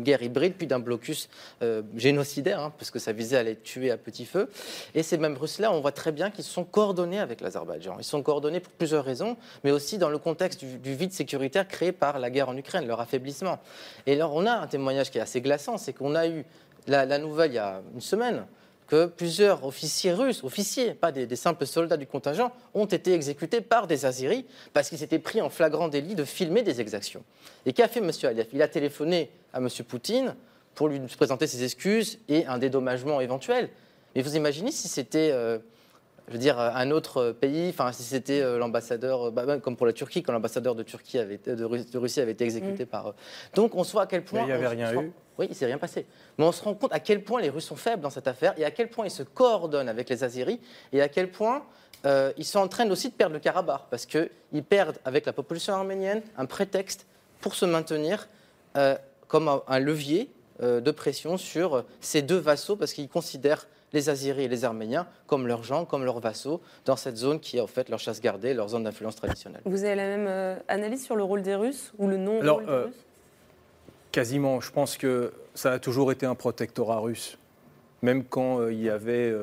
guerre 0.02 0.22
hybride, 0.22 0.54
puis 0.54 0.66
d'un 0.66 0.78
blocus 0.78 1.28
euh, 1.62 1.82
génocidaire, 1.96 2.60
hein, 2.60 2.72
parce 2.78 2.90
que 2.90 2.98
ça 2.98 3.12
visait 3.12 3.36
à 3.36 3.42
les 3.42 3.56
tuer 3.56 3.90
à 3.90 3.96
petit 3.96 4.24
feu. 4.24 4.50
Et 4.94 5.02
ces 5.02 5.18
mêmes 5.18 5.36
Russes-là, 5.36 5.72
on 5.72 5.80
voit 5.80 5.92
très 5.92 6.12
bien 6.12 6.30
qu'ils 6.30 6.44
sont 6.44 6.64
coordonnés 6.64 7.18
avec 7.18 7.40
l'Azerbaïdjan. 7.40 7.96
Ils 7.98 8.04
sont 8.04 8.22
coordonnés 8.22 8.60
pour 8.60 8.72
plusieurs 8.72 9.04
raisons, 9.04 9.36
mais 9.64 9.70
aussi 9.70 9.98
dans 9.98 10.10
le 10.10 10.18
contexte 10.18 10.64
du, 10.64 10.94
vide 10.94 11.12
sécuritaire 11.12 11.66
créé 11.66 11.92
par 11.92 12.18
la 12.18 12.30
guerre 12.30 12.48
en 12.48 12.56
Ukraine, 12.56 12.86
leur 12.86 13.00
affaiblissement. 13.00 13.58
Alors, 14.18 14.34
on 14.34 14.46
a 14.46 14.52
un 14.52 14.66
témoignage 14.66 15.10
qui 15.10 15.18
est 15.18 15.20
assez 15.20 15.40
glaçant, 15.40 15.78
c'est 15.78 15.92
qu'on 15.92 16.14
a 16.14 16.26
eu 16.26 16.44
la, 16.86 17.18
nouvelle 17.18 17.52
il 17.52 17.54
y 17.54 17.58
a 17.58 17.82
une 17.94 18.00
semaine 18.00 18.46
que 18.86 19.06
plusieurs 19.06 19.64
officiers 19.64 20.12
russes, 20.12 20.42
officiers, 20.44 20.94
pas 20.94 21.12
des, 21.12 21.36
simples 21.36 21.66
soldats 21.66 21.98
du 21.98 22.06
contingent, 22.06 22.50
ont 22.72 22.86
été 22.86 23.12
exécutés 23.12 23.60
par 23.60 23.86
des 23.86 24.06
Azeris 24.06 24.46
parce 24.72 24.88
qu'ils 24.88 24.98
s'étaient 24.98 25.18
pris 25.18 25.42
en 25.42 25.50
flagrant 25.50 25.88
délit 25.88 26.14
de 26.14 26.24
filmer 26.24 26.62
des 26.62 26.80
exactions. 26.80 27.22
Et 27.66 27.74
qu'a 27.74 27.86
fait 27.86 28.00
M. 28.00 28.10
Aliyev? 28.22 28.48
Il 28.52 28.62
a 28.62 28.68
téléphoné 28.68 29.30
à 29.52 29.58
M. 29.58 29.68
Poutine 29.86 30.34
pour 30.74 30.88
lui 30.88 31.00
présenter 31.00 31.46
ses 31.46 31.64
excuses 31.64 32.18
et 32.28 32.46
un 32.46 32.56
dédommagement 32.56 33.20
éventuel. 33.20 33.68
Mais 34.16 34.22
vous 34.22 34.36
imaginez 34.36 34.72
si 34.72 34.88
c'était... 34.88 35.30
Euh, 35.32 35.58
je 36.28 36.32
veux 36.32 36.38
dire, 36.38 36.58
un 36.58 36.90
autre 36.90 37.32
pays, 37.32 37.70
enfin, 37.70 37.90
si 37.92 38.02
c'était 38.02 38.40
euh, 38.40 38.58
l'ambassadeur, 38.58 39.32
bah, 39.32 39.58
comme 39.58 39.76
pour 39.76 39.86
la 39.86 39.92
Turquie, 39.92 40.22
quand 40.22 40.32
l'ambassadeur 40.32 40.74
de, 40.74 40.82
Turquie 40.82 41.18
avait, 41.18 41.38
de, 41.38 41.96
Russie 41.96 42.20
avait 42.20 42.32
été 42.32 42.44
exécuté 42.44 42.84
mm. 42.84 42.88
par. 42.88 43.14
Donc 43.54 43.74
on 43.74 43.84
se 43.84 43.92
voit 43.92 44.02
à 44.02 44.06
quel 44.06 44.24
point. 44.24 44.42
il 44.42 44.46
n'y 44.46 44.52
avait 44.52 44.68
rien 44.68 44.92
eu. 44.92 45.10
Oui, 45.38 45.46
il 45.46 45.50
ne 45.50 45.54
s'est 45.54 45.66
rien 45.66 45.78
passé. 45.78 46.04
Mais 46.36 46.44
on 46.44 46.52
se 46.52 46.62
rend 46.62 46.74
compte 46.74 46.92
à 46.92 47.00
quel 47.00 47.22
point 47.22 47.40
les 47.40 47.48
Russes 47.48 47.66
sont 47.66 47.76
faibles 47.76 48.02
dans 48.02 48.10
cette 48.10 48.26
affaire 48.26 48.54
et 48.58 48.64
à 48.64 48.70
quel 48.70 48.88
point 48.88 49.06
ils 49.06 49.10
se 49.10 49.22
coordonnent 49.22 49.88
avec 49.88 50.08
les 50.08 50.24
Azeris 50.24 50.60
et 50.92 51.00
à 51.00 51.08
quel 51.08 51.30
point 51.30 51.62
euh, 52.06 52.32
ils 52.36 52.44
sont 52.44 52.58
en 52.58 52.68
train 52.68 52.88
aussi 52.90 53.08
de 53.08 53.14
perdre 53.14 53.34
le 53.34 53.40
Karabakh 53.40 53.82
parce 53.88 54.04
qu'ils 54.04 54.64
perdent 54.68 54.98
avec 55.04 55.26
la 55.26 55.32
population 55.32 55.74
arménienne 55.74 56.22
un 56.36 56.46
prétexte 56.46 57.06
pour 57.40 57.54
se 57.54 57.64
maintenir 57.64 58.28
euh, 58.76 58.96
comme 59.28 59.48
un, 59.66 59.78
levier 59.78 60.30
de 60.60 60.90
pression 60.90 61.36
sur 61.36 61.84
ces 62.00 62.22
deux 62.22 62.38
vassaux 62.38 62.76
parce 62.76 62.92
qu'ils 62.92 63.08
considèrent 63.08 63.66
les 63.92 64.08
Azyris 64.08 64.44
et 64.44 64.48
les 64.48 64.64
Arméniens 64.64 65.06
comme 65.26 65.46
leurs 65.46 65.62
gens, 65.62 65.84
comme 65.84 66.04
leurs 66.04 66.20
vassaux, 66.20 66.60
dans 66.84 66.96
cette 66.96 67.16
zone 67.16 67.40
qui 67.40 67.58
est 67.58 67.60
en 67.60 67.66
fait 67.66 67.88
leur 67.88 67.98
chasse 67.98 68.20
gardée, 68.20 68.54
leur 68.54 68.68
zone 68.68 68.84
d'influence 68.84 69.16
traditionnelle. 69.16 69.62
Vous 69.64 69.84
avez 69.84 69.94
la 69.94 70.06
même 70.06 70.26
euh, 70.28 70.56
analyse 70.68 71.04
sur 71.04 71.16
le 71.16 71.22
rôle 71.22 71.42
des 71.42 71.54
Russes 71.54 71.92
ou 71.98 72.08
le 72.08 72.16
non-rôle 72.16 72.64
des 72.64 72.70
euh, 72.70 72.84
Russes? 72.86 73.06
Quasiment. 74.12 74.60
Je 74.60 74.70
pense 74.70 74.96
que 74.96 75.32
ça 75.54 75.72
a 75.72 75.78
toujours 75.78 76.12
été 76.12 76.26
un 76.26 76.34
protectorat 76.34 76.98
russe. 76.98 77.38
Même 78.02 78.24
quand 78.24 78.60
euh, 78.60 78.72
il 78.72 78.82
y 78.82 78.90
avait 78.90 79.34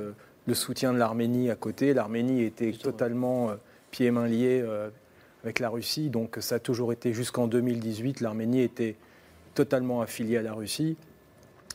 le 0.47 0.53
soutien 0.53 0.93
de 0.93 0.97
l'Arménie 0.97 1.49
à 1.49 1.55
côté, 1.55 1.93
l'Arménie 1.93 2.43
était 2.43 2.71
totalement 2.71 3.51
pieds 3.91 4.07
et 4.07 4.11
mains 4.11 4.27
liés 4.27 4.63
avec 5.43 5.59
la 5.59 5.69
Russie. 5.69 6.09
Donc 6.09 6.37
ça 6.39 6.55
a 6.55 6.59
toujours 6.59 6.91
été, 6.93 7.13
jusqu'en 7.13 7.47
2018, 7.47 8.21
l'Arménie 8.21 8.61
était 8.61 8.95
totalement 9.55 10.01
affiliée 10.01 10.37
à 10.37 10.41
la 10.41 10.53
Russie. 10.53 10.95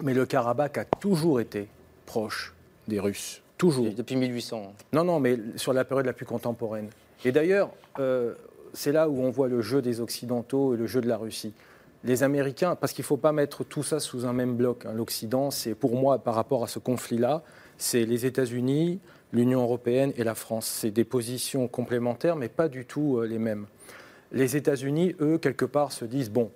Mais 0.03 0.15
le 0.15 0.25
Karabakh 0.25 0.79
a 0.79 0.85
toujours 0.85 1.41
été 1.41 1.69
proche 2.07 2.55
des 2.87 3.01
Russes. 3.01 3.43
Toujours. 3.59 3.93
Depuis 3.93 4.17
1800. 4.17 4.73
Non, 4.93 5.05
non, 5.05 5.21
mais 5.21 5.39
sur 5.57 5.73
la 5.73 5.85
période 5.85 6.07
la 6.07 6.13
plus 6.13 6.25
contemporaine. 6.25 6.89
Et 7.25 7.33
d'ailleurs, 7.33 7.71
euh, 7.99 8.35
c'est 8.73 8.93
là 8.93 9.09
où 9.09 9.21
on 9.21 9.31
voit 9.31 9.49
le 9.49 9.61
jeu 9.61 9.83
des 9.83 10.01
Occidentaux 10.01 10.75
et 10.75 10.77
le 10.77 10.87
jeu 10.87 11.01
de 11.01 11.09
la 11.09 11.19
Russie. 11.19 11.53
Les 12.03 12.23
Américains, 12.23 12.77
parce 12.77 12.95
qu'il 12.95 13.03
ne 13.03 13.07
faut 13.07 13.19
pas 13.19 13.33
mettre 13.33 13.63
tout 13.63 13.83
ça 13.83 14.01
sous 14.01 14.25
un 14.25 14.33
même 14.33 14.57
bloc. 14.57 14.87
Hein. 14.87 14.93
L'Occident, 14.95 15.51
c'est 15.51 15.75
pour 15.75 15.97
moi, 15.97 16.19
par 16.19 16.35
rapport 16.35 16.65
à 16.65 16.67
ce 16.67 16.79
conflit-là, 16.79 17.43
c'est 17.77 18.07
les 18.07 18.25
États-Unis, 18.25 19.01
l'Union 19.33 19.61
européenne 19.61 20.13
et 20.17 20.25
la 20.25 20.35
France. 20.35 20.67
C'est 20.67 20.91
des 20.91 21.05
positions 21.05 21.69
complémentaires, 21.69 22.37
mais 22.37 22.49
pas 22.49 22.69
du 22.69 22.87
tout 22.87 23.19
euh, 23.19 23.27
les 23.27 23.39
mêmes. 23.39 23.67
Les 24.33 24.57
États-Unis, 24.57 25.15
eux, 25.21 25.37
quelque 25.37 25.67
part, 25.67 25.93
se 25.93 26.07
disent, 26.07 26.31
bon, 26.31 26.51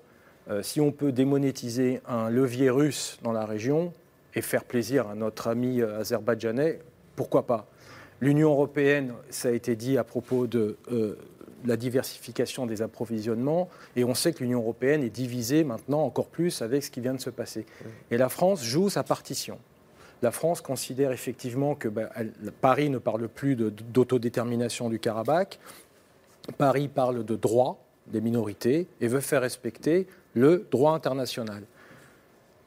euh, 0.51 0.63
si 0.63 0.81
on 0.81 0.93
peut 0.93 1.13
démonétiser 1.13 2.01
un 2.07 2.29
levier 2.31 2.71
russe 2.71 3.19
dans 3.23 3.33
la 3.33 3.47
région, 3.47 3.93
et 4.37 4.43
faire 4.43 4.65
plaisir 4.65 5.09
à 5.09 5.15
notre 5.15 5.49
ami 5.49 5.81
euh, 5.81 6.01
azerbaïdjanais, 6.01 6.81
pourquoi 7.17 7.47
pas? 7.47 7.67
L'Union 8.21 8.51
européenne, 8.51 9.15
ça 9.31 9.49
a 9.49 9.53
été 9.53 9.77
dit 9.77 9.99
à 9.99 10.05
propos 10.05 10.47
de 10.47 10.77
euh, 10.91 11.17
la 11.65 11.77
diversification 11.77 12.67
des 12.67 12.83
approvisionnements, 12.83 13.69
et 13.97 14.05
on 14.05 14.15
sait 14.15 14.33
que 14.33 14.43
l'Union 14.43 14.61
européenne 14.61 15.03
est 15.03 15.11
divisée 15.11 15.65
maintenant 15.65 16.03
encore 16.03 16.29
plus 16.29 16.63
avec 16.63 16.83
ce 16.83 16.91
qui 16.91 17.01
vient 17.01 17.15
de 17.15 17.21
se 17.21 17.31
passer. 17.31 17.65
Et 18.11 18.19
la 18.19 18.29
France 18.29 18.63
joue 18.63 18.91
sa 18.91 19.03
partition. 19.03 19.59
La 20.23 20.31
France 20.31 20.61
considère 20.61 21.13
effectivement 21.13 21.75
que 21.75 21.89
ben, 21.89 22.09
Paris 22.61 22.91
ne 22.91 22.99
parle 22.99 23.29
plus 23.29 23.57
d'autodétermination 23.57 24.89
du 24.89 24.99
Karabakh, 24.99 25.59
Paris 26.59 26.89
parle 26.89 27.25
de 27.25 27.37
droit 27.37 27.83
des 28.07 28.21
minorités 28.21 28.87
et 29.01 29.09
veut 29.09 29.21
faire 29.21 29.41
respecter 29.41 30.07
le 30.35 30.67
droit 30.71 30.93
international 30.93 31.65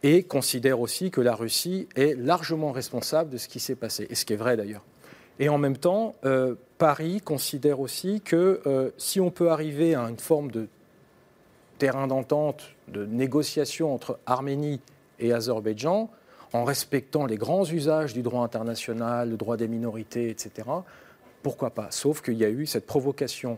et 0.04 0.24
considère 0.24 0.80
aussi 0.80 1.12
que 1.12 1.22
la 1.22 1.36
Russie 1.36 1.88
est 1.96 2.18
largement 2.18 2.72
responsable 2.72 3.32
de 3.32 3.38
ce 3.38 3.48
qui 3.48 3.60
s'est 3.60 3.76
passé, 3.76 4.08
et 4.10 4.16
ce 4.16 4.26
qui 4.26 4.34
est 4.34 4.38
vrai 4.38 4.56
d'ailleurs. 4.56 4.84
Et 5.40 5.50
en 5.50 5.58
même 5.58 5.78
temps, 5.78 6.16
euh, 6.26 6.56
Paris 6.78 7.22
considère 7.22 7.80
aussi 7.80 8.22
que 8.22 8.62
euh, 8.66 8.92
si 8.98 9.20
on 9.20 9.32
peut 9.32 9.50
arriver 9.50 9.96
à 9.96 10.02
une 10.02 10.18
forme 10.18 10.52
de 10.52 10.68
terrain 11.78 12.08
d'entente, 12.08 12.64
de 12.88 13.06
négociation 13.06 13.94
entre 13.94 14.20
Arménie 14.26 14.82
et 15.20 15.34
Azerbaïdjan, 15.34 16.10
en 16.54 16.64
respectant 16.64 17.26
les 17.26 17.38
grands 17.38 17.66
usages 17.66 18.14
du 18.14 18.22
droit 18.22 18.44
international, 18.44 19.30
le 19.30 19.38
droit 19.38 19.58
des 19.58 19.68
minorités, 19.68 20.30
etc., 20.30 20.68
pourquoi 21.44 21.70
pas? 21.70 21.92
Sauf 21.92 22.22
qu'il 22.22 22.36
y 22.36 22.46
a 22.46 22.50
eu 22.50 22.66
cette 22.66 22.86
provocation 22.86 23.58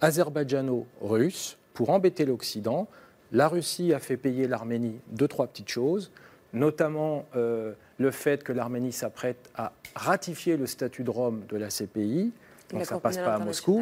azerbaïdjano-russe 0.00 1.56
pour 1.78 1.90
embêter 1.90 2.24
l'Occident, 2.24 2.88
la 3.30 3.46
Russie 3.46 3.94
a 3.94 4.00
fait 4.00 4.16
payer 4.16 4.48
l'Arménie 4.48 4.98
deux, 5.12 5.28
trois 5.28 5.46
petites 5.46 5.68
choses, 5.68 6.10
notamment 6.52 7.24
euh, 7.36 7.72
le 7.98 8.10
fait 8.10 8.42
que 8.42 8.52
l'Arménie 8.52 8.90
s'apprête 8.90 9.48
à 9.54 9.70
ratifier 9.94 10.56
le 10.56 10.66
statut 10.66 11.04
de 11.04 11.10
Rome 11.10 11.42
de 11.48 11.56
la 11.56 11.68
CPI. 11.68 12.32
Donc 12.70 12.84
ça 12.84 12.96
ne 12.96 13.00
passe 13.00 13.18
pas 13.18 13.36
à 13.36 13.38
Moscou. 13.38 13.80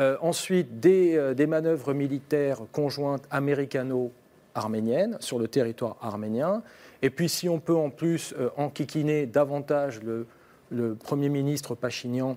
Euh, 0.00 0.16
ensuite, 0.20 0.80
des, 0.80 1.16
euh, 1.16 1.32
des, 1.32 1.46
manœuvres 1.46 1.94
militaires 1.94 2.58
conjointes 2.72 3.22
américano-arméniennes 3.30 5.16
sur 5.20 5.38
le 5.38 5.46
territoire 5.46 5.98
arménien. 6.00 6.64
Et 7.02 7.10
puis, 7.10 7.28
si 7.28 7.48
on 7.48 7.60
peut 7.60 7.76
en 7.76 7.90
plus 7.90 8.34
enquiquiner 8.56 9.26
davantage 9.26 10.02
le, 10.02 10.26
le 10.72 10.96
Premier 10.96 11.28
ministre 11.28 11.76
Pachinian, 11.76 12.34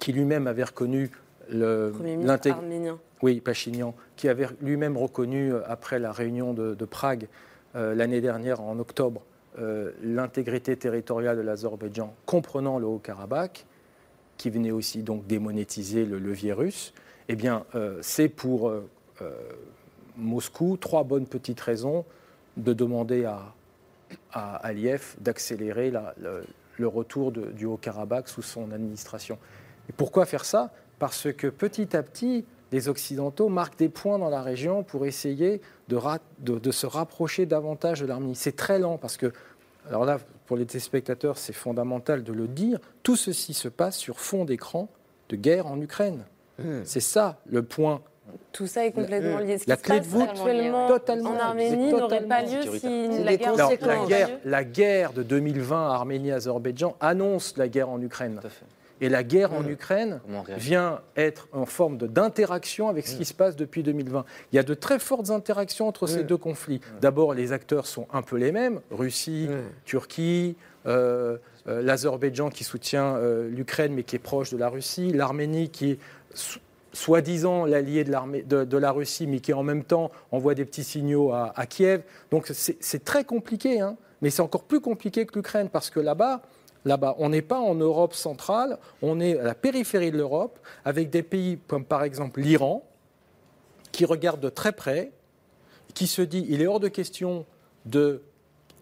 qui 0.00 0.12
lui-même 0.12 0.46
avait 0.48 0.64
reconnu 0.64 1.10
l'intégration 1.48 2.98
oui, 3.22 3.40
Pachinian, 3.40 3.94
qui 4.16 4.28
avait 4.28 4.48
lui-même 4.60 4.96
reconnu, 4.96 5.52
euh, 5.52 5.62
après 5.66 5.98
la 5.98 6.12
réunion 6.12 6.52
de, 6.52 6.84
Prague 6.84 7.28
euh, 7.76 7.94
l'année 7.94 8.20
dernière, 8.20 8.60
en 8.60 8.78
octobre, 8.78 9.22
euh, 9.58 9.92
l'intégrité 10.02 10.76
territoriale 10.76 11.36
de 11.36 11.42
l'Azerbaïdjan, 11.42 12.14
comprenant 12.26 12.78
le 12.78 12.86
Haut-Karabakh, 12.86 13.64
qui 14.36 14.50
venait 14.50 14.72
aussi 14.72 15.02
donc 15.02 15.26
démonétiser 15.26 16.04
le 16.04 16.18
levier 16.18 16.52
russe, 16.52 16.92
eh 17.28 17.36
bien, 17.36 17.64
c'est 18.00 18.28
pour 18.28 18.72
Moscou 20.16 20.76
trois 20.76 21.04
bonnes 21.04 21.26
petites 21.26 21.60
raisons 21.60 22.04
de 22.56 22.72
demander 22.72 23.24
à, 23.24 23.54
à 24.32 24.56
Aliyev 24.56 25.14
d'accélérer 25.20 25.92
le, 26.78 26.88
retour 26.88 27.30
du 27.30 27.64
Haut-Karabakh 27.64 28.26
sous 28.28 28.42
son 28.42 28.72
administration. 28.72 29.38
Et 29.88 29.92
pourquoi 29.92 30.26
faire 30.26 30.44
ça? 30.44 30.72
Parce 30.98 31.32
que 31.32 31.46
petit 31.46 31.96
à 31.96 32.02
petit, 32.02 32.44
les 32.72 32.88
Occidentaux 32.88 33.48
marquent 33.48 33.78
des 33.78 33.90
points 33.90 34.18
dans 34.18 34.30
la 34.30 34.42
région 34.42 34.82
pour 34.82 35.06
essayer 35.06 35.60
de, 35.88 35.98
de, 36.40 36.70
se 36.70 36.86
rapprocher 36.86 37.46
davantage 37.46 38.00
de 38.00 38.06
l'Arménie. 38.06 38.34
C'est 38.34 38.56
très 38.56 38.78
lent 38.78 38.96
parce 38.96 39.18
que, 39.18 39.32
alors 39.88 40.04
là, 40.06 40.18
pour 40.46 40.56
les 40.56 40.64
téléspectateurs, 40.64 41.36
c'est 41.38 41.52
fondamental 41.52 42.24
de 42.24 42.32
le 42.32 42.48
dire, 42.48 42.78
tout 43.02 43.16
ceci 43.16 43.52
se 43.54 43.68
passe 43.68 43.96
sur 43.96 44.18
fond 44.18 44.44
d'écran 44.44 44.88
de 45.28 45.36
guerre 45.36 45.66
en 45.66 45.80
Ukraine. 45.80 46.24
Hmm. 46.58 46.80
C'est 46.84 47.00
ça 47.00 47.38
le 47.46 47.62
point 47.62 48.02
Tout 48.52 48.66
ça 48.66 48.86
est 48.86 48.92
complètement 48.92 49.38
lié. 49.38 49.58
Ce 49.58 49.68
La 49.68 49.76
qui 49.76 49.82
clé 49.82 49.98
se 49.98 50.04
de 50.04 50.08
voûte, 50.08 50.28
actuellement 50.28 50.88
totalement. 50.88 51.30
en 51.30 51.38
Arménie 51.38 51.92
n'aurait 51.92 52.22
pas 52.22 52.42
lieu 52.42 52.64
totalement 52.64 53.12
si 53.12 53.24
la 53.24 53.36
guerre 53.36 53.56
la, 53.56 54.06
guerre, 54.06 54.30
la 54.44 54.64
guerre 54.64 55.12
de 55.12 55.22
2020 55.22 55.90
Arménie-Azerbaïdjan 55.90 56.96
annonce 57.00 57.56
la 57.56 57.68
guerre 57.68 57.88
en 57.88 58.00
Ukraine. 58.00 58.40
Et 59.02 59.08
la 59.10 59.22
guerre 59.24 59.52
en 59.52 59.66
Ukraine 59.68 60.20
vient 60.58 61.00
être 61.16 61.48
en 61.52 61.66
forme 61.66 61.98
d'interaction 61.98 62.88
avec 62.88 63.06
ce 63.06 63.16
qui 63.16 63.24
se 63.26 63.34
passe 63.34 63.56
depuis 63.56 63.82
2020. 63.82 64.24
Il 64.52 64.56
y 64.56 64.58
a 64.58 64.62
de 64.62 64.74
très 64.74 64.98
fortes 64.98 65.28
interactions 65.30 65.88
entre 65.88 66.06
ces 66.06 66.22
deux 66.24 66.36
conflits. 66.38 66.80
D'abord, 67.00 67.34
les 67.34 67.52
acteurs 67.52 67.86
sont 67.86 68.06
un 68.12 68.22
peu 68.22 68.36
les 68.36 68.52
mêmes 68.52 68.80
Russie, 68.90 69.48
Turquie. 69.84 70.56
euh, 70.86 71.36
euh, 71.68 71.82
L'Azerbaïdjan 71.82 72.48
qui 72.50 72.64
soutient 72.64 73.14
euh, 73.16 73.48
l'Ukraine 73.48 73.92
mais 73.94 74.02
qui 74.02 74.16
est 74.16 74.18
proche 74.20 74.50
de 74.50 74.56
la 74.56 74.68
Russie, 74.68 75.12
l'Arménie 75.12 75.68
qui 75.68 75.90
est 75.92 75.98
so- 76.34 76.58
soi-disant 76.92 77.64
l'allié 77.66 78.04
de, 78.04 78.12
de- 78.46 78.64
de 78.64 78.76
la 78.78 78.90
Russie 78.92 79.26
mais 79.26 79.40
qui 79.40 79.52
en 79.52 79.62
même 79.62 79.84
temps 79.84 80.10
envoie 80.30 80.54
des 80.54 80.64
petits 80.64 80.84
signaux 80.84 81.32
à, 81.32 81.52
à 81.56 81.66
Kiev. 81.66 82.02
Donc 82.30 82.48
c'est 82.52 82.76
c'est 82.80 83.04
très 83.04 83.24
compliqué, 83.24 83.80
hein. 83.80 83.96
mais 84.20 84.30
c'est 84.30 84.42
encore 84.42 84.64
plus 84.64 84.80
compliqué 84.80 85.24
que 85.26 85.34
l'Ukraine 85.36 85.68
parce 85.70 85.88
que 85.90 86.00
là-bas, 86.00 86.42
Là-bas, 86.84 87.14
on 87.18 87.28
n'est 87.28 87.42
pas 87.42 87.60
en 87.60 87.74
Europe 87.74 88.14
centrale, 88.14 88.78
on 89.02 89.20
est 89.20 89.38
à 89.38 89.44
la 89.44 89.54
périphérie 89.54 90.10
de 90.10 90.16
l'Europe, 90.16 90.58
avec 90.84 91.10
des 91.10 91.22
pays 91.22 91.58
comme 91.68 91.84
par 91.84 92.02
exemple 92.02 92.40
l'Iran, 92.40 92.84
qui 93.92 94.04
regarde 94.04 94.40
de 94.40 94.48
très 94.48 94.72
près, 94.72 95.12
qui 95.94 96.06
se 96.06 96.22
dit 96.22 96.44
il 96.48 96.60
est 96.60 96.66
hors 96.66 96.80
de 96.80 96.88
question 96.88 97.46
de 97.86 98.22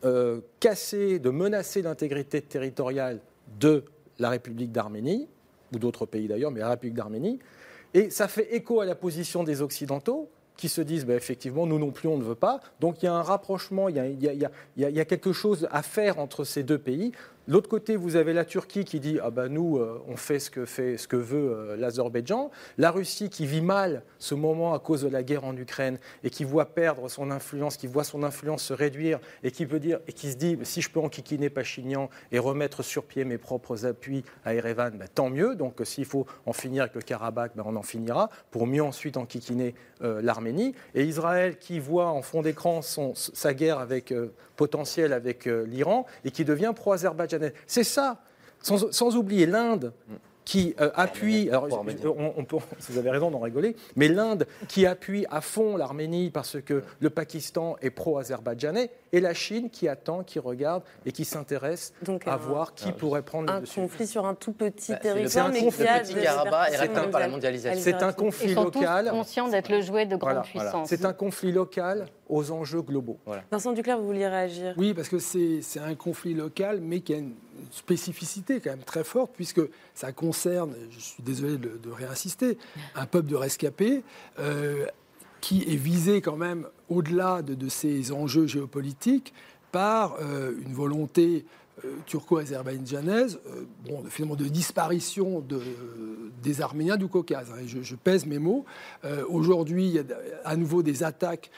euh, 0.05 0.41
casser, 0.61 1.19
de 1.19 1.31
menacer 1.31 1.83
l'intégrité 1.83 2.41
territoriale 2.41 3.21
de 3.59 3.85
la 4.19 4.31
République 4.31 4.73
d'Arménie, 4.73 5.29
ou 5.75 5.79
d'autres 5.79 6.07
pays 6.07 6.27
d'ailleurs, 6.27 6.51
mais 6.51 6.61
la 6.61 6.71
République 6.71 6.95
d'Arménie. 6.95 7.39
Et 7.93 8.11
ça 8.11 8.29
fait 8.29 8.55
écho 8.55 8.81
à 8.81 8.87
la 8.87 8.95
position 8.95 9.45
des 9.45 9.63
Occidentaux 9.63 10.31
qui 10.57 10.69
se 10.69 10.81
disent 10.81 11.07
ben, 11.07 11.17
effectivement, 11.17 11.67
nous 11.67 11.79
non 11.79 11.91
plus, 11.91 12.09
on 12.09 12.19
ne 12.19 12.23
veut 12.23 12.35
pas. 12.35 12.61
Donc 12.81 13.03
il 13.03 13.07
y 13.07 13.09
a 13.09 13.15
un 13.15 13.23
rapprochement, 13.23 13.89
il 13.89 13.97
y 13.97 14.99
a, 14.99 15.05
quelque 15.05 15.33
chose 15.33 15.67
à 15.71 15.83
faire 15.83 16.19
entre 16.19 16.45
ces 16.45 16.63
deux 16.63 16.79
pays. 16.79 17.13
L'autre 17.51 17.69
côté, 17.69 17.97
vous 17.97 18.15
avez 18.15 18.33
la 18.33 18.45
Turquie 18.45 18.85
qui 18.85 19.01
dit 19.01 19.19
ah 19.21 19.33
ben, 19.33 19.49
nous, 19.49 19.79
euh, 19.79 20.01
on 20.07 20.17
fait 20.17 20.39
ce 20.39 20.51
que, 20.51 20.65
fait, 20.65 20.97
ce 20.97 21.09
que 21.09 21.17
veut 21.17 21.53
euh, 21.53 21.77
l'Azerbaïdjan. 21.77 22.53
La 22.79 22.93
Russie 22.93 23.29
qui 23.29 23.45
vit 23.45 23.61
mal 23.61 24.05
ce 24.21 24.37
moment 24.37 24.73
à 24.73 24.79
cause 24.79 25.03
de 25.03 25.09
la 25.09 25.25
guerre 25.25 25.45
en 25.45 25.57
Ukraine 25.57 25.99
et 26.23 26.31
qui 26.31 26.45
voit 26.45 26.67
perdre 26.67 27.09
son 27.09 27.33
influence, 27.33 27.77
qui 27.77 27.89
voit 27.89 28.05
son 28.05 28.23
influence 28.23 28.63
se 28.63 28.73
réduire 28.73 29.19
et 29.43 29.51
qui, 29.51 29.67
dire, 29.67 29.99
et 30.07 30.13
qui 30.13 30.31
se 30.31 30.37
dit 30.37 30.59
si 30.63 30.81
je 30.81 30.89
peux 30.91 31.01
enquiquiner 31.01 31.51
Pachinian 31.51 32.09
et 32.31 32.39
remettre 32.39 32.85
sur 32.85 33.03
pied 33.03 33.25
mes 33.25 33.37
propres 33.37 33.85
appuis 33.85 34.23
à 34.45 34.55
Erevan, 34.55 34.97
ben, 34.97 35.09
tant 35.13 35.29
mieux. 35.29 35.57
Donc 35.57 35.81
euh, 35.81 35.85
s'il 35.85 36.05
faut 36.05 36.27
en 36.47 36.53
finir 36.53 36.85
avec 36.85 36.95
le 36.95 37.03
Karabakh, 37.03 37.57
ben, 37.57 37.65
on 37.67 37.75
en 37.75 37.83
finira 37.83 38.31
pour 38.53 38.69
mieux 38.69 38.85
ensuite 38.85 39.17
enquiquiner 39.17 39.75
l'Arménie. 40.01 40.75
Et 40.95 41.05
Israël 41.05 41.59
qui 41.59 41.79
voit 41.79 42.07
en 42.07 42.23
fond 42.23 42.41
d'écran 42.41 42.81
sa 42.81 43.53
guerre 43.53 43.81
avec, 43.81 44.15
potentielle 44.61 45.15
avec 45.15 45.47
euh, 45.47 45.65
l'Iran 45.65 46.05
et 46.23 46.31
qui 46.31 46.45
devient 46.45 46.75
pro-azerbaïdjanais. 46.77 47.55
C'est 47.67 47.83
ça. 47.83 48.19
Sans, 48.61 48.93
sans 48.93 49.17
oublier 49.17 49.47
l'Inde 49.47 49.95
qui 50.51 50.75
euh, 50.81 50.91
appuie, 50.97 51.49
alors 51.49 51.69
je- 51.71 52.09
on- 52.09 52.35
on 52.37 52.45
peut- 52.45 52.57
vous 52.89 52.99
avez 52.99 53.11
raison 53.11 53.31
d'en 53.31 53.39
rigoler, 53.39 53.77
mais 53.95 54.09
l'Inde 54.09 54.49
qui 54.67 54.85
appuie 54.85 55.25
à 55.31 55.41
fond 55.41 55.77
l'Arménie 55.77 56.31
parce 56.31 56.61
que 56.61 56.83
le 56.99 57.09
Pakistan 57.09 57.77
est 57.83 57.91
pro-azerbaïdjanais, 57.91 58.91
et 59.13 59.21
la 59.21 59.33
Chine 59.33 59.71
qui 59.71 59.87
attend, 59.87 60.25
qui 60.25 60.41
regarde 60.41 60.83
et 61.07 61.13
qui 61.13 61.25
s'intéresse 61.25 61.93
à 62.27 62.35
un- 62.35 62.37
voir 62.37 62.75
qui 62.75 62.91
pourrait 62.91 63.23
prendre 63.23 63.47
le 63.53 63.59
un 63.59 63.61
dessus. 63.61 63.81
conflit 63.81 64.09
sur 64.09 64.27
un 64.27 64.35
tout 64.35 64.53
petit 64.53 64.91
Bah, 64.91 64.99
territoire, 64.99 65.31
c'est 65.31 65.39
un 65.39 65.49
mais 65.53 65.61
conflit 65.61 65.85
qui 65.85 65.89
a 65.89 66.01
petit 66.01 66.15
des 66.15 66.23
Karabakh 66.23 66.73
est 66.73 66.77
par 66.89 66.95
la 66.97 67.01
mondiales. 67.03 67.31
mondialisation. 67.31 67.81
C'est 67.81 68.03
un 68.03 68.13
conflit 68.13 68.55
local. 68.55 69.05
tous 69.07 69.11
conscients 69.13 69.49
d'être 69.49 69.69
le 69.71 69.81
jouet 69.83 70.07
de 70.07 70.17
grandes 70.17 70.33
Voilà, 70.33 70.41
puissances. 70.43 70.89
C'est 70.89 71.05
un 71.05 71.13
conflit 71.13 71.53
local 71.53 72.07
aux 72.29 72.51
enjeux 72.51 72.83
globaux. 72.83 73.19
Vincent 73.53 73.71
Duclerc, 73.73 73.99
vous 73.99 74.07
vouliez 74.07 74.27
réagir? 74.27 74.75
Oui, 74.77 74.95
parce 74.95 75.09
que 75.09 75.21
c'est 75.21 75.61
c'est 75.63 75.79
un 75.81 75.95
conflit 75.95 76.35
local, 76.35 76.81
mais 76.81 77.01
qui 77.01 77.15
a 77.15 77.19
une 77.19 77.35
spécificité 77.71 78.61
quand 78.61 78.71
même 78.71 78.85
très 78.85 79.05
forte, 79.05 79.33
puisque 79.35 79.61
ça 79.95 80.13
concerne, 80.13 80.75
je 80.91 81.01
suis 81.01 81.23
désolé 81.23 81.59
de, 81.59 81.91
réinsister, 81.91 82.59
un 82.95 83.07
peuple 83.07 83.29
de 83.29 83.37
rescapés 83.37 84.03
euh, 84.39 84.87
qui 85.41 85.63
est 85.63 85.77
visé 85.77 86.21
quand 86.21 86.37
même, 86.37 86.67
au-delà 86.89 87.43
de, 87.43 87.55
de 87.55 87.69
ces 87.69 88.13
enjeux 88.13 88.47
géopolitiques, 88.47 89.33
par 89.73 90.17
euh, 90.21 90.53
une 90.65 90.75
volonté 90.75 91.47
euh, 91.85 91.93
turco-azerbaïdjanaise, 92.07 93.39
bon, 93.89 94.05
finalement 94.09 94.37
de 94.37 94.47
disparition 94.47 95.41
de, 95.41 95.61
des 96.43 96.61
Arméniens 96.61 96.97
du 96.97 97.09
Caucase. 97.09 97.51
hein, 97.53 97.63
je, 97.67 97.83
je 97.83 97.95
pèse 97.95 98.27
mes 98.27 98.39
mots. 98.39 98.65
Aujourd'hui, 99.29 99.87
il 99.87 99.95
y 99.95 99.99
a 99.99 100.05
à 100.45 100.57
nouveau 100.57 100.83
des 100.83 101.03
attaques 101.03 101.51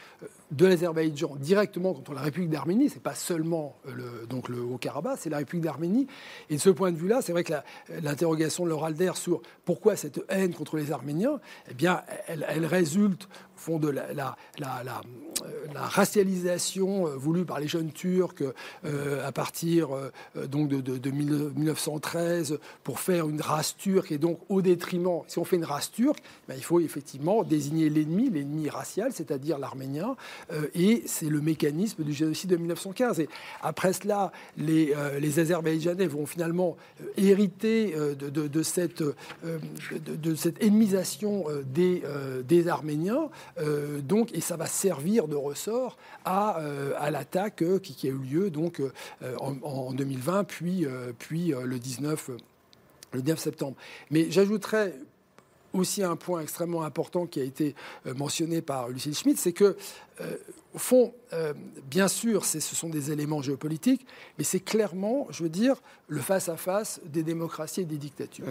de 0.53 0.66
l'Azerbaïdjan 0.66 1.36
directement 1.36 1.92
contre 1.94 2.12
la 2.14 2.20
République 2.20 2.50
d'Arménie. 2.50 2.88
C'est 2.88 3.03
pas 3.03 3.14
seulement 3.14 3.76
euh, 3.88 3.92
le, 3.94 4.26
donc 4.28 4.48
le 4.48 4.61
Haut-Karabakh, 4.61 5.18
c'est 5.18 5.30
la 5.30 5.38
République 5.38 5.64
d'Arménie. 5.64 6.07
Et 6.50 6.57
de 6.57 6.61
ce 6.61 6.70
point 6.70 6.92
de 6.92 6.96
vue-là, 6.96 7.20
c'est 7.22 7.32
vrai 7.32 7.42
que 7.44 7.53
l'interrogation 8.03 8.64
de 8.64 8.70
Laura 8.70 8.88
Alder 8.88 9.12
sur 9.14 9.42
pourquoi 9.64 9.96
cette 9.96 10.20
haine 10.28 10.55
contre 10.55 10.76
les 10.76 10.92
Arméniens, 10.92 11.40
eh 11.70 11.74
bien, 11.74 12.03
elle, 12.28 12.46
elle 12.48 12.66
résulte 12.66 13.24
au 13.24 13.59
fond 13.59 13.78
de 13.78 13.88
la, 13.88 14.12
la- 14.12 14.36
la- 14.59 15.00
euh, 15.44 15.66
racialisation 15.74 17.07
euh, 17.07 17.16
voulue 17.16 17.44
par 17.44 17.59
les 17.61 17.68
jeunes 17.68 17.90
Turcs 17.92 18.42
à 18.84 19.32
partir 19.32 19.88
donc 20.48 20.68
de, 20.68 20.80
de- 20.80 20.98
de 20.98 21.11
1913 21.11 22.59
pour 22.84 23.00
faire 23.00 23.28
une 23.28 23.40
race 23.40 23.76
turque 23.76 24.12
et 24.12 24.18
donc 24.18 24.38
au 24.48 24.62
détriment, 24.62 25.20
si 25.28 25.38
on 25.38 25.44
fait 25.44 25.57
une 25.57 25.64
race 25.64 25.90
turque, 25.92 26.22
ben, 26.48 26.55
il 26.57 26.62
faut 26.64 26.80
effectivement 26.80 27.42
désigner 27.44 27.88
l'ennemi, 27.88 28.30
l'ennemi 28.30 28.68
racial, 28.68 29.12
c'est-à-dire 29.12 29.59
l'arménien, 29.59 30.16
et 30.74 31.03
c'est 31.07 31.28
le 31.28 31.40
mécanisme 31.40 32.03
du 32.05 32.12
génocide 32.12 32.51
de 32.51 32.57
1915. 32.57 33.20
Et 33.20 33.28
après 33.62 33.93
cela, 33.93 34.32
les, 34.57 34.93
euh, 34.97 35.18
Azerbaïdjanais 35.38 36.07
vont 36.07 36.26
finalement 36.26 36.76
euh, 37.01 37.07
hériter 37.16 37.95
euh, 37.97 38.14
de, 38.14 38.62
cette, 38.62 39.03
euh, 39.03 39.14
de, 39.45 40.34
euh, 41.49 41.62
des, 41.64 42.03
euh, 42.05 42.68
Arméniens, 42.68 43.28
euh, 43.59 44.01
donc, 44.01 44.34
et 44.34 44.40
ça 44.40 44.57
va 44.57 44.66
servir 44.66 45.28
de 45.28 45.36
ressort 45.36 45.97
à, 46.24 46.61
euh, 46.61 47.11
l'attaque 47.11 47.62
euh, 47.62 47.78
qui, 47.78 48.07
a 48.07 48.11
eu 48.11 48.18
lieu 48.18 48.51
donc, 48.51 48.80
euh, 48.80 48.90
en, 49.38 49.55
en 49.62 49.93
2020, 49.93 50.45
puis, 50.45 50.86
euh, 50.86 51.12
euh, 51.32 51.64
le 51.64 51.78
19 51.78 52.30
le 53.12 53.20
9 53.20 53.38
septembre. 53.38 53.76
Mais 54.11 54.30
j'ajouterais 54.30 54.95
aussi 55.72 56.02
un 56.02 56.16
point 56.16 56.40
extrêmement 56.40 56.82
important 56.82 57.26
qui 57.26 57.40
a 57.40 57.44
été 57.44 57.74
euh, 58.06 58.14
mentionné 58.14 58.62
par 58.62 58.88
Lucille 58.88 59.14
Schmitt, 59.14 59.38
c'est 59.38 59.52
que, 59.52 59.76
euh, 60.20 60.36
au 60.74 60.78
fond, 60.78 61.14
euh, 61.32 61.52
bien 61.84 62.08
sûr, 62.08 62.44
ce 62.44 62.60
sont 62.60 62.88
des 62.88 63.10
éléments 63.10 63.42
géopolitiques, 63.42 64.06
mais 64.38 64.44
c'est 64.44 64.60
clairement, 64.60 65.26
je 65.30 65.42
veux 65.42 65.48
dire, 65.48 65.76
le 66.08 66.20
face-à-face 66.20 67.00
des 67.04 67.22
démocraties 67.22 67.82
et 67.82 67.84
des 67.84 67.96
dictatures. 67.98 68.46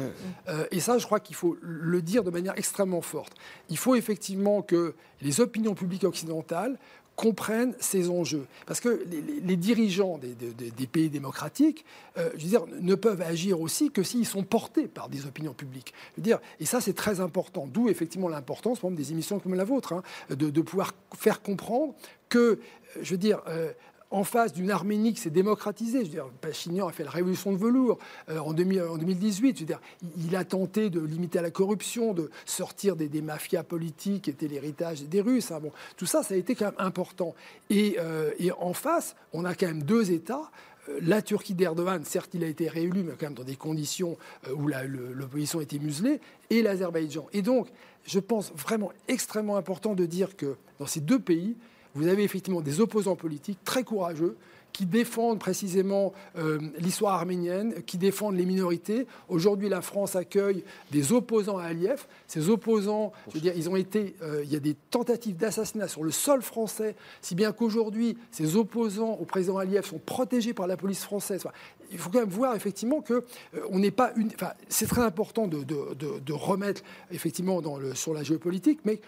Euh, 0.47 0.65
et 0.71 0.79
ça, 0.79 0.97
je 0.97 1.05
crois 1.05 1.19
qu'il 1.19 1.35
faut 1.35 1.57
le 1.61 2.01
dire 2.01 2.23
de 2.23 2.31
manière 2.31 2.57
extrêmement 2.57 3.01
forte. 3.01 3.33
Il 3.69 3.77
faut 3.77 3.95
effectivement 3.95 4.61
que 4.61 4.95
les 5.21 5.41
opinions 5.41 5.75
publiques 5.75 6.03
occidentales 6.03 6.77
comprennent 7.15 7.75
ces 7.79 8.09
enjeux. 8.09 8.47
Parce 8.65 8.79
que 8.79 9.05
les, 9.43 9.55
dirigeants 9.55 10.17
des, 10.17 10.87
pays 10.87 11.09
démocratiques, 11.09 11.85
euh, 12.17 12.29
je 12.35 12.43
veux 12.43 12.49
dire, 12.49 12.65
ne 12.79 12.95
peuvent 12.95 13.21
agir 13.21 13.61
aussi 13.61 13.91
que 13.91 14.03
s'ils 14.03 14.25
sont 14.25 14.43
portés 14.43 14.87
par 14.87 15.09
des 15.09 15.25
opinions 15.25 15.53
publiques. 15.53 15.93
Je 16.11 16.21
veux 16.21 16.23
dire, 16.23 16.39
et 16.59 16.65
ça, 16.65 16.81
c'est 16.81 16.93
très 16.93 17.19
important. 17.19 17.67
D'où 17.67 17.89
effectivement 17.89 18.29
l'importance, 18.29 18.79
des 18.91 19.11
émissions 19.11 19.39
comme 19.39 19.53
la 19.53 19.63
vôtre, 19.63 19.93
hein, 19.93 20.03
de, 20.29 20.49
de 20.49 20.61
pouvoir 20.61 20.93
faire 21.15 21.41
comprendre 21.41 21.93
que, 22.29 22.37
euh, 22.37 22.57
je 23.01 23.11
veux 23.11 23.17
dire, 23.17 23.41
euh, 23.47 23.71
en 24.11 24.25
face 24.25 24.51
d'une 24.53 24.69
Arménie 24.69 25.13
qui 25.13 25.21
s'est 25.21 25.29
démocratisée. 25.29 25.99
Je 25.99 26.05
veux 26.05 26.11
dire, 26.11 26.27
Pachinian 26.41 26.87
a 26.87 26.91
fait 26.91 27.05
la 27.05 27.09
révolution 27.09 27.53
de 27.53 27.57
velours 27.57 27.97
euh, 28.29 28.39
en, 28.39 28.53
2000 28.53 28.81
en 28.83 28.97
2018. 28.97 29.55
Je 29.55 29.61
veux 29.61 29.65
dire, 29.65 29.81
il, 30.17 30.35
a 30.35 30.43
tenté 30.43 30.89
de 30.89 30.99
limiter 30.99 31.41
la 31.41 31.49
corruption, 31.49 32.13
de 32.13 32.29
sortir 32.45 32.95
des, 32.95 33.21
mafias 33.21 33.63
politiques 33.63 34.23
qui 34.23 34.29
étaient 34.29 34.47
l'héritage 34.47 35.03
des 35.03 35.21
Russes. 35.21 35.51
hein. 35.51 35.59
Bon, 35.61 35.71
tout 35.95 36.05
ça, 36.05 36.23
ça 36.23 36.33
a 36.33 36.37
été 36.37 36.55
quand 36.55 36.65
même 36.65 36.75
important. 36.77 37.33
Et, 37.69 37.97
euh, 37.99 38.31
et 38.37 38.51
en 38.51 38.73
face, 38.73 39.15
on 39.31 39.45
a 39.45 39.55
quand 39.55 39.67
même 39.67 39.83
deux 39.83 40.11
États. 40.11 40.51
Euh, 40.89 40.99
La 41.01 41.21
Turquie 41.21 41.53
d'Erdogan, 41.53 42.03
certes, 42.03 42.31
il 42.33 42.43
a 42.43 42.47
été 42.47 42.67
réélu, 42.67 43.03
mais 43.03 43.13
quand 43.17 43.27
même 43.27 43.33
dans 43.33 43.43
des 43.43 43.55
conditions 43.55 44.17
où 44.53 44.67
l'opposition 44.67 45.61
était 45.61 45.79
muselée, 45.79 46.19
et 46.49 46.61
l'Azerbaïdjan. 46.61 47.27
Et 47.31 47.41
donc, 47.41 47.69
je 48.05 48.19
pense 48.19 48.51
vraiment 48.55 48.91
extrêmement 49.07 49.55
important 49.55 49.93
de 49.93 50.05
dire 50.05 50.35
que 50.35 50.55
dans 50.79 50.87
ces 50.87 50.99
deux 50.99 51.19
pays, 51.19 51.55
vous 51.95 52.07
avez 52.07 52.23
effectivement 52.23 52.61
des 52.61 52.79
opposants 52.79 53.15
politiques 53.15 53.59
très 53.63 53.83
courageux 53.83 54.37
qui 54.73 54.85
défendent 54.85 55.39
précisément 55.39 56.13
euh, 56.37 56.59
l'histoire 56.77 57.15
arménienne, 57.15 57.83
qui 57.85 57.97
défendent 57.97 58.37
les 58.37 58.45
minorités. 58.45 59.07
Aujourd'hui, 59.29 59.69
la 59.69 59.81
France 59.81 60.15
accueille 60.15 60.63
des 60.91 61.11
opposants 61.11 61.57
à 61.57 61.65
Aliyev. 61.65 62.05
Ces 62.27 62.49
opposants, 62.49 63.11
je 63.29 63.35
veux 63.35 63.39
dire, 63.41 63.53
ils 63.55 63.69
ont 63.69 63.75
été, 63.75 64.15
euh, 64.21 64.41
il 64.43 64.51
y 64.51 64.55
a 64.55 64.59
des 64.59 64.75
tentatives 64.89 65.35
d'assassinat 65.35 65.87
sur 65.87 66.03
le 66.03 66.11
sol 66.11 66.41
français, 66.41 66.95
si 67.21 67.35
bien 67.35 67.51
qu'aujourd'hui, 67.51 68.17
ces 68.31 68.55
opposants 68.55 69.17
au 69.19 69.25
président 69.25 69.57
Aliyev 69.57 69.85
sont 69.85 69.99
protégés 69.99 70.53
par 70.53 70.67
la 70.67 70.77
police 70.77 71.03
française. 71.03 71.45
Il 71.91 71.97
faut 71.97 72.09
quand 72.09 72.19
même 72.19 72.29
voir 72.29 72.55
effectivement 72.55 73.01
que 73.01 73.13
euh, 73.55 73.59
on 73.69 73.79
n'est 73.79 73.91
pas 73.91 74.13
une. 74.15 74.31
C'est 74.69 74.87
très 74.87 75.01
important 75.01 75.47
de 75.47 76.33
remettre 76.33 76.81
effectivement 77.11 77.61
dans 77.61 77.77
le, 77.77 77.93
sur 77.95 78.13
la 78.13 78.23
géopolitique, 78.23 78.79
mais 78.85 79.01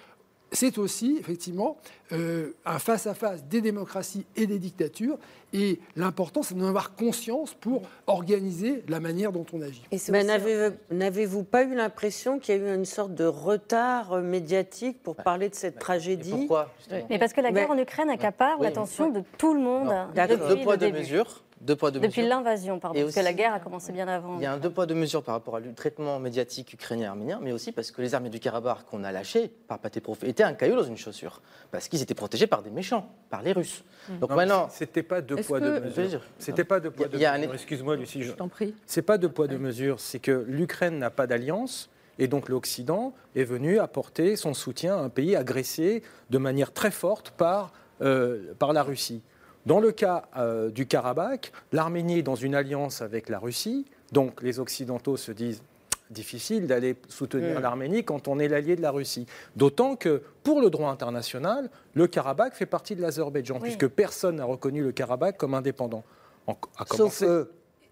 c'est 0.54 0.78
aussi 0.78 1.18
effectivement 1.20 1.78
euh, 2.12 2.56
un 2.66 2.80
face-à-face 2.80 3.44
des 3.46 3.62
démocraties 3.62 4.26
et 4.36 4.48
des 4.48 4.60
dictatures. 4.60 5.18
Et 5.52 5.80
l'important, 5.96 6.42
c'est 6.42 6.56
d'en 6.56 6.68
avoir 6.68 6.96
conscience 6.96 7.54
pour 7.54 7.84
organiser 8.08 8.84
la 8.88 9.00
manière 9.00 9.32
dont 9.32 9.46
on 9.54 9.62
agit. 9.62 9.84
Mais 10.10 10.24
n'avez-vous 10.24 11.44
pas 11.44 11.64
eu 11.64 11.76
l'impression 11.76 12.40
qu'il 12.40 12.56
y 12.56 12.60
a 12.60 12.62
eu 12.62 12.76
une 12.76 12.86
sorte 12.86 13.14
de 13.14 13.26
retard 13.26 14.14
euh, 14.14 14.22
médiatique 14.22 15.02
pour 15.04 15.16
parler 15.16 15.50
de 15.50 15.56
cette 15.56 15.80
tragédie 15.80 16.32
Pourquoi 16.32 16.72
Mais 17.10 17.20
parce 17.20 17.34
que 17.34 17.42
la 17.42 17.52
guerre 17.52 17.72
en 17.72 17.78
Ukraine 17.78 18.10
accapare 18.10 18.60
l'attention 18.62 19.12
de 19.12 19.24
tout 19.38 19.54
le 19.54 19.60
monde. 19.60 19.92
Deux 20.16 20.64
poids, 20.64 20.78
deux 20.78 20.92
mesures. 20.92 21.43
Deux 21.64 21.78
poids, 21.78 21.92
deux 21.92 22.02
Depuis 22.02 22.22
l'invasion, 22.28 22.78
pardon, 22.78 23.00
Et 23.00 23.04
parce 23.04 23.16
que 23.16 23.20
la 23.22 23.32
guerre 23.34 23.54
a 23.54 23.60
commencé 23.60 23.94
bien 23.94 24.08
avant. 24.10 24.36
Il 24.38 24.44
y 24.44 24.46
a 24.46 24.52
un 24.52 24.58
deux 24.58 24.70
poids, 24.70 24.86
deux 24.86 24.96
mesures 24.96 25.24
par 25.24 25.36
rapport 25.36 25.54
au 25.54 25.60
traitement 25.74 26.20
médiatique 26.20 26.74
ukrainien 26.74 27.04
et 27.06 27.08
arménien, 27.08 27.40
mais 27.42 27.54
aussi 27.54 27.72
parce 27.72 27.90
que 27.92 28.02
les 28.02 28.14
armées 28.14 28.30
du 28.30 28.40
Karabakh 28.42 28.84
qu'on 28.90 29.04
a 29.06 29.12
lâchées 29.14 29.50
par 29.68 29.80
Pateprof 29.80 30.24
étaient 30.26 30.44
un 30.44 30.54
caillou 30.54 30.76
dans 30.76 30.84
une 30.84 30.98
chaussure. 30.98 31.42
Parce 31.72 31.88
qu'ils 31.88 32.02
étaient 32.02 32.14
protégés 32.14 32.48
par 32.48 32.64
des 32.64 32.70
méchants, 32.70 33.10
par 33.30 33.42
les 33.42 33.54
Russes. 33.54 33.84
Donc 34.20 34.30
Non, 34.30 34.36
maintenant. 34.36 34.68
C'était 34.72 35.04
pas 35.04 35.22
deux 35.22 35.38
poids, 35.38 35.60
que- 35.62 35.80
deux 35.80 36.02
mesures. 36.02 36.22
C'était 36.38 36.66
pas 36.66 36.82
deux 36.82 36.92
poids, 36.92 37.06
il 37.08 37.12
deux 37.14 37.20
y 37.20 37.26
a 37.26 37.32
un- 37.34 37.38
mesures. 37.38 37.54
Excuse-moi, 37.54 37.96
Lucie. 37.96 38.24
Je 38.24 38.34
t'en 38.34 38.50
prie. 38.50 38.76
C'est 38.86 39.02
pas 39.02 39.18
deux 39.18 39.30
poids, 39.30 39.48
deux 39.48 39.58
mesures. 39.58 40.00
C'est 40.02 40.20
que 40.20 40.46
l'Ukraine 40.48 40.98
n'a 41.00 41.10
pas 41.12 41.28
d'alliance. 41.28 41.90
Et 42.20 42.28
donc 42.28 42.48
l'Occident 42.50 43.14
est 43.36 43.44
venu 43.44 43.80
apporter 43.80 44.36
son 44.36 44.54
soutien 44.54 44.96
à 44.98 45.00
un 45.00 45.10
pays 45.10 45.36
agressé 45.36 46.04
de 46.30 46.38
manière 46.38 46.72
très 46.72 46.92
forte 46.92 47.32
par, 47.32 47.72
euh, 48.02 48.54
par 48.60 48.72
la 48.74 48.84
Russie. 48.84 49.24
Dans 49.66 49.80
le 49.80 49.92
cas 49.92 50.26
euh, 50.38 50.70
du 50.70 50.86
Karabakh, 50.88 51.52
l'Arménie 51.72 52.20
est 52.20 52.24
dans 52.24 52.36
une 52.36 52.54
alliance 52.56 53.02
avec 53.02 53.30
la 53.30 53.40
Russie, 53.40 53.86
donc 54.12 54.42
les 54.42 54.60
Occidentaux 54.60 55.16
se 55.18 55.32
disent 55.32 55.64
difficile 56.10 56.68
d'aller 56.68 56.96
soutenir 57.08 57.58
Mm. 57.60 57.62
l'Arménie 57.62 58.04
quand 58.04 58.28
on 58.28 58.38
est 58.40 58.48
l'allié 58.48 58.76
de 58.76 58.82
la 58.82 58.92
Russie. 58.92 59.26
D'autant 59.56 59.96
que 59.96 60.22
pour 60.44 60.62
le 60.62 60.70
droit 60.70 60.92
international, 60.92 61.70
le 61.94 62.08
Karabakh 62.08 62.54
fait 62.54 62.66
partie 62.68 62.96
de 62.96 63.02
l'Azerbaïdjan, 63.02 63.60
puisque 63.60 63.88
personne 63.88 64.36
n'a 64.36 64.46
reconnu 64.46 64.84
le 64.84 64.92
Karabakh 64.92 65.38
comme 65.38 65.54
indépendant. 65.54 66.04
En- 66.46 66.58
à 66.78 66.86
Sauf 66.86 66.98
commencer- 66.98 67.26
eux. 67.26 67.52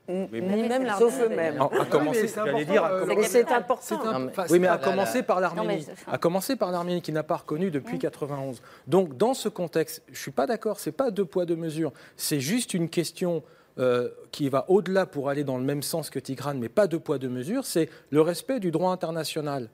Ni 0.09 0.67
même. 0.67 0.87
Sauf 0.97 1.21
eux-mêmes. 1.21 1.61
À, 1.61 1.65
à 1.81 1.85
commencer, 1.85 2.27
j'allais 2.27 2.51
important, 2.51 2.71
dire, 2.71 2.85
euh, 2.85 3.23
c'est 3.23 3.51
important. 3.51 4.29
Oui, 4.49 4.59
mais 4.59 4.67
à 4.67 4.77
commencer 4.77 5.23
par 5.23 5.39
l'Arménie. 5.39 5.85
À 6.07 6.17
commencer 6.17 6.55
par 6.55 6.71
l'Arménie 6.71 7.01
qui 7.01 7.11
n'a 7.11 7.23
pas 7.23 7.37
reconnu 7.37 7.71
depuis 7.71 7.99
91. 7.99 8.61
Donc, 8.87 9.15
dans 9.17 9.33
ce 9.33 9.47
contexte, 9.47 10.03
je 10.11 10.19
suis 10.19 10.31
pas 10.31 10.47
d'accord. 10.47 10.79
C'est 10.79 10.91
pas 10.91 11.11
deux 11.11 11.25
poids 11.25 11.45
deux 11.45 11.55
mesures. 11.55 11.93
C'est 12.17 12.39
juste 12.39 12.73
une 12.73 12.89
question 12.89 13.43
euh, 13.79 14.09
qui 14.31 14.49
va 14.49 14.65
au-delà 14.69 15.05
pour 15.05 15.29
aller 15.29 15.43
dans 15.45 15.57
le 15.57 15.63
même 15.63 15.81
sens 15.81 16.09
que 16.09 16.19
Tigrane, 16.19 16.59
mais 16.59 16.67
pas 16.67 16.87
deux 16.87 16.99
poids 16.99 17.17
deux 17.17 17.29
mesures. 17.29 17.65
C'est 17.65 17.89
le 18.09 18.21
respect 18.21 18.59
du 18.59 18.69
droit 18.69 18.91
international. 18.91 19.69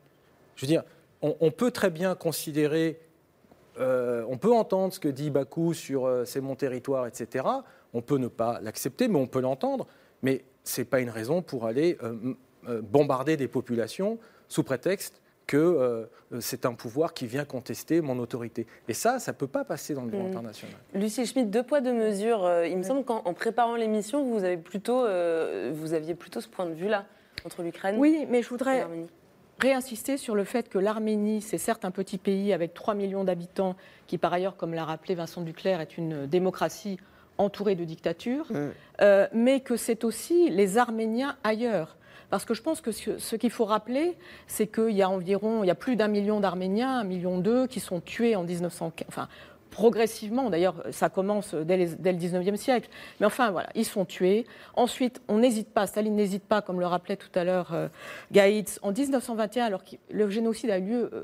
Je 0.55 0.65
veux 0.65 0.67
dire, 0.67 0.84
on, 1.23 1.36
on 1.39 1.49
peut 1.49 1.71
très 1.71 1.89
bien 1.89 2.13
considérer, 2.13 2.99
euh, 3.80 4.23
on 4.30 4.38
peut 4.38 4.53
entendre 4.53 4.93
ce 4.93 4.99
que 4.99 5.07
dit 5.07 5.30
Bakou 5.30 5.73
sur 5.73 6.05
euh, 6.05 6.25
c'est 6.25 6.41
mon 6.41 6.55
territoire, 6.55 7.07
etc. 7.07 7.45
On 7.93 8.01
peut 8.01 8.17
ne 8.17 8.28
pas 8.28 8.59
l'accepter, 8.61 9.07
mais 9.07 9.17
on 9.17 9.28
peut 9.28 9.41
l'entendre. 9.41 9.88
Mais 10.24 10.43
c'est 10.63 10.86
pas 10.86 10.99
une 10.99 11.09
raison 11.09 11.41
pour 11.41 11.65
aller 11.65 11.97
euh, 12.03 12.34
euh, 12.68 12.82
bombarder 12.82 13.38
des 13.38 13.47
populations 13.47 14.18
sous 14.47 14.63
prétexte 14.63 15.22
que 15.47 15.57
euh, 15.57 16.05
c'est 16.41 16.65
un 16.65 16.74
pouvoir 16.74 17.13
qui 17.13 17.26
vient 17.26 17.45
contester 17.45 18.01
mon 18.01 18.20
autorité. 18.20 18.68
Et 18.89 18.93
ça, 18.93 19.18
ça 19.20 19.32
ne 19.32 19.38
peut 19.38 19.47
pas 19.47 19.63
passer 19.63 19.93
dans 19.93 20.03
le 20.03 20.11
droit 20.11 20.26
Mm. 20.26 20.28
international. 20.28 20.76
Lucie 20.93 21.26
Schmitt, 21.26 21.49
deux 21.49 21.63
poids, 21.63 21.80
deux 21.80 21.93
mesures. 21.93 22.43
Euh, 22.43 22.68
Il 22.68 22.78
me 22.78 22.84
semble 22.84 23.05
qu'en 23.05 23.22
en 23.24 23.34
préparant 23.34 23.76
l'émission, 23.76 24.26
vous, 24.26 24.43
avez 24.43 24.57
plutôt, 24.57 25.05
euh, 25.05 25.72
vous 25.74 25.93
aviez 25.93 26.15
plutôt 26.15 26.41
ce 26.41 26.49
point 26.49 26.65
de 26.65 26.74
vue-là 26.74 27.05
entre 27.45 27.63
l'Ukraine 27.63 27.95
Oui, 27.97 28.28
mais 28.30 28.41
je 28.41 28.49
voudrais 28.49 28.86
réinsister 29.59 30.18
sur 30.18 30.36
le 30.36 30.43
fait 30.43 30.70
que 30.70 30.78
l'Arménie, 30.78 31.41
c'est 31.41 31.57
certes 31.57 31.86
un 31.86 31.91
petit 31.91 32.18
pays 32.18 32.51
avec 32.53 32.74
3 32.74 32.93
millions 32.93 33.24
d'habitants, 33.24 33.76
qui 34.05 34.18
par 34.18 34.34
ailleurs, 34.34 34.57
comme 34.57 34.74
l'a 34.74 34.84
rappelé 34.86 35.15
Vincent 35.15 35.41
Duclerc, 35.41 35.80
est 35.82 35.97
une 35.97 36.28
démocratie 36.28 36.99
entourée 37.38 37.75
de 37.75 37.83
dictatures, 37.83 38.47
euh, 39.01 39.27
mais 39.33 39.59
que 39.59 39.75
c'est 39.75 40.03
aussi 40.03 40.49
les 40.49 40.77
Arméniens 40.77 41.35
ailleurs. 41.43 41.97
Parce 42.29 42.43
que 42.43 42.53
je 42.53 42.61
pense 42.61 42.81
que 42.81 42.91
ce, 42.91 43.17
ce 43.17 43.35
qu'il 43.38 43.51
faut 43.51 43.63
rappeler, 43.65 44.17
c'est 44.47 44.67
qu'il 44.67 44.91
y 44.91 45.01
a 45.01 45.09
environ, 45.09 45.63
il 45.63 45.67
y 45.67 45.71
a 45.71 45.75
plus 45.75 45.95
d'un 45.95 46.09
million 46.09 46.39
d'Arméniens, 46.41 46.99
un 46.99 47.03
million 47.05 47.38
deux, 47.38 47.67
qui 47.67 47.79
sont 47.79 48.01
tués 48.01 48.35
en 48.35 48.43
1915. 48.43 49.07
Enfin, 49.07 49.29
progressivement, 49.71 50.49
d'ailleurs, 50.49 50.83
ça 50.91 51.07
commence 51.09 51.53
dès, 51.53 51.77
les- 51.77 51.95
dès 51.95 52.11
le 52.11 52.17
19e 52.17 52.57
siècle. 52.57 52.89
Mais 53.19 53.25
enfin, 53.25 53.51
voilà, 53.51 53.69
ils 53.75 53.85
sont 53.85 54.05
tués. 54.05 54.45
Ensuite, 54.75 55.21
on 55.27 55.38
n'hésite 55.38 55.69
pas, 55.69 55.88
Staline 55.88 56.15
n'hésite 56.15 56.43
pas, 56.43 56.61
comme 56.61 56.79
le 56.79 56.88
rappelait 56.88 57.15
tout 57.15 57.29
à 57.35 57.43
l'heure 57.43 57.73
euh, 57.73 57.88
Gaïtz, 58.31 58.79
en 58.81 58.91
1921, 58.91 59.65
alors 59.65 59.83
que 59.83 59.95
le 60.09 60.29
génocide 60.29 60.69
a 60.71 60.79
eu 60.79 60.81
lieu. 60.85 61.09
euh, 61.13 61.23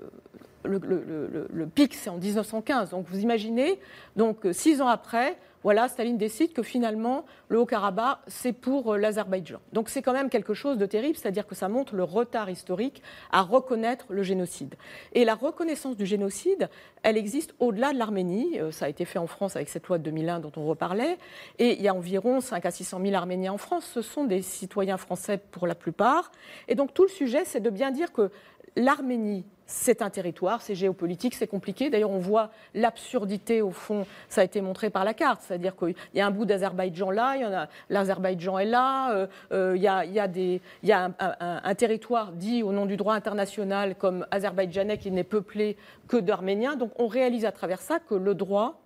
le, 0.64 1.66
pic, 1.68 1.94
c'est 1.94 2.10
en 2.10 2.18
1915. 2.18 2.92
Donc 2.92 3.06
vous 3.08 3.20
imaginez, 3.20 3.80
donc 4.16 4.46
euh, 4.46 4.54
six 4.54 4.82
ans 4.82 4.88
après, 4.88 5.38
voilà, 5.64 5.88
Staline 5.88 6.18
décide 6.18 6.52
que 6.52 6.62
finalement, 6.62 7.24
le 7.48 7.58
Haut-Karabakh, 7.58 8.20
c'est 8.28 8.52
pour 8.52 8.94
euh, 8.94 8.98
l'Azerbaïdjan. 8.98 9.60
Donc 9.72 9.90
c'est 9.90 10.02
quand 10.02 10.12
même 10.12 10.30
quelque 10.30 10.54
chose 10.54 10.78
de 10.78 10.86
terrible, 10.86 11.16
c'est-à-dire 11.16 11.48
que 11.48 11.56
ça 11.56 11.70
montre 11.70 11.96
le 11.96 12.04
retard 12.04 12.50
historique 12.50 13.02
à 13.32 13.42
reconnaître 13.42 14.06
le 14.10 14.24
génocide. 14.24 14.76
Et 15.14 15.24
la 15.24 15.36
reconnaissance 15.36 15.96
du 15.96 16.06
génocide, 16.06 16.70
elle 17.02 17.18
existe 17.18 17.56
au-delà 17.60 17.94
de 17.94 17.98
l'Arménie. 17.98 18.60
Euh, 18.60 18.72
Ça 18.72 18.86
a 18.86 18.90
été 18.90 19.06
fait 19.06 19.20
en 19.20 19.28
France 19.28 19.56
avec 19.56 19.70
cette 19.70 19.88
loi 19.88 19.98
de 19.98 20.04
2001 20.04 20.42
dont 20.42 20.52
on 20.58 20.66
reparlait. 20.66 21.18
Et 21.60 21.78
il 21.78 21.82
y 21.82 21.88
a 21.88 21.94
environ 21.94 22.42
5 22.42 22.66
à 22.66 22.72
600 22.72 23.00
000 23.02 23.16
Arméniens 23.16 23.54
en 23.54 23.58
France. 23.58 23.90
Ce 23.94 24.02
sont 24.02 24.26
des 24.26 24.42
citoyens 24.42 24.98
français 24.98 25.38
pour 25.38 25.66
la 25.66 25.76
plupart. 25.76 26.32
Et 26.68 26.76
donc 26.76 26.94
tout 26.94 27.04
le 27.04 27.10
sujet, 27.10 27.46
c'est 27.46 27.62
de 27.62 27.70
bien 27.70 27.92
dire 27.92 28.12
que 28.12 28.32
l'Arménie, 28.76 29.46
c'est 29.66 30.02
un 30.02 30.10
territoire, 30.10 30.62
c'est 30.62 30.76
géopolitique, 30.76 31.36
c'est 31.36 31.48
compliqué. 31.48 31.90
D'ailleurs, 31.90 32.12
on 32.12 32.20
voit 32.20 32.50
l'absurdité, 32.74 33.62
au 33.62 33.72
fond, 33.72 34.06
ça 34.30 34.42
a 34.42 34.44
été 34.44 34.62
montré 34.62 34.90
par 34.90 35.04
la 35.06 35.14
carte. 35.14 35.42
C'est-à-dire 35.42 35.76
qu'il 35.76 35.96
y 36.14 36.22
a 36.22 36.28
un 36.28 36.32
bout 36.32 36.46
d'Azerbaïdjan 36.46 37.12
là, 37.12 37.68
l'Azerbaïdjan 37.90 38.60
est 38.60 38.66
là, 38.66 39.12
euh, 39.14 39.28
euh, 39.52 39.74
il 39.76 39.82
y 39.82 39.88
a, 39.88 40.06
il 40.06 40.12
y 40.14 40.20
a 40.20 40.28
des- 40.28 40.62
il 40.84 40.90
y 40.90 40.92
a 40.92 41.06
un, 41.06 41.14
un- 41.20 41.62
un 41.64 41.76
territoire 41.76 42.32
dit 42.34 42.64
au 42.64 42.72
nom 42.72 42.86
du 42.86 42.98
droit 42.98 43.14
international 43.16 43.96
comme 43.96 44.26
azerbaïdjanais 44.32 44.98
qui 44.98 45.12
n'est 45.12 45.24
peuplé 45.24 45.78
que 46.08 46.18
d'Arméniens. 46.18 46.76
Donc 46.76 46.92
on 47.00 47.08
réalise 47.08 47.46
à 47.46 47.52
travers 47.52 47.82
ça 47.82 48.00
que 48.00 48.16
le 48.16 48.36
droit 48.36 48.80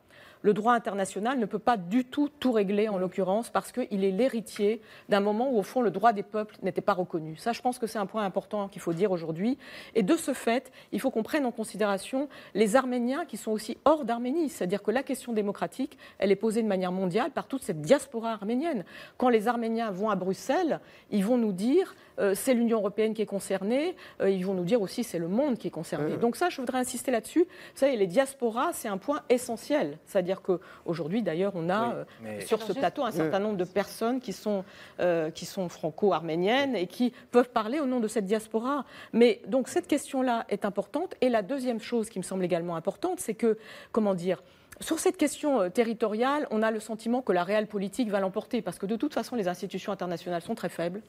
le 0.47 0.53
droit 0.53 0.73
international 0.73 1.37
ne 1.39 1.45
peut 1.45 1.59
pas 1.59 1.75
du 1.75 2.05
tout 2.05 2.29
tout 2.39 2.53
régler, 2.53 2.87
en 2.87 2.97
l'occurrence, 2.97 3.49
parce 3.49 3.73
qu'il 3.73 4.05
est 4.05 4.11
l'héritier 4.11 4.81
d'un 5.09 5.19
moment 5.19 5.51
où, 5.51 5.57
au 5.57 5.61
fond, 5.61 5.81
le 5.81 5.91
droit 5.91 6.13
des 6.13 6.23
peuples 6.23 6.55
n'était 6.63 6.79
pas 6.79 6.93
reconnu. 6.93 7.35
Ça, 7.35 7.51
je 7.51 7.61
pense 7.61 7.79
que 7.79 7.85
c'est 7.85 7.99
un 7.99 8.05
point 8.05 8.23
important 8.23 8.69
qu'il 8.69 8.81
faut 8.81 8.93
dire 8.93 9.11
aujourd'hui. 9.11 9.57
Et 9.93 10.03
de 10.03 10.15
ce 10.15 10.33
fait, 10.33 10.71
il 10.93 11.01
faut 11.01 11.11
qu'on 11.11 11.21
prenne 11.21 11.45
en 11.45 11.51
considération 11.51 12.29
les 12.53 12.77
Arméniens 12.77 13.25
qui 13.25 13.35
sont 13.35 13.51
aussi 13.51 13.77
hors 13.83 14.05
d'Arménie. 14.05 14.47
C'est-à-dire 14.47 14.81
que 14.81 14.91
la 14.91 15.03
question 15.03 15.33
démocratique, 15.33 15.97
elle 16.17 16.31
est 16.31 16.37
posée 16.37 16.63
de 16.63 16.67
manière 16.69 16.93
mondiale 16.93 17.31
par 17.31 17.47
toute 17.47 17.63
cette 17.63 17.81
diaspora 17.81 18.31
arménienne. 18.31 18.85
Quand 19.17 19.27
les 19.27 19.49
Arméniens 19.49 19.91
vont 19.91 20.09
à 20.09 20.15
Bruxelles, 20.15 20.79
ils 21.11 21.25
vont 21.25 21.37
nous 21.37 21.51
dire 21.51 21.93
c'est 22.35 22.53
l'Union 22.53 22.79
européenne 22.79 23.13
qui 23.13 23.21
est 23.21 23.27
concernée, 23.27 23.95
euh, 24.21 24.29
ils 24.29 24.45
vont 24.45 24.53
nous 24.53 24.63
dire 24.63 24.81
aussi 24.81 25.03
c'est 25.03 25.19
le 25.19 25.27
monde 25.27 25.57
qui 25.57 25.67
est 25.67 25.71
concerné. 25.71 26.17
Donc 26.17 26.35
ça, 26.35 26.49
je 26.49 26.59
voudrais 26.59 26.79
insister 26.79 27.11
là-dessus. 27.11 27.41
Vous 27.43 27.79
savez, 27.79 27.95
les 27.95 28.07
diasporas, 28.07 28.73
c'est 28.73 28.87
un 28.87 28.97
point 28.97 29.21
essentiel. 29.29 29.97
C'est-à-dire 30.05 30.41
qu'aujourd'hui, 30.41 31.21
d'ailleurs, 31.21 31.53
on 31.55 31.69
a 31.69 31.87
Oui, 31.87 31.93
euh, 31.95 32.03
mais- 32.23 32.41
sur 32.41 32.61
ce 32.61 32.73
plateau 32.73 33.03
un 33.03 33.11
certain 33.11 33.39
nombre 33.39 33.57
de 33.57 33.63
personnes 33.63 34.19
qui 34.19 34.33
sont, 34.33 34.63
euh, 34.99 35.29
qui 35.31 35.45
sont 35.45 35.69
franco-arméniennes 35.69 36.75
et 36.75 36.87
qui 36.87 37.13
peuvent 37.31 37.49
parler 37.49 37.79
au 37.79 37.85
nom 37.85 37.99
de 37.99 38.07
cette 38.07 38.25
diaspora. 38.25 38.85
Mais 39.13 39.41
donc 39.47 39.67
cette 39.67 39.87
question-là 39.87 40.45
est 40.49 40.65
importante. 40.65 41.15
Et 41.21 41.29
la 41.29 41.41
deuxième 41.41 41.79
chose 41.79 42.09
qui 42.09 42.19
me 42.19 42.23
semble 42.23 42.43
également 42.43 42.75
importante, 42.75 43.19
c'est 43.19 43.33
que, 43.35 43.57
comment 43.91 44.13
dire, 44.15 44.41
sur 44.79 44.99
cette 44.99 45.17
question 45.17 45.61
euh, 45.61 45.69
territoriale, 45.69 46.47
on 46.51 46.61
a 46.61 46.71
le 46.71 46.79
sentiment 46.79 47.21
que 47.21 47.31
la 47.31 47.43
réelle 47.43 47.67
politique 47.67 48.09
va 48.09 48.19
l'emporter, 48.19 48.61
parce 48.61 48.77
que 48.77 48.85
de 48.85 48.95
toute 48.95 49.13
façon, 49.13 49.35
les 49.35 49.47
institutions 49.47 49.91
internationales 49.91 50.41
sont 50.41 50.55
très 50.55 50.69
faibles, 50.69 51.01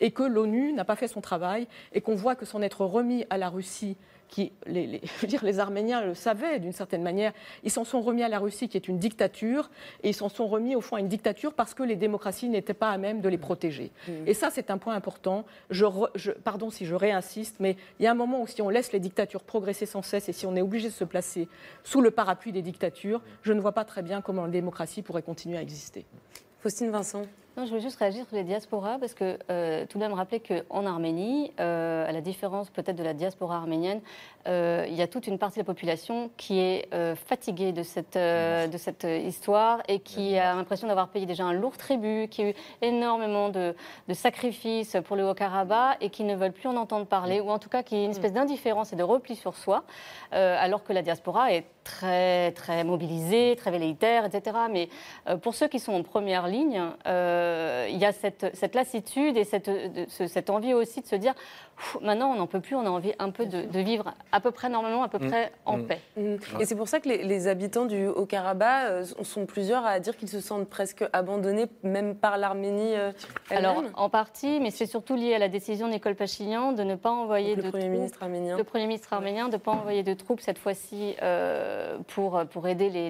et 0.00 0.10
que 0.10 0.22
l'ONU 0.22 0.72
n'a 0.72 0.84
pas 0.84 0.96
fait 0.96 1.08
son 1.08 1.20
travail, 1.20 1.66
et 1.92 2.00
qu'on 2.00 2.14
voit 2.14 2.34
que 2.34 2.46
s'en 2.46 2.62
être 2.62 2.84
remis 2.84 3.26
à 3.30 3.38
la 3.38 3.48
Russie, 3.48 3.96
qui, 4.30 4.52
les, 4.66 4.86
les- 4.86 5.00
je 5.16 5.20
veux 5.22 5.26
dire, 5.28 5.44
les 5.44 5.58
Arméniens 5.58 6.04
le 6.04 6.14
savaient 6.14 6.58
d'une 6.58 6.72
certaine 6.72 7.02
manière, 7.02 7.32
ils 7.64 7.70
s'en 7.70 7.84
sont 7.84 8.00
remis 8.00 8.22
à 8.22 8.28
la 8.28 8.38
Russie, 8.38 8.68
qui 8.68 8.76
est 8.76 8.88
une 8.88 8.98
dictature, 8.98 9.70
et 10.02 10.10
ils 10.10 10.14
s'en 10.14 10.28
sont 10.28 10.46
remis 10.46 10.76
au 10.76 10.80
fond 10.80 10.96
à 10.96 11.00
une 11.00 11.08
dictature 11.08 11.52
parce 11.52 11.74
que 11.74 11.82
les 11.82 11.96
démocraties 11.96 12.48
n'étaient 12.48 12.72
pas 12.74 12.90
à 12.90 12.96
même 12.98 13.20
de 13.20 13.28
les 13.28 13.38
protéger. 13.38 13.90
Et 14.26 14.34
ça, 14.34 14.50
c'est 14.50 14.70
un 14.70 14.78
point 14.78 14.94
important. 14.94 15.44
Je, 15.70 15.84
re- 15.84 16.10
je- 16.14 16.30
pardon 16.32 16.70
si 16.70 16.86
je 16.86 16.94
réinsiste, 16.94 17.56
mais 17.60 17.76
il 17.98 18.04
y 18.04 18.06
a 18.06 18.10
un 18.12 18.14
moment 18.14 18.40
où 18.42 18.46
si 18.46 18.62
on 18.62 18.68
laisse 18.68 18.92
les 18.92 19.00
dictatures 19.00 19.42
progresser 19.42 19.84
sans 19.86 20.02
cesse 20.02 20.28
et 20.28 20.32
si 20.32 20.46
on 20.46 20.54
est 20.56 20.62
obligé 20.62 20.88
de 20.88 20.94
se 20.94 21.04
placer 21.04 21.48
sous 21.84 22.00
le 22.00 22.10
parapluie 22.10 22.52
des 22.52 22.62
dictatures, 22.62 23.20
je 23.42 23.52
ne 23.52 23.60
vois 23.60 23.72
pas 23.72 23.84
très 23.84 24.02
bien 24.02 24.20
comment 24.20 24.44
la 24.44 24.50
démocratie 24.50 25.02
pourrait 25.02 25.22
continuer 25.22 25.58
à 25.58 25.62
exister. 25.62 26.04
Faustine 26.60 26.90
Vincent 26.90 27.22
Non, 27.56 27.64
je 27.64 27.70
voulais 27.70 27.80
juste 27.80 27.98
réagir 27.98 28.24
sur 28.26 28.36
les 28.36 28.44
diasporas 28.44 28.98
parce 28.98 29.12
que 29.12 29.36
euh, 29.50 29.84
tout 29.86 29.98
de 29.98 30.04
même 30.04 30.12
rappeler 30.12 30.38
qu'en 30.38 30.86
Arménie, 30.86 31.52
euh, 31.58 32.08
à 32.08 32.12
la 32.12 32.20
différence 32.20 32.70
peut-être 32.70 32.94
de 32.94 33.02
la 33.02 33.12
diaspora 33.12 33.56
arménienne, 33.56 34.00
euh, 34.46 34.86
il 34.88 34.94
y 34.94 35.02
a 35.02 35.08
toute 35.08 35.26
une 35.26 35.36
partie 35.36 35.56
de 35.56 35.62
la 35.62 35.66
population 35.66 36.30
qui 36.36 36.60
est 36.60 36.88
fatiguée 37.16 37.72
de 37.72 37.82
cette, 37.82 38.16
de 38.16 38.76
cette 38.78 39.04
histoire 39.04 39.82
et 39.88 39.98
qui 39.98 40.38
a 40.38 40.54
l'impression 40.54 40.86
d'avoir 40.86 41.08
payé 41.08 41.26
déjà 41.26 41.44
un 41.44 41.52
lourd 41.52 41.76
tribut, 41.76 42.28
qui 42.28 42.42
a 42.42 42.50
eu 42.50 42.54
énormément 42.82 43.48
de, 43.48 43.74
de 44.06 44.14
sacrifices 44.14 44.96
pour 45.04 45.16
le 45.16 45.28
Haut-Karabakh 45.28 45.98
et 46.00 46.10
qui 46.10 46.22
ne 46.22 46.36
veulent 46.36 46.52
plus 46.52 46.68
en 46.68 46.76
entendre 46.76 47.06
parler, 47.06 47.40
ou 47.40 47.50
en 47.50 47.58
tout 47.58 47.68
cas 47.68 47.82
qui 47.82 47.96
a 47.96 48.04
une 48.04 48.12
espèce 48.12 48.32
d'indifférence 48.32 48.92
et 48.92 48.96
de 48.96 49.02
repli 49.02 49.34
sur 49.34 49.56
soi, 49.56 49.82
alors 50.30 50.84
que 50.84 50.92
la 50.92 51.02
diaspora 51.02 51.52
est 51.52 51.64
très, 51.90 52.52
très 52.52 52.84
mobilisée, 52.84 53.56
très 53.56 53.70
velléitaire, 53.70 54.24
etc. 54.24 54.56
Mais 54.70 54.88
pour 55.42 55.54
ceux 55.54 55.68
qui 55.68 55.78
sont 55.78 55.92
en 55.92 56.02
première 56.02 56.46
ligne, 56.46 56.82
euh, 57.06 57.86
il 57.90 57.98
y 57.98 58.04
a 58.04 58.12
cette, 58.12 58.74
lassitude 58.74 59.36
et 59.36 59.44
cette, 59.44 59.70
cette, 60.08 60.50
envie 60.50 60.74
aussi 60.74 61.00
de 61.00 61.06
se 61.06 61.16
dire 61.16 61.34
maintenant 62.02 62.30
on 62.30 62.36
n'en 62.36 62.46
peut 62.46 62.60
plus, 62.60 62.76
on 62.76 62.84
a 62.86 62.90
envie 62.90 63.12
un 63.18 63.30
peu 63.30 63.46
de, 63.46 63.78
vivre 63.80 64.14
à 64.32 64.40
peu 64.40 64.50
près 64.50 64.68
normalement, 64.68 65.02
à 65.02 65.08
peu 65.08 65.18
mm. 65.18 65.28
près 65.28 65.52
en 65.64 65.78
mm. 65.78 65.86
paix. 65.86 66.00
Mm. 66.16 66.36
Et 66.60 66.64
c'est 66.64 66.76
pour 66.76 66.88
ça 66.88 67.00
que 67.00 67.08
les, 67.08 67.48
habitants 67.48 67.86
du 67.86 68.06
Haut-Karabakh 68.06 68.84
euh, 68.90 69.04
sont 69.22 69.46
plusieurs 69.46 69.84
à 69.86 69.98
dire 69.98 70.16
qu'ils 70.16 70.28
se 70.28 70.40
sentent 70.40 70.68
presque 70.68 71.04
abandonnés, 71.12 71.66
même 71.82 72.14
par 72.14 72.38
l'Arménie 72.38 72.94
euh, 72.96 73.12
Alors 73.48 73.82
en 73.94 74.10
partie, 74.10 74.60
mais 74.60 74.70
c'est 74.70 74.86
surtout 74.86 75.16
lié 75.16 75.34
à 75.34 75.38
la 75.38 75.48
décision 75.48 75.86
de 75.86 75.92
Nicole 75.92 76.14
Pachignan 76.14 76.72
de 76.72 76.82
ne 76.82 76.96
pas 76.96 77.10
envoyer 77.10 77.56
de 77.56 77.62
le 77.62 77.70
Premier 77.70 77.88
ministre 77.88 78.22
arménien. 78.22 78.56
Le 78.56 78.64
Premier 78.64 78.86
ministre 78.86 79.12
arménien 79.12 79.48
de 79.48 79.54
ne 79.54 79.58
pas 79.58 79.72
envoyer 79.72 80.02
de 80.02 80.14
troupes 80.14 80.40
cette 80.40 80.58
fois-ci 80.58 81.14
pour, 82.08 82.42
pour 82.50 82.68
aider 82.68 82.90
les, 82.90 83.08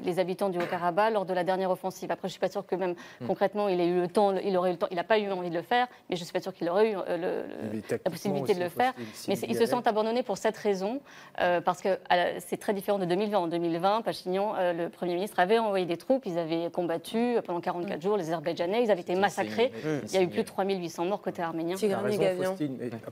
les, 0.00 0.18
habitants 0.18 0.48
du 0.48 0.58
Haut-Karabakh 0.58 1.12
lors 1.12 1.24
de 1.24 1.34
la 1.34 1.44
dernière 1.44 1.70
offensive. 1.70 2.10
Après, 2.10 2.28
je 2.28 2.30
ne 2.30 2.32
suis 2.32 2.40
pas 2.40 2.48
sûre 2.48 2.66
que 2.66 2.76
même 2.76 2.94
concrètement 3.26 3.68
il 3.68 3.80
ait 3.80 3.86
eu 3.86 4.00
le 4.00 4.08
temps, 4.08 4.32
il 4.36 4.56
aurait 4.56 4.70
eu 4.70 4.72
le 4.72 4.78
temps, 4.78 4.86
il 4.90 4.96
n'a 4.96 5.04
pas 5.04 5.18
eu 5.18 5.30
envie 5.30 5.50
de 5.50 5.56
le 5.56 5.62
faire, 5.62 5.88
mais 6.08 6.16
je 6.16 6.20
ne 6.20 6.24
suis 6.24 6.32
pas 6.32 6.40
sûre 6.40 6.54
qu'il 6.54 6.68
aurait 6.68 6.92
eu 6.92 6.96
le, 7.08 7.44
la 7.90 8.10
possibilité 8.10 8.54
de 8.54 8.60
le 8.60 8.68
faire. 8.68 8.92
Mais 9.28 9.34
ils 9.48 9.56
se 9.56 9.66
sentent 9.66 9.86
abandonnés 9.86 10.22
pour 10.22 10.38
cette 10.38 10.56
raison, 10.56 11.00
euh, 11.40 11.60
parce 11.60 11.80
que 11.80 11.98
c'est 12.38 12.58
très 12.58 12.74
différent 12.74 12.98
de 12.98 13.04
2020. 13.04 13.38
En 13.38 13.46
2020, 13.48 14.02
Pachignan, 14.02 14.54
euh, 14.56 14.72
le 14.72 14.88
Premier 14.88 15.14
ministre, 15.14 15.38
avait 15.40 15.58
envoyé 15.58 15.86
des 15.86 15.96
troupes, 15.96 16.24
ils 16.26 16.38
avaient 16.38 16.70
combattu 16.70 17.36
pendant 17.46 17.60
44 17.60 17.98
mm. 17.98 18.02
jours 18.02 18.16
les 18.16 18.24
Azerbaïdjanais, 18.24 18.84
ils 18.84 18.90
avaient 18.90 19.00
été 19.00 19.14
massacrés. 19.14 19.72
Il 20.04 20.12
y 20.12 20.16
a 20.16 20.22
eu 20.22 20.28
plus 20.28 20.42
de 20.42 20.46
3800 20.46 21.04
morts 21.04 21.22
côté 21.22 21.42
arménien. 21.42 21.76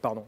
Pardon. 0.01 0.25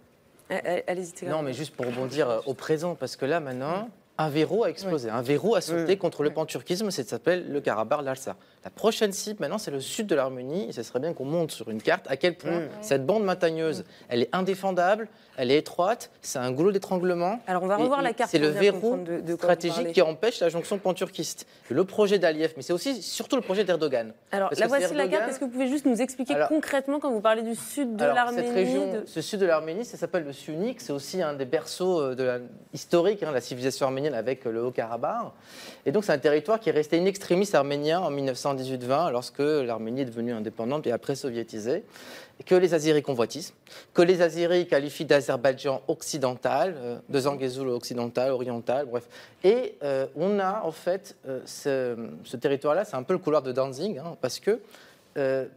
Allez-y, 0.51 1.27
Non, 1.27 1.43
mais 1.43 1.53
juste 1.53 1.75
pour 1.75 1.87
rebondir 1.87 2.29
euh, 2.29 2.41
au 2.47 2.55
présent, 2.55 2.95
parce 2.95 3.17
que 3.17 3.25
là, 3.25 3.41
maintenant, 3.41 3.89
un 4.17 4.29
verrou 4.29 4.65
a 4.65 4.71
explosé. 4.71 5.11
Un 5.11 5.23
verrou 5.23 5.57
a 5.57 5.61
sauté 5.61 5.97
contre 5.97 6.23
le 6.23 6.31
panturquisme, 6.31 6.91
ça 6.91 7.03
s'appelle 7.03 7.51
le 7.51 7.61
Karabakh, 7.61 8.03
l'Alsa. 8.03 8.37
La 8.65 8.71
prochaine 8.71 9.13
cible, 9.13 9.41
maintenant, 9.41 9.59
c'est 9.59 9.71
le 9.71 9.81
sud 9.81 10.07
de 10.07 10.15
l'Arménie. 10.15 10.69
Et 10.69 10.73
ce 10.73 10.83
serait 10.83 11.01
bien 11.01 11.13
qu'on 11.13 11.25
monte 11.25 11.51
sur 11.51 11.69
une 11.69 11.83
carte 11.83 12.07
à 12.09 12.17
quel 12.17 12.37
point 12.37 12.63
cette 12.81 13.05
bande 13.05 13.25
montagneuse, 13.25 13.85
elle 14.09 14.23
est 14.23 14.29
indéfendable, 14.33 15.09
elle 15.37 15.51
est 15.51 15.59
étroite, 15.59 16.11
c'est 16.23 16.39
un 16.39 16.53
goulot 16.53 16.71
d'étranglement. 16.71 17.41
Alors, 17.47 17.65
on 17.65 17.67
va 17.67 17.77
revoir 17.77 18.03
la 18.03 18.13
carte. 18.13 18.31
C'est 18.31 18.39
le 18.39 18.49
verrou 18.49 19.05
stratégique 19.35 19.93
qui 19.93 20.03
empêche 20.03 20.41
la 20.41 20.49
jonction 20.49 20.79
panturquiste. 20.79 21.47
Le 21.69 21.85
projet 21.85 22.19
d'Aliyev, 22.19 22.53
mais 22.57 22.63
c'est 22.63 22.73
aussi 22.73 23.03
surtout 23.03 23.37
le 23.37 23.43
projet 23.43 23.65
d'Erdogan. 23.65 24.13
Alors, 24.31 24.51
la 24.57 24.67
voici 24.67 24.95
la 24.95 25.09
carte. 25.09 25.31
Est-ce 25.31 25.41
que 25.41 25.45
vous 25.45 25.51
pouvez 25.51 25.69
juste 25.69 25.87
nous 25.87 26.01
expliquer 26.01 26.35
concrètement 26.49 27.01
quand 27.01 27.11
vous 27.11 27.21
parlez 27.21 27.43
du 27.43 27.57
sud 27.57 27.97
de 27.97 28.05
l'Arménie 28.05 28.47
Cette 28.47 28.55
région, 28.55 29.03
ce 29.07 29.21
sud 29.21 29.41
de 29.41 29.47
l'Arménie, 29.47 29.85
ça 29.85 29.97
s'appelle 29.97 30.25
le 30.25 30.33
Sunik. 30.33 30.81
C'est 30.81 30.93
aussi 30.93 31.21
un 31.21 31.35
des 31.35 31.45
berceaux 31.45 32.01
euh, 32.01 32.15
de 32.15 32.23
la, 32.23 32.39
historiques 32.73 33.23
hein, 33.23 33.29
de 33.29 33.35
la 33.35 33.41
civilisation 33.41 33.87
arménienne 33.87 34.04
avec 34.13 34.45
le 34.45 34.63
Haut-Karabakh. 34.63 35.33
Et 35.87 35.93
donc, 35.93 36.05
c'est 36.05 36.13
un 36.13 36.19
territoire 36.19 36.61
qui 36.61 36.69
est 36.69 36.73
resté 36.73 36.99
in 36.99 37.07
extremis 37.07 37.49
arménien 37.55 38.01
en 38.01 38.11
1918-20, 38.11 39.13
lorsque 39.13 39.39
l'Arménie 39.39 40.03
est 40.03 40.07
devenue 40.07 40.33
indépendante 40.33 40.87
et 40.87 40.93
après 40.93 41.15
soviétisée, 41.15 41.85
que 42.45 42.55
les 42.55 42.75
Azeris 42.75 43.03
convoitisent, 43.03 43.55
que 43.93 44.03
les 44.03 44.21
Azeris 44.21 44.67
qualifient 44.67 45.05
d'Azerbaïdjan 45.05 45.83
occidental, 45.89 46.75
euh, 46.77 46.99
de 47.09 47.21
Zangezul 47.21 47.69
occidental, 47.69 48.33
oriental, 48.33 48.87
bref. 48.87 49.09
Et 49.43 49.77
euh, 49.83 50.07
on 50.17 50.39
a 50.41 50.63
en 50.63 50.73
fait 50.73 51.17
euh, 51.29 51.41
ce, 51.47 52.37
territoire-là, 52.37 52.85
c'est 52.85 52.97
un 52.97 53.03
peu 53.03 53.15
le 53.15 53.19
couloir 53.19 53.43
de 53.43 53.53
Danzig, 53.53 53.99
hein, 53.99 54.17
parce 54.21 54.41
que 54.41 54.61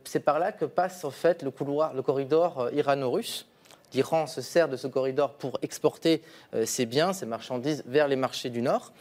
c'est 0.04 0.20
par 0.20 0.38
là 0.38 0.52
que 0.52 0.66
passe 0.66 1.04
en 1.04 1.10
fait 1.10 1.42
le 1.42 1.50
couloir, 1.50 1.96
le 1.96 2.04
corridor 2.04 2.70
irano-russe 2.74 3.48
L'Iran 3.94 4.28
se 4.28 4.42
sert 4.42 4.70
de 4.70 4.76
ce 4.76 4.88
corridor 4.88 5.34
pour 5.34 5.58
exporter 5.62 6.22
euh, 6.54 6.66
ses 6.66 6.86
biens, 6.86 7.14
ses 7.14 7.26
marchandises 7.26 7.84
vers 7.86 8.08
les 8.08 8.16
marchés 8.16 8.50
du 8.50 8.62
Nord. 8.62 8.94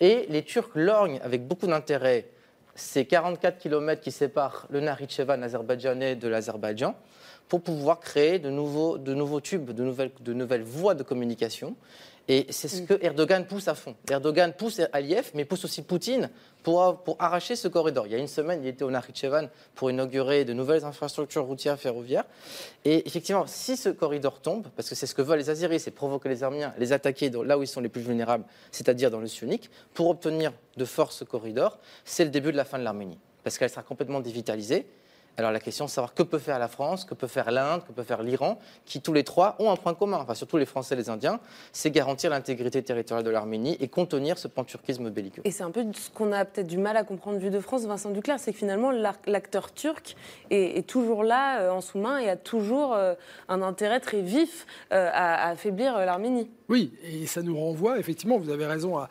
Et 0.00 0.26
les 0.28 0.42
Turcs 0.42 0.70
lorgnent 0.74 1.20
avec 1.22 1.46
beaucoup 1.46 1.66
d'intérêt 1.66 2.28
ces 2.74 3.04
44 3.04 3.58
km 3.58 4.00
qui 4.00 4.10
séparent 4.10 4.66
le 4.70 4.80
Nakhichevan 4.80 5.42
azerbaïdjanais 5.42 6.16
de 6.16 6.28
l'Azerbaïdjan 6.28 6.94
pour 7.48 7.60
pouvoir 7.60 8.00
créer 8.00 8.38
de 8.38 8.48
nouveaux, 8.48 8.98
tubes, 9.40 9.72
de 9.72 10.32
nouvelles 10.32 10.62
voies 10.62 10.94
de 10.94 11.02
communication. 11.02 11.76
Et 12.28 12.46
c'est 12.50 12.68
ce 12.68 12.82
mm. 12.82 12.86
que 12.86 12.98
Erdogan 13.02 13.46
pousse 13.46 13.68
à 13.68 13.74
fond. 13.74 13.94
Erdogan 14.08 14.52
pousse 14.52 14.80
Aliyev, 14.92 15.30
mais 15.34 15.44
pousse 15.44 15.64
aussi 15.64 15.82
Poutine 15.82 16.30
pour, 16.62 17.02
pour 17.02 17.16
arracher 17.18 17.56
ce 17.56 17.68
corridor. 17.68 18.06
Il 18.06 18.12
y 18.12 18.14
a 18.14 18.18
une 18.18 18.28
semaine, 18.28 18.60
il 18.62 18.68
était 18.68 18.84
au 18.84 18.90
Nakhichevan 18.90 19.48
pour 19.74 19.90
inaugurer 19.90 20.44
de 20.44 20.52
nouvelles 20.52 20.84
infrastructures 20.84 21.44
routières 21.44 21.78
ferroviaires. 21.78 22.24
Et 22.84 23.06
effectivement, 23.06 23.46
si 23.46 23.76
ce 23.76 23.88
corridor 23.88 24.40
tombe, 24.40 24.68
parce 24.76 24.88
que 24.88 24.94
c'est 24.94 25.06
ce 25.06 25.14
que 25.14 25.22
veulent 25.22 25.40
les 25.40 25.50
Azeris, 25.50 25.80
c'est 25.80 25.90
provoquer 25.90 26.28
les 26.28 26.42
Arméniens, 26.42 26.74
les 26.78 26.92
attaquer 26.92 27.30
là 27.30 27.58
où 27.58 27.62
ils 27.62 27.68
sont 27.68 27.80
les 27.80 27.88
plus 27.88 28.02
vulnérables, 28.02 28.44
c'est-à-dire 28.70 29.10
dans 29.10 29.20
le 29.20 29.26
Sunnik, 29.26 29.70
pour 29.94 30.08
obtenir 30.08 30.52
de 30.76 30.84
force 30.84 31.16
ce 31.16 31.24
corridor, 31.24 31.78
c'est 32.04 32.24
le 32.24 32.30
début 32.30 32.52
de 32.52 32.56
la 32.56 32.64
fin 32.64 32.78
de 32.78 32.84
l'Arménie. 32.84 33.18
Parce 33.42 33.58
qu'elle 33.58 33.70
sera 33.70 33.82
complètement 33.82 34.20
dévitalisée 34.20 34.86
alors 35.38 35.50
la 35.50 35.60
question, 35.60 35.86
c'est 35.86 35.92
de 35.92 35.94
savoir 35.94 36.14
que 36.14 36.22
peut 36.22 36.38
faire 36.38 36.58
la 36.58 36.68
France, 36.68 37.04
que 37.04 37.14
peut 37.14 37.26
faire 37.26 37.50
l'Inde, 37.50 37.82
que 37.86 37.92
peut 37.92 38.02
faire 38.02 38.22
l'Iran, 38.22 38.58
qui 38.84 39.00
tous 39.00 39.12
les 39.12 39.24
trois 39.24 39.56
ont 39.58 39.70
un 39.70 39.76
point 39.76 39.94
commun, 39.94 40.18
enfin 40.20 40.34
surtout 40.34 40.58
les 40.58 40.66
Français 40.66 40.94
et 40.94 40.98
les 40.98 41.08
Indiens, 41.08 41.40
c'est 41.72 41.90
garantir 41.90 42.30
l'intégrité 42.30 42.82
territoriale 42.82 43.24
de 43.24 43.30
l'Arménie 43.30 43.76
et 43.80 43.88
contenir 43.88 44.38
ce 44.38 44.48
panturquisme 44.48 45.10
belliqueux. 45.10 45.42
Et 45.44 45.50
c'est 45.50 45.62
un 45.62 45.70
peu 45.70 45.84
ce 45.94 46.10
qu'on 46.10 46.32
a 46.32 46.44
peut-être 46.44 46.66
du 46.66 46.78
mal 46.78 46.96
à 46.96 47.04
comprendre 47.04 47.38
vu 47.38 47.50
de 47.50 47.60
France, 47.60 47.84
Vincent 47.84 48.10
Duclerc, 48.10 48.40
c'est 48.40 48.52
que 48.52 48.58
finalement 48.58 48.90
l'acteur 49.26 49.72
turc 49.72 50.16
est, 50.50 50.86
toujours 50.86 51.24
là 51.24 51.60
euh, 51.60 51.70
en 51.70 51.80
sous-main 51.80 52.18
et 52.18 52.28
a 52.28 52.36
toujours 52.36 52.92
euh, 52.92 53.14
un 53.48 53.62
intérêt 53.62 54.00
très 54.00 54.20
vif 54.20 54.66
euh, 54.92 55.08
à, 55.12 55.48
à 55.48 55.50
affaiblir 55.50 55.98
l'Arménie. 55.98 56.50
Oui, 56.68 56.92
et 57.04 57.26
ça 57.26 57.42
nous 57.42 57.58
renvoie, 57.58 57.98
effectivement, 57.98 58.38
vous 58.38 58.50
avez 58.50 58.66
raison, 58.66 58.98
à, 58.98 59.08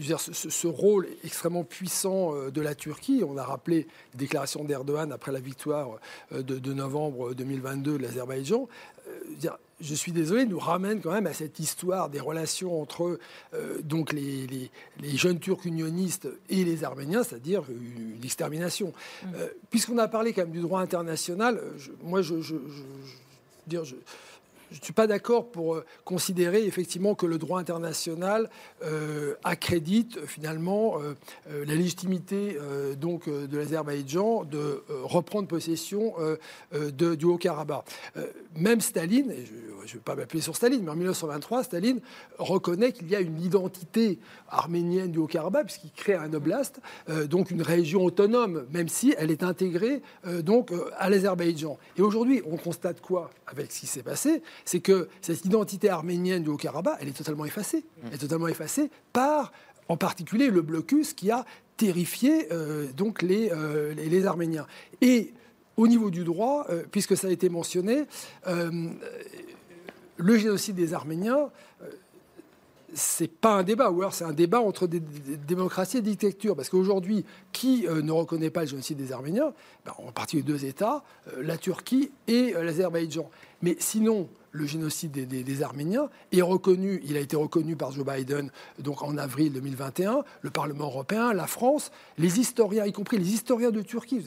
ce, 0.00 0.66
rôle 0.66 1.08
extrêmement 1.24 1.64
puissant 1.64 2.34
euh, 2.34 2.50
de 2.50 2.60
la 2.60 2.74
Turquie. 2.74 3.22
On 3.26 3.36
a 3.36 3.44
rappelé 3.44 3.86
les 4.12 4.18
déclarations 4.18 4.64
d'Erdogan 4.64 5.12
après 5.12 5.32
la 5.32 5.40
victoire 5.40 5.98
euh, 6.32 6.42
de, 6.42 6.72
novembre 6.72 7.34
2022 7.34 7.98
de 7.98 8.02
l'Azerbaïdjan. 8.02 8.68
Euh, 9.08 9.50
je 9.80 9.94
suis 9.94 10.12
désolé, 10.12 10.46
nous 10.46 10.58
ramène 10.58 11.00
quand 11.00 11.12
même 11.12 11.26
à 11.26 11.32
cette 11.32 11.58
histoire 11.58 12.08
des 12.08 12.20
relations 12.20 12.80
entre 12.80 13.18
donc 13.82 14.12
les, 14.12 14.70
jeunes 15.02 15.40
Turcs 15.40 15.64
unionistes 15.64 16.28
et 16.48 16.64
les 16.64 16.84
Arméniens, 16.84 17.24
c'est-à-dire 17.24 17.64
une 17.68 18.24
extermination. 18.24 18.94
Mmh. 19.24 19.28
Puisqu'on 19.70 19.98
a 19.98 20.06
parlé 20.06 20.32
quand 20.32 20.42
même 20.42 20.52
du 20.52 20.60
droit 20.60 20.80
international, 20.80 21.60
moi 22.04 22.22
je, 22.22 22.40
je, 22.40 22.54
je, 23.68 23.84
je 23.84 23.96
je 24.74 24.80
ne 24.80 24.84
suis 24.84 24.92
pas 24.92 25.06
d'accord 25.06 25.52
pour 25.52 25.76
euh, 25.76 25.84
considérer 26.04 26.64
effectivement 26.66 27.14
que 27.14 27.26
le 27.26 27.38
droit 27.38 27.60
international 27.60 28.50
euh, 28.82 29.34
accrédite 29.44 30.26
finalement 30.26 30.98
euh, 31.00 31.14
la 31.64 31.76
légitimité 31.76 32.58
donc 33.00 33.28
de 33.28 33.56
l'Azerbaïdjan 33.56 34.44
de 34.44 34.82
reprendre 35.02 35.46
possession 35.46 36.14
du 36.72 37.24
Haut-Karabakh. 37.24 37.84
même 38.56 38.80
Staline, 38.80 39.32
je 39.84 39.92
ne 39.92 39.92
vais 39.94 40.02
pas 40.04 40.14
m'appuyer 40.14 40.42
sur 40.42 40.56
Staline, 40.56 40.82
mais 40.82 40.90
en 40.90 40.96
1923, 40.96 41.64
Staline 41.64 42.00
reconnaît 42.38 42.92
qu'il 42.92 43.08
y 43.08 43.14
a 43.14 43.20
une 43.20 43.40
identité 43.40 44.18
arménienne 44.48 45.12
du 45.12 45.18
Haut-Karabakh 45.18 45.66
puisqu'il 45.66 45.92
crée 45.92 46.14
un 46.14 46.32
oblast, 46.32 46.80
donc 47.28 47.50
une 47.50 47.62
région 47.62 48.04
autonome, 48.04 48.66
même 48.72 48.88
si 48.88 49.14
elle 49.18 49.30
est 49.30 49.42
intégrée 49.42 50.02
donc 50.42 50.72
à 50.98 51.10
l'Azerbaïdjan. 51.10 51.78
Et 51.96 52.02
aujourd'hui, 52.02 52.42
on 52.46 52.56
constate 52.56 53.00
quoi 53.00 53.30
avec 53.46 53.72
ce 53.72 53.80
qui 53.80 53.86
s'est 53.86 54.02
passé? 54.02 54.42
C'est 54.64 54.80
que 54.80 55.08
cette 55.20 55.44
identité 55.44 55.88
arménienne 55.88 56.42
du 56.42 56.48
Haut-Karabakh, 56.50 56.98
elle 57.00 57.08
est 57.08 57.16
totalement 57.16 57.44
effacée. 57.44 57.84
Elle 58.06 58.14
est 58.14 58.18
totalement 58.18 58.48
effacée 58.48 58.90
par, 59.12 59.52
en 59.88 59.96
particulier, 59.96 60.48
le 60.48 60.62
blocus 60.62 61.12
qui 61.12 61.30
a 61.30 61.44
terrifié 61.76 62.52
euh, 62.52 62.86
donc 62.92 63.22
euh, 63.22 63.94
les, 63.94 64.08
les, 64.08 64.26
Arméniens. 64.26 64.66
Et 65.00 65.32
au 65.76 65.88
niveau 65.88 66.10
du 66.10 66.24
droit, 66.24 66.66
euh, 66.70 66.84
puisque 66.90 67.16
ça 67.16 67.28
a 67.28 67.30
été 67.30 67.48
mentionné, 67.48 68.04
le 70.16 70.38
génocide 70.38 70.76
des 70.76 70.94
Arméniens, 70.94 71.50
c'est 72.96 73.30
pas 73.30 73.54
un 73.54 73.64
débat, 73.64 73.90
ou 73.90 74.02
alors 74.02 74.14
c'est 74.14 74.24
un 74.24 74.32
débat 74.32 74.60
entre 74.60 74.86
des, 74.86 75.00
démocraties 75.00 75.96
et 75.96 76.00
des 76.00 76.10
dictatures. 76.10 76.54
Parce 76.54 76.68
qu'aujourd'hui, 76.68 77.24
qui 77.50 77.86
ne 77.88 78.12
reconnaît 78.12 78.50
pas 78.50 78.60
le 78.60 78.68
génocide 78.68 78.98
des 78.98 79.10
Arméniens? 79.10 79.52
Ben, 79.84 79.92
En 79.98 80.12
partie 80.12 80.36
les 80.36 80.42
deux 80.42 80.64
États, 80.64 81.02
la 81.40 81.58
Turquie 81.58 82.12
et 82.28 82.52
l'Azerbaïdjan. 82.52 83.28
Mais 83.62 83.76
sinon, 83.80 84.28
le 84.54 84.66
génocide 84.66 85.26
des, 85.26 85.62
Arméniens 85.62 86.08
est 86.30 86.42
reconnu, 86.42 87.02
il 87.04 87.16
a 87.16 87.20
été 87.20 87.34
reconnu 87.34 87.74
par 87.74 87.90
Joe 87.90 88.06
Biden 88.06 88.50
donc 88.78 89.02
en 89.02 89.18
avril 89.18 89.52
2021, 89.52 90.22
le 90.42 90.50
Parlement 90.50 90.84
européen, 90.84 91.32
la 91.32 91.48
France, 91.48 91.90
les 92.18 92.38
historiens, 92.38 92.86
y 92.86 92.92
compris 92.92 93.18
les 93.18 93.34
historiens 93.34 93.72
de 93.72 93.82
Turquie, 93.82 94.24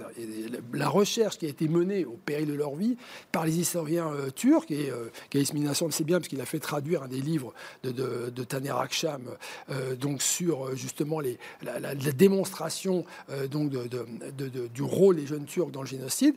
la 0.73 0.89
recherche 0.89 1.37
qui 1.37 1.45
a 1.45 1.49
été 1.49 1.69
menée 1.69 2.03
au 2.03 2.19
péril 2.25 2.47
de 2.47 2.53
leur 2.53 2.75
vie 2.75 2.97
par 3.31 3.45
les 3.45 3.57
historiens 3.57 4.11
euh, 4.11 4.29
turcs, 4.29 4.69
et 4.69 4.89
euh, 4.91 5.09
Gaïs 5.31 5.53
Minassian 5.53 5.85
le 5.87 5.93
sait 5.93 6.03
bien 6.03 6.17
parce 6.17 6.27
qu'il 6.27 6.41
a 6.41 6.45
fait 6.45 6.59
traduire 6.59 7.03
un 7.03 7.07
des 7.07 7.21
livres 7.21 7.53
de, 7.83 8.43
Taner 8.43 8.73
Aksham 8.77 9.23
euh, 9.69 9.95
donc 9.95 10.21
sur 10.21 10.75
justement 10.75 11.21
les, 11.21 11.37
la, 11.61 11.95
démonstration 11.95 13.05
donc 13.49 13.71
du 13.71 14.81
rôle 14.81 15.15
des 15.15 15.25
jeunes 15.25 15.45
Turcs 15.45 15.71
dans 15.71 15.81
le 15.81 15.87
génocide. 15.87 16.35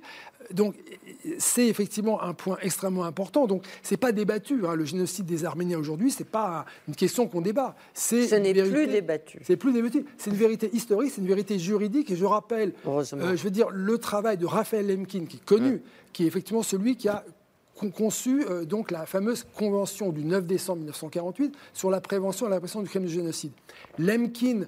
Donc 0.53 0.75
c'est 1.39 1.67
effectivement 1.67 2.23
un 2.23 2.35
point 2.35 2.57
extrêmement 2.63 3.05
important. 3.05 3.47
Donc 3.47 3.65
c'est 3.83 3.97
pas 3.97 4.13
débattu. 4.13 4.67
Hein. 4.67 4.75
Le 4.75 4.85
génocide 4.85 5.27
des 5.27 5.45
Arméniens 5.45 5.79
aujourd'hui, 5.79 6.11
c'est 6.11 6.29
pas 6.29 6.65
une 6.89 6.95
question 6.95 7.27
qu'on 7.27 7.41
débat. 7.41 7.77
C'est 7.95 8.29
Ce 8.29 8.35
n'est 8.35 8.53
plus 8.55 8.87
débattu. 8.87 9.39
C'est 9.43 9.57
plus 9.57 9.73
débattu. 9.73 10.05
C'est 10.19 10.31
une 10.31 10.37
vérité 10.37 10.71
historique, 10.73 11.13
c'est 11.15 11.21
une 11.21 11.29
vérité 11.29 11.59
juridique. 11.59 12.11
Et 12.11 12.17
je 12.17 12.25
rappelle, 12.25 12.73
euh, 12.87 13.03
je 13.37 13.43
veux 13.43 13.51
dire, 13.51 13.69
le 13.71 13.99
travail 13.99 14.37
de 14.39 14.47
Raphaël 14.47 14.87
Lemkin, 14.87 15.25
qui 15.27 15.37
est 15.37 15.45
connu, 15.45 15.83
qui 16.13 16.25
est 16.25 16.27
effectivement 16.27 16.63
celui 16.63 16.97
qui 16.97 17.09
a 17.09 17.25
conçu 17.89 18.45
euh, 18.45 18.67
donc 18.67 18.91
la 18.91 19.07
fameuse 19.07 19.47
convention 19.57 20.11
du 20.11 20.25
9 20.25 20.45
décembre 20.45 20.81
1948 20.81 21.55
sur 21.73 21.91
la 21.91 22.03
prévention 22.03 22.47
et 22.47 22.51
la 22.51 22.57
répression 22.57 22.83
du 22.83 22.89
crime 22.89 23.05
de 23.05 23.09
génocide. 23.09 23.53
Lemkin, 23.99 24.65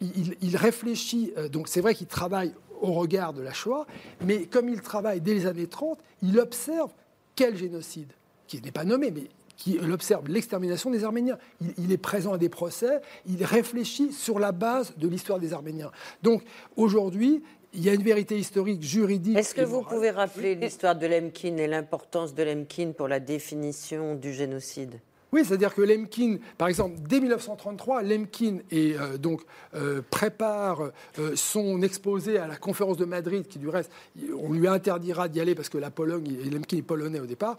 il, 0.00 0.56
réfléchit, 0.56 1.32
euh, 1.36 1.48
donc 1.48 1.68
c'est 1.68 1.80
vrai 1.80 1.94
qu'il 1.94 2.08
travaille 2.08 2.52
au 2.80 2.92
regard 2.92 3.32
de 3.32 3.40
la 3.40 3.52
Shoah, 3.52 3.86
mais 4.24 4.46
comme 4.46 4.68
il 4.68 4.80
travaille 4.80 5.20
dès 5.20 5.34
les 5.34 5.46
années 5.46 5.68
30, 5.68 5.98
il 6.22 6.38
observe 6.40 6.90
quel 7.36 7.56
génocide 7.56 8.12
qui 8.46 8.60
n'est 8.60 8.72
pas 8.72 8.84
nommé, 8.84 9.10
mais 9.10 9.24
qui 9.56 9.78
observe 9.78 10.28
l'extermination 10.28 10.90
des 10.90 11.04
Arméniens. 11.04 11.38
Il, 11.78 11.90
est 11.90 11.96
présent 11.96 12.34
à 12.34 12.38
des 12.38 12.48
procès, 12.48 13.00
il 13.26 13.42
réfléchit 13.42 14.12
sur 14.12 14.38
la 14.38 14.52
base 14.52 14.92
de 14.96 15.08
l'histoire 15.08 15.38
des 15.38 15.52
Arméniens. 15.52 15.90
Donc 16.22 16.42
aujourd'hui, 16.76 17.42
il 17.72 17.82
y 17.82 17.88
a 17.88 17.94
une 17.94 18.02
vérité 18.02 18.38
historique, 18.38 18.82
juridique. 18.82 19.36
Est-ce 19.36 19.54
que 19.54 19.62
vous 19.62 19.82
pouvez 19.82 20.10
rappeler 20.10 20.54
l'histoire 20.54 20.96
de 20.96 21.06
Lemkin 21.06 21.56
et 21.56 21.66
l'importance 21.66 22.34
de 22.34 22.42
Lemkin 22.42 22.92
pour 22.92 23.08
la 23.08 23.20
définition 23.20 24.14
du 24.14 24.32
génocide? 24.32 25.00
Oui, 25.36 25.44
c'est-à-dire 25.44 25.74
que 25.74 25.82
Lemkin, 25.82 26.38
par 26.56 26.68
exemple, 26.68 26.94
dès 27.06 27.20
1933, 27.20 28.02
Lemkin 28.02 28.60
et, 28.70 28.96
euh, 28.98 29.18
donc, 29.18 29.42
euh, 29.74 30.00
prépare 30.08 30.92
euh, 31.18 31.32
son 31.34 31.82
exposé 31.82 32.38
à 32.38 32.46
la 32.46 32.56
conférence 32.56 32.96
de 32.96 33.04
Madrid, 33.04 33.46
qui 33.46 33.58
du 33.58 33.68
reste, 33.68 33.90
on 34.42 34.50
lui 34.50 34.66
interdira 34.66 35.28
d'y 35.28 35.42
aller 35.42 35.54
parce 35.54 35.68
que 35.68 35.76
la 35.76 35.90
Pologne, 35.90 36.38
et 36.42 36.48
Lemkin 36.48 36.78
est 36.78 36.82
polonais 36.82 37.20
au 37.20 37.26
départ, 37.26 37.58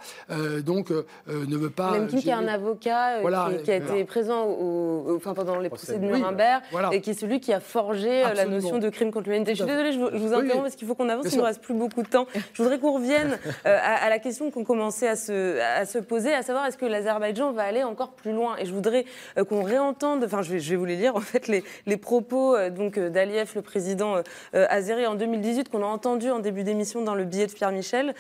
donc 0.66 0.90
ne 0.90 1.56
veut 1.56 1.70
pas. 1.70 2.00
Lemkin 2.00 2.18
qui 2.18 2.30
est 2.30 2.34
un 2.34 2.48
avocat 2.48 3.22
qui, 3.64 3.72
a 3.72 3.76
été 3.76 4.06
présent 4.06 4.46
au, 4.46 5.16
enfin, 5.16 5.36
pendant 5.36 5.60
les 5.60 5.70
procès 5.70 6.00
de 6.00 6.04
Nuremberg 6.04 6.64
et 6.92 7.02
qui 7.02 7.12
est 7.12 7.20
celui 7.20 7.40
qui 7.40 7.54
a 7.54 7.60
forgé 7.60 8.24
la 8.24 8.46
notion 8.46 8.80
de 8.80 8.90
crime 8.90 9.12
contre 9.12 9.28
l'humanité. 9.28 9.54
Je 9.54 9.64
suis 9.64 9.72
désolée, 9.72 9.92
je 9.92 10.00
vous, 10.00 10.34
interromps 10.34 10.64
parce 10.64 10.76
qu'il 10.76 10.88
faut 10.88 10.96
qu'on 10.96 11.10
avance, 11.10 11.26
il 11.28 11.34
ne 11.34 11.38
nous 11.38 11.44
reste 11.44 11.62
plus 11.62 11.76
beaucoup 11.76 12.02
de 12.02 12.08
temps. 12.08 12.26
Je 12.54 12.64
voudrais 12.64 12.80
qu'on 12.80 12.94
revienne 12.94 13.38
à, 13.66 14.10
la 14.10 14.18
question 14.18 14.50
qu'on 14.50 14.64
commençait 14.64 15.10
à 15.10 15.16
se, 15.16 15.60
à 15.60 15.86
se 15.86 16.00
poser, 16.00 16.34
à 16.34 16.42
savoir 16.42 16.66
est-ce 16.66 16.78
que 16.78 16.86
l'Azerbaïdjan 16.88 17.52
va 17.52 17.67
aller 17.68 17.84
encore 17.84 18.12
plus 18.12 18.32
loin. 18.32 18.58
Et 18.58 18.66
je 18.66 18.74
voudrais 18.74 19.06
euh, 19.38 19.44
qu'on 19.44 19.64
réentende, 19.64 20.24
enfin 20.24 20.42
je 20.42 20.52
vais, 20.52 20.60
je 20.60 20.70
vais, 20.72 20.76
vous 20.76 20.86
les 20.86 20.96
lire, 20.96 21.16
en 21.16 21.22
fait, 21.22 21.48
les, 21.48 21.64
les 21.86 21.98
propos 21.98 22.56
euh, 22.56 22.70
donc 22.70 22.98
euh, 22.98 23.10
d'Aliyev, 23.10 23.52
le 23.56 23.62
président 23.62 24.16
azéri, 24.54 25.06
en 25.06 25.16
2018, 25.16 25.70
qu'on 25.70 25.84
a 25.84 25.86
entendu 25.86 26.32
en 26.32 26.40
début 26.40 26.64
d'émission 26.64 27.02
dans 27.02 27.16
le 27.16 27.26
billet 27.26 27.48
de 27.48 27.52
Pierre 27.52 27.72
Michel, 27.72 28.14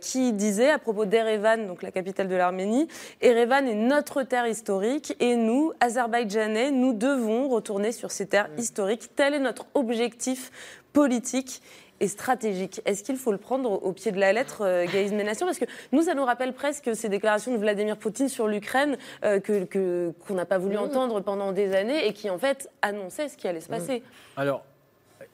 qui 0.00 0.32
disait 0.32 0.70
à 0.70 0.78
propos 0.78 1.04
d'Erevan, 1.04 1.66
donc 1.66 1.82
la 1.82 1.90
capitale 1.90 2.28
de 2.28 2.34
l'Arménie, 2.34 2.88
Erevan 3.20 3.66
est 3.66 3.74
notre 3.74 4.22
terre 4.22 4.46
historique 4.46 5.16
et 5.20 5.36
nous, 5.36 5.72
Azerbaïdjanais, 5.80 6.70
nous 6.70 6.92
devons 6.92 7.48
retourner 7.48 7.92
sur 7.92 8.10
ces 8.10 8.26
terres 8.26 8.48
historiques. 8.56 9.10
Tel 9.16 9.34
est 9.34 9.40
notre 9.40 9.66
objectif 9.74 10.50
politique 10.92 11.60
stratégique. 12.06 12.80
Est-ce 12.84 13.02
qu'il 13.02 13.16
faut 13.16 13.32
le 13.32 13.38
prendre 13.38 13.70
au 13.70 13.92
pied 13.92 14.12
de 14.12 14.18
la 14.18 14.32
lettre, 14.32 14.62
euh, 14.62 14.86
Gaïs 14.86 15.12
Ménation? 15.12 15.46
Parce 15.46 15.58
que 15.58 15.64
nous, 15.92 16.02
ça 16.02 16.14
nous 16.14 16.24
rappelle 16.24 16.52
presque 16.52 16.94
ces 16.94 17.08
déclarations 17.08 17.52
de 17.52 17.58
Vladimir 17.58 17.96
Poutine 17.96 18.28
sur 18.28 18.46
l'Ukraine 18.48 18.96
euh, 19.24 19.40
que, 19.40 20.12
qu'on 20.26 20.34
n'a 20.34 20.44
pas 20.44 20.58
voulu 20.58 20.76
mmh. 20.76 20.80
entendre 20.80 21.20
pendant 21.20 21.52
des 21.52 21.74
années 21.74 22.06
et 22.06 22.12
qui, 22.12 22.30
en 22.30 22.38
fait, 22.38 22.70
annonçaient 22.82 23.28
ce 23.28 23.36
qui 23.36 23.48
allait 23.48 23.60
se 23.60 23.68
passer. 23.68 24.00
Mmh. 24.00 24.40
Alors, 24.40 24.64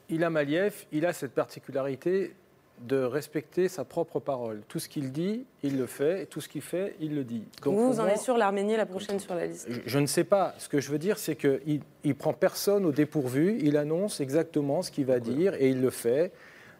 Ilham 0.09 0.37
Aliyev, 0.37 0.85
il 0.91 1.05
a 1.05 1.13
cette 1.13 1.33
particularité 1.33 2.33
de 2.81 3.03
respecter 3.03 3.67
sa 3.67 3.83
propre 3.83 4.19
parole. 4.19 4.61
Tout 4.67 4.79
ce 4.79 4.89
qu'il 4.89 5.11
dit, 5.11 5.45
il 5.63 5.77
le 5.77 5.85
fait, 5.85 6.23
et 6.23 6.25
tout 6.25 6.41
ce 6.41 6.49
qu'il 6.49 6.61
fait, 6.61 6.95
il 6.99 7.15
le 7.15 7.23
dit. 7.23 7.43
Donc, 7.63 7.75
vous, 7.75 7.99
en 7.99 8.07
êtes 8.07 8.19
sur 8.19 8.37
l'Arménie, 8.37 8.75
la 8.75 8.85
prochaine 8.85 9.19
sur 9.19 9.35
la 9.35 9.45
liste? 9.45 9.69
je, 9.85 9.99
ne 9.99 10.07
sais 10.07 10.23
pas. 10.23 10.55
Ce 10.57 10.67
que 10.67 10.79
je 10.79 10.89
veux 10.89 10.97
dire, 10.97 11.19
c'est 11.19 11.35
qu'il 11.35 11.81
ne 12.03 12.13
prend 12.13 12.33
personne 12.33 12.85
au 12.85 12.91
dépourvu, 12.91 13.57
il 13.61 13.77
annonce 13.77 14.19
exactement 14.19 14.81
ce 14.81 14.91
qu'il 14.91 15.05
va 15.05 15.19
dire, 15.19 15.53
et 15.55 15.69
il 15.69 15.81
le 15.81 15.89
fait. 15.91 16.31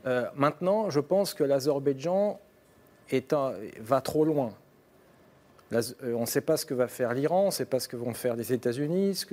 Euh, 0.05 0.25
maintenant, 0.35 0.89
je 0.89 0.99
pense 0.99 1.33
que 1.33 1.43
l'Azerbaïdjan 1.43 2.39
va 3.79 4.01
trop 4.01 4.25
loin. 4.25 4.53
Euh, 5.73 6.13
on 6.15 6.21
ne 6.21 6.25
sait 6.25 6.41
pas 6.41 6.57
ce 6.57 6.65
que 6.65 6.73
va 6.73 6.87
faire 6.87 7.13
l'Iran, 7.13 7.43
on 7.43 7.45
ne 7.47 7.51
sait 7.51 7.65
pas 7.65 7.79
ce 7.79 7.87
que 7.87 7.95
vont 7.95 8.13
faire 8.13 8.35
les 8.35 8.53
États-Unis, 8.53 9.25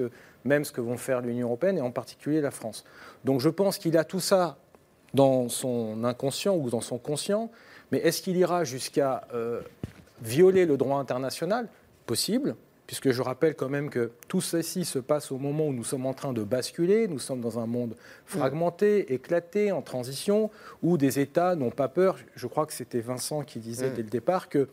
même 0.44 0.64
ce 0.64 0.72
que 0.72 0.80
vont 0.80 0.96
faire 0.96 1.20
l'Union 1.20 1.48
européenne 1.48 1.78
et 1.78 1.80
en 1.80 1.90
particulier 1.90 2.40
la 2.40 2.50
France. 2.50 2.84
Donc 3.24 3.40
je 3.40 3.48
pense 3.48 3.78
qu'il 3.78 3.96
a 3.96 4.04
tout 4.04 4.20
ça 4.20 4.56
dans 5.14 5.48
son 5.48 6.04
inconscient 6.04 6.54
ou 6.54 6.70
dans 6.70 6.80
son 6.80 6.98
conscient, 6.98 7.50
mais 7.90 7.98
est-ce 7.98 8.22
qu'il 8.22 8.36
ira 8.36 8.64
jusqu'à 8.64 9.26
euh, 9.34 9.62
violer 10.22 10.66
le 10.66 10.76
droit 10.76 10.98
international? 10.98 11.68
Possible 12.06 12.54
puisque 12.88 13.12
je 13.12 13.20
rappelle 13.20 13.54
quand 13.54 13.68
même 13.68 13.90
que 13.90 14.10
tout 14.28 14.40
ceci 14.40 14.86
se 14.86 14.98
passe 14.98 15.30
au 15.30 15.38
moment 15.38 15.66
où 15.66 15.72
nous 15.74 15.84
sommes 15.84 16.06
en 16.06 16.14
train 16.14 16.32
de 16.32 16.42
basculer, 16.42 17.06
nous 17.06 17.18
sommes 17.18 17.42
dans 17.42 17.58
un 17.58 17.66
monde 17.66 17.94
fragmenté, 18.24 19.12
éclaté, 19.12 19.70
en 19.70 19.82
transition, 19.82 20.50
où 20.82 20.96
des 20.96 21.20
États 21.20 21.54
n'ont 21.54 21.70
pas 21.70 21.88
peur. 21.88 22.16
Je 22.34 22.46
crois 22.46 22.64
que 22.64 22.72
c'était 22.72 23.00
Vincent 23.00 23.42
qui 23.42 23.60
disait 23.60 23.90
dès 23.90 24.02
le 24.02 24.10
départ 24.10 24.48
que 24.48 24.68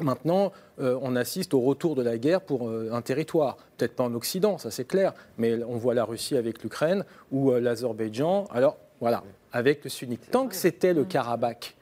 Maintenant, 0.00 0.52
euh, 0.80 0.98
on 1.02 1.14
assiste 1.14 1.52
au 1.52 1.60
retour 1.60 1.94
de 1.94 2.02
la 2.02 2.16
guerre 2.16 2.40
pour 2.40 2.70
euh, 2.70 2.88
un 2.90 3.02
territoire. 3.02 3.58
Peut-être 3.76 3.96
pas 3.96 4.04
en 4.04 4.14
Occident, 4.14 4.56
ça 4.56 4.70
c'est 4.70 4.86
clair, 4.86 5.12
mais 5.36 5.62
on 5.64 5.76
voit 5.76 5.92
la 5.92 6.04
Russie 6.04 6.38
avec 6.38 6.62
l'Ukraine 6.62 7.04
ou 7.30 7.50
euh, 7.50 7.60
l'Azerbaïdjan. 7.60 8.46
Alors 8.50 8.78
voilà, 9.00 9.22
avec 9.52 9.84
le 9.84 9.90
sunnite. 9.90 10.30
Tant 10.30 10.46
que 10.46 10.54
c'était 10.54 10.94
le 10.94 11.04
Karabakh, 11.04 11.76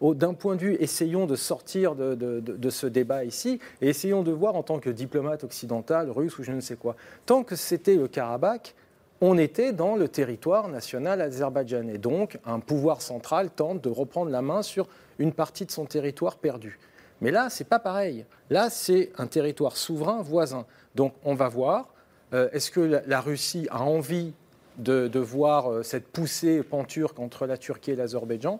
d'un 0.00 0.34
point 0.34 0.56
de 0.56 0.60
vue, 0.60 0.76
essayons 0.80 1.26
de 1.26 1.36
sortir 1.36 1.94
de, 1.94 2.70
ce 2.70 2.86
débat 2.86 3.24
ici 3.24 3.60
et 3.80 3.88
essayons 3.88 4.22
de 4.22 4.32
voir 4.32 4.56
en 4.56 4.62
tant 4.62 4.78
que 4.78 4.90
diplomate 4.90 5.44
occidental, 5.44 6.10
russe 6.10 6.38
ou 6.38 6.42
je 6.42 6.52
ne 6.52 6.60
sais 6.60 6.76
quoi. 6.76 6.96
Tant 7.26 7.42
que 7.42 7.56
c'était 7.56 7.96
le 7.96 8.08
Karabakh, 8.08 8.74
on 9.20 9.36
était 9.36 9.72
dans 9.72 9.96
le 9.96 10.08
territoire 10.08 10.68
national 10.68 11.20
azerbaïdjanais. 11.20 11.98
Donc, 11.98 12.38
un 12.46 12.60
pouvoir 12.60 13.02
central 13.02 13.50
tente 13.50 13.82
de 13.82 13.90
reprendre 13.90 14.30
la 14.30 14.40
main 14.40 14.62
sur 14.62 14.88
une 15.18 15.32
partie 15.32 15.66
de 15.66 15.70
son 15.70 15.84
territoire 15.84 16.36
perdu. 16.36 16.78
Mais 17.20 17.30
là, 17.30 17.50
c'est 17.50 17.68
pas 17.68 17.78
pareil. 17.78 18.24
Là, 18.48 18.70
c'est 18.70 19.12
un 19.18 19.26
territoire 19.26 19.76
souverain 19.76 20.22
voisin. 20.22 20.64
Donc, 20.94 21.12
on 21.24 21.34
va 21.34 21.48
voir. 21.48 21.88
Euh, 22.32 22.48
est-ce 22.52 22.70
que 22.70 23.02
la, 23.06 23.20
Russie 23.20 23.66
a 23.70 23.82
envie 23.82 24.32
de, 24.78 25.18
voir 25.18 25.70
euh, 25.70 25.82
cette 25.82 26.08
poussée 26.08 26.62
panturque 26.62 27.18
entre 27.18 27.46
la 27.46 27.58
Turquie 27.58 27.90
et 27.90 27.96
l'Azerbaïdjan? 27.96 28.58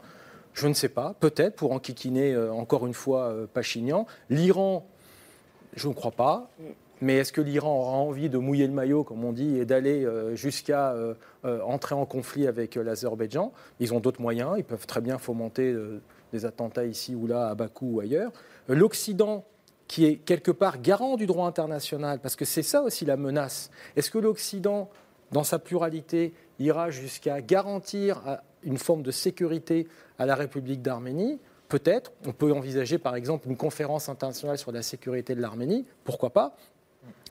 Je 0.55 0.67
ne 0.67 0.75
sais 0.75 0.89
pas, 0.89 1.15
peut-être 1.21 1.57
pour 1.57 1.73
enquiquiner 1.73 2.33
euh, 2.33 2.53
encore 2.53 2.87
une 2.87 2.95
fois 2.95 3.29
euh, 3.29 3.47
Pachignan. 3.47 4.07
L'Iran, 4.29 4.87
je 5.75 5.89
ne 5.89 5.95
crois 5.95 6.11
pas. 6.11 6.51
Mais 7.03 7.17
est-ce 7.17 7.33
que 7.33 7.41
l'Iran 7.41 7.81
aura 7.81 7.97
envie 7.97 8.29
de 8.29 8.37
mouiller 8.37 8.67
le 8.67 8.75
maillot, 8.75 9.05
comme 9.05 9.25
on 9.25 9.33
dit, 9.33 9.57
et 9.57 9.65
d'aller 9.65 10.05
euh, 10.05 10.35
jusqu'à 10.35 10.95
entrer 11.45 11.95
en 11.95 12.05
conflit 12.05 12.47
avec 12.47 12.75
l'Azerbaïdjan? 12.75 13.53
Ils 13.79 13.95
ont 13.95 14.01
d'autres 14.01 14.21
moyens, 14.21 14.57
ils 14.59 14.65
peuvent 14.65 14.87
très 14.87 15.01
bien 15.01 15.17
fomenter 15.17 15.75
des 16.33 16.45
attentats 16.45 16.85
ici 16.85 17.15
ou 17.15 17.27
là, 17.27 17.49
à 17.49 17.55
Bakou 17.55 17.95
ou 17.95 18.01
ailleurs. 18.01 18.33
L'Occident, 18.69 19.47
qui 19.89 20.05
est 20.05 20.17
quelque 20.17 20.51
part 20.51 20.83
garant 20.83 21.17
du 21.17 21.25
droit 21.25 21.47
international, 21.47 22.19
parce 22.21 22.37
que 22.37 22.45
c'est 22.45 22.63
ça 22.63 22.83
aussi 22.83 23.07
la 23.07 23.17
menace. 23.17 23.71
Est-ce 23.97 24.11
que 24.11 24.19
l'Occident, 24.19 24.91
dans 25.33 25.43
sa 25.43 25.59
pluralité, 25.59 26.35
ira 26.59 26.91
jusqu'à 26.91 27.41
garantir 27.41 28.41
une 28.63 28.79
forme 28.79 29.03
de 29.03 29.11
sécurité 29.11 29.87
à 30.19 30.27
la 30.27 30.35
République 30.35 30.83
d'Arménie. 30.83 31.39
Peut-être, 31.69 32.13
on 32.27 32.33
peut 32.33 32.53
envisager 32.53 32.99
par 32.99 33.15
exemple 33.15 33.49
une 33.49 33.57
conférence 33.57 34.09
internationale 34.09 34.59
sur 34.59 34.73
la 34.73 34.83
sécurité 34.83 35.35
de 35.35 35.41
l'Arménie, 35.41 35.87
pourquoi 36.05 36.31
pas? 36.31 36.57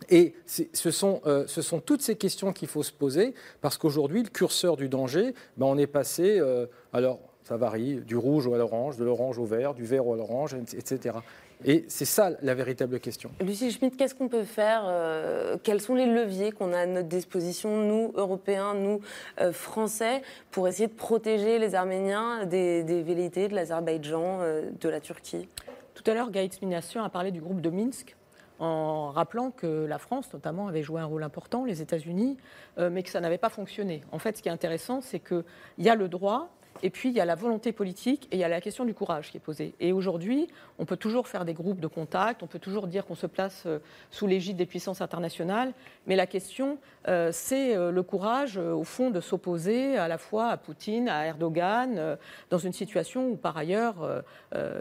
Et 0.10 0.34
ce 0.46 0.92
sont, 0.92 1.22
euh, 1.26 1.46
ce 1.48 1.62
sont, 1.62 1.80
toutes 1.80 2.02
ces 2.02 2.16
questions 2.16 2.54
qu'il 2.54 2.68
faut 2.68 2.84
se 2.84 2.92
poser, 2.92 3.34
parce 3.62 3.78
qu'aujourd'hui, 3.78 4.24
le 4.24 4.30
curseur 4.30 4.78
du 4.78 4.90
danger, 4.90 5.34
ben, 5.58 5.66
on 5.68 5.78
est 5.78 5.88
passé, 5.88 6.40
euh, 6.40 6.66
alors 6.94 7.20
ça 7.44 7.58
varie, 7.58 7.96
du 7.96 8.16
rouge 8.16 8.48
à 8.48 8.58
l'orange, 8.58 8.98
de 8.98 9.04
l'orange 9.04 9.38
au 9.38 9.46
vert, 9.46 9.74
du 9.74 9.84
vert 9.84 10.04
à 10.04 10.16
l'orange, 10.16 10.54
etc. 10.54 11.18
Et 11.66 11.86
c'est 11.90 12.06
ça 12.06 12.32
la 12.42 12.56
véritable 12.56 13.00
question. 13.00 13.32
Lucie 13.42 13.72
Schmitt, 13.72 13.98
qu'est-ce 13.98 14.16
qu'on 14.16 14.30
peut 14.30 14.44
faire 14.44 14.84
euh, 14.86 15.58
Quels 15.62 15.82
sont 15.82 15.94
les 15.94 16.06
leviers 16.06 16.52
qu'on 16.52 16.72
a 16.72 16.80
à 16.80 16.86
notre 16.86 17.10
disposition, 17.10 17.84
nous, 17.84 18.14
Européens, 18.16 18.74
nous, 18.76 19.02
euh, 19.42 19.52
Français, 19.52 20.22
pour 20.52 20.68
essayer 20.70 20.88
de 20.88 20.94
protéger 20.94 21.60
les 21.60 21.76
Arméniens 21.76 22.46
des, 22.46 22.84
des 22.84 23.04
velléités 23.04 23.50
de 23.50 23.56
l'Azerbaïdjan, 23.56 24.40
euh, 24.42 24.70
de 24.80 24.90
la 24.90 25.02
Turquie? 25.02 25.50
Tout 25.96 26.04
à 26.10 26.14
l'heure, 26.14 26.32
Gaït 26.32 26.62
Minassian 26.62 27.04
a 27.04 27.10
parlé 27.10 27.32
du 27.32 27.42
groupe 27.42 27.60
de 27.60 27.70
Minsk 27.70 28.16
en 28.60 29.12
rappelant 29.12 29.52
que 29.52 29.86
la 29.86 29.98
France, 29.98 30.32
notamment, 30.34 30.68
avait 30.68 30.84
joué 30.84 31.02
un 31.02 31.06
rôle 31.06 31.24
important, 31.24 31.66
les 31.66 31.82
États-Unis, 31.82 32.38
euh, 32.78 32.90
mais 32.90 33.04
que 33.04 33.10
ça 33.10 33.22
n'avait 33.22 33.38
pas 33.38 33.50
fonctionné. 33.50 34.04
En 34.12 34.20
fait, 34.20 34.38
ce 34.38 34.42
qui 34.42 34.50
est 34.50 34.52
intéressant, 34.52 35.02
c'est 35.02 35.20
qu'il 35.20 35.44
y 35.78 35.90
a 35.90 35.96
le 35.96 36.10
droit, 36.10 36.50
et 36.82 36.90
puis, 36.90 37.10
il 37.10 37.16
y 37.16 37.20
a 37.20 37.26
la 37.26 37.36
volonté 37.36 37.72
politique 37.72 38.28
et 38.32 38.38
il 38.38 38.40
y 38.40 38.44
a 38.44 38.48
la 38.48 38.62
question 38.62 38.86
du 38.86 38.94
courage 38.94 39.32
qui 39.32 39.38
est 39.38 39.42
posée. 39.42 39.74
Et 39.80 39.92
aujourd'hui, 39.92 40.48
on 40.78 40.86
peut 40.86 40.98
toujours 40.98 41.28
faire 41.28 41.46
des 41.46 41.54
groupes 41.54 41.80
de 41.80 41.88
contact, 41.88 42.42
on 42.44 42.48
peut 42.48 42.60
toujours 42.60 42.88
dire 42.88 43.06
qu'on 43.06 43.16
se 43.16 43.28
place 43.28 43.64
euh, 43.66 43.80
sous 44.12 44.28
l'égide 44.28 44.58
des 44.58 44.66
puissances 44.66 45.02
internationales, 45.02 45.74
mais 46.08 46.16
la 46.16 46.26
question, 46.26 46.78
euh, 47.08 47.32
c'est 47.34 47.76
euh, 47.76 47.92
le 47.92 48.04
courage, 48.04 48.58
au 48.58 48.84
fond, 48.84 49.10
de 49.10 49.20
s'opposer 49.20 49.98
à 49.98 50.08
la 50.08 50.18
fois 50.18 50.50
à 50.50 50.58
Poutine, 50.58 51.10
à 51.10 51.26
Erdogan, 51.26 52.18
dans 52.50 52.58
une 52.58 52.74
situation 52.74 53.30
où, 53.30 53.36
par 53.36 53.58
ailleurs, 53.58 54.24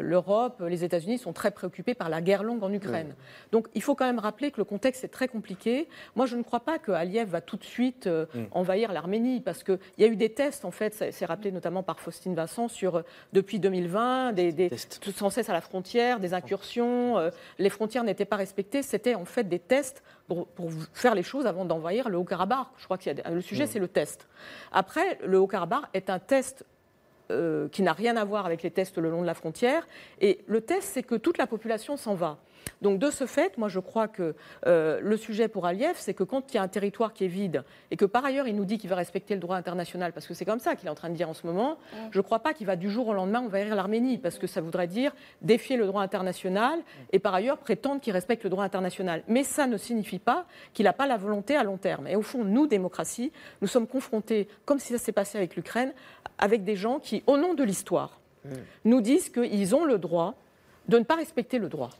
l'Europe, 0.01 0.63
les 0.67 0.85
États-Unis 0.85 1.19
sont 1.19 1.33
très 1.33 1.51
préoccupés 1.51 1.95
par 1.95 2.09
la 2.09 2.21
guerre 2.21 2.43
longue 2.43 2.63
en 2.63 2.73
Ukraine. 2.73 3.15
Donc, 3.53 3.69
il 3.75 3.83
faut 3.83 3.95
quand 3.95 4.07
même 4.07 4.19
rappeler 4.19 4.51
que 4.51 4.59
le 4.59 4.65
contexte 4.65 5.05
est 5.05 5.09
très 5.09 5.29
compliqué. 5.29 5.89
Moi, 6.17 6.27
je 6.27 6.37
ne 6.37 6.43
crois 6.43 6.61
pas 6.61 6.79
que 6.79 6.93
Aliyev 6.93 7.29
va 7.29 7.41
tout 7.41 7.57
de 7.57 7.65
suite 7.65 8.07
mm. 8.07 8.47
envahir 8.53 8.93
l'Arménie, 8.93 9.41
parce 9.41 9.65
qu'il 9.65 9.79
y 9.99 10.05
a 10.05 10.07
eu 10.07 10.17
des 10.17 10.31
tests, 10.31 10.65
en 10.65 10.71
fait, 10.71 10.95
c'est 11.11 11.27
rappelé 11.27 11.53
notamment 11.53 11.83
par 11.89 12.01
Faustine 12.01 12.35
Vincent 12.35 12.69
sur, 12.69 12.97
euh, 12.97 13.03
depuis 13.33 13.59
2020, 13.59 14.35
des, 14.35 14.53
des 14.53 14.71
sans 15.17 15.31
cesse 15.31 15.49
à 15.49 15.55
la 15.55 15.63
frontière, 15.63 16.21
des 16.21 16.35
incursions. 16.35 17.17
Euh, 17.17 17.31
les 17.59 17.71
frontières 17.71 18.05
n'étaient 18.05 18.27
pas 18.27 18.37
respectées. 18.37 18.83
C'était 18.83 19.15
en 19.15 19.25
fait 19.25 19.45
des 19.45 19.59
tests 19.59 20.03
pour, 20.27 20.47
faire 20.93 21.15
les 21.15 21.23
choses 21.23 21.47
avant 21.47 21.65
d'envahir 21.65 22.11
le 22.11 22.19
Haut-Karabakh. 22.19 22.67
Je 22.77 22.85
crois 22.85 22.99
que 22.99 23.09
le 23.09 23.41
sujet, 23.41 23.67
c'est 23.67 23.79
le 23.79 23.89
test. 23.89 24.29
Après, 24.71 25.19
le 25.25 25.39
Haut-Karabakh 25.39 25.85
est 25.95 26.11
un 26.11 26.19
test 26.19 26.67
euh, 27.31 27.69
qui 27.71 27.81
n'a 27.81 27.95
rien 27.95 28.19
à 28.19 28.25
voir 28.27 28.45
avec 28.45 28.63
les 28.63 28.71
tests 28.71 28.99
le 28.99 29.09
long 29.09 29.23
de 29.23 29.27
la 29.27 29.33
frontière. 29.33 29.89
Et 30.21 30.41
le 30.47 30.61
test, 30.61 30.91
c'est 30.93 31.03
que 31.03 31.15
toute 31.15 31.39
la 31.39 31.47
population 31.47 31.97
s'en 31.97 32.15
va. 32.15 32.37
Donc 32.83 32.99
de 32.99 33.11
ce 33.11 33.27
fait, 33.27 33.57
moi 33.59 33.69
je 33.69 33.81
crois 33.81 34.09
que 34.09 34.35
euh, 34.67 35.01
le 35.03 35.17
sujet 35.17 35.49
pour 35.49 35.67
Aliyev, 35.67 35.95
c'est 35.97 36.15
que 36.15 36.25
quand 36.25 36.53
il 36.53 36.57
y 36.57 36.59
a 36.59 36.63
un 36.63 36.69
territoire 36.69 37.13
qui 37.13 37.25
est 37.25 37.29
vide 37.29 37.65
et 37.91 37.97
que 37.97 38.05
par 38.05 38.25
ailleurs 38.25 38.47
il 38.47 38.57
nous 38.57 38.65
dit 38.65 38.79
qu'il 38.79 38.91
va 38.91 38.97
respecter 38.97 39.35
le 39.35 39.41
droit 39.41 39.57
international, 39.57 40.13
parce 40.13 40.27
que 40.27 40.35
c'est 40.35 40.45
comme 40.45 40.61
ça 40.61 40.77
qu'il 40.77 40.87
est 40.87 40.91
en 40.91 40.95
train 40.95 41.11
de 41.11 41.15
dire 41.15 41.29
en 41.29 41.35
ce 41.35 41.47
moment, 41.47 41.79
je 42.11 42.19
ne 42.19 42.23
crois 42.23 42.41
pas 42.41 42.55
qu'il 42.55 42.67
va 42.67 42.77
du 42.77 42.91
jour 42.91 43.09
au 43.09 43.15
lendemain 43.15 43.41
envahir 43.41 43.75
l'Arménie, 43.75 44.19
parce 44.19 44.39
que 44.39 44.47
ça 44.47 44.61
voudrait 44.61 44.87
dire 44.87 45.13
défier 45.43 45.77
le 45.77 45.87
droit 45.87 46.03
international 46.03 46.81
et 47.13 47.19
par 47.19 47.35
ailleurs 47.35 47.59
prétendre 47.59 48.01
qu'il 48.01 48.13
respecte 48.13 48.45
le 48.45 48.51
droit 48.51 48.65
international. 48.65 49.23
Mais 49.29 49.45
ça 49.45 49.67
ne 49.67 49.77
signifie 49.77 50.19
pas 50.19 50.47
qu'il 50.73 50.85
n'a 50.85 50.93
pas 50.93 51.07
la 51.07 51.17
volonté 51.17 51.57
à 51.57 51.65
long 51.65 51.77
terme. 51.77 52.07
Et 52.07 52.17
au 52.17 52.23
fond, 52.23 52.45
nous, 52.45 52.67
démocratie, 52.67 53.33
nous 53.61 53.69
sommes 53.69 53.87
confrontés, 53.87 54.49
comme 54.65 54.79
si 54.79 54.93
ça 54.93 54.99
s'est 54.99 55.13
passé 55.13 55.39
avec 55.39 55.57
l'Ukraine, 55.57 55.93
avec 56.39 56.65
des 56.65 56.77
gens 56.77 56.99
qui, 56.99 57.23
au 57.27 57.37
nom 57.37 57.55
de 57.55 57.65
l'histoire, 57.65 58.21
nous 58.85 59.01
disent 59.01 59.29
qu'ils 59.29 59.75
ont 59.75 59.85
le 59.85 59.99
droit 59.99 60.35
de 60.89 60.99
ne 60.99 61.05
pas 61.05 61.17
respecter 61.17 61.59
le 61.59 61.69
droit. 61.69 61.91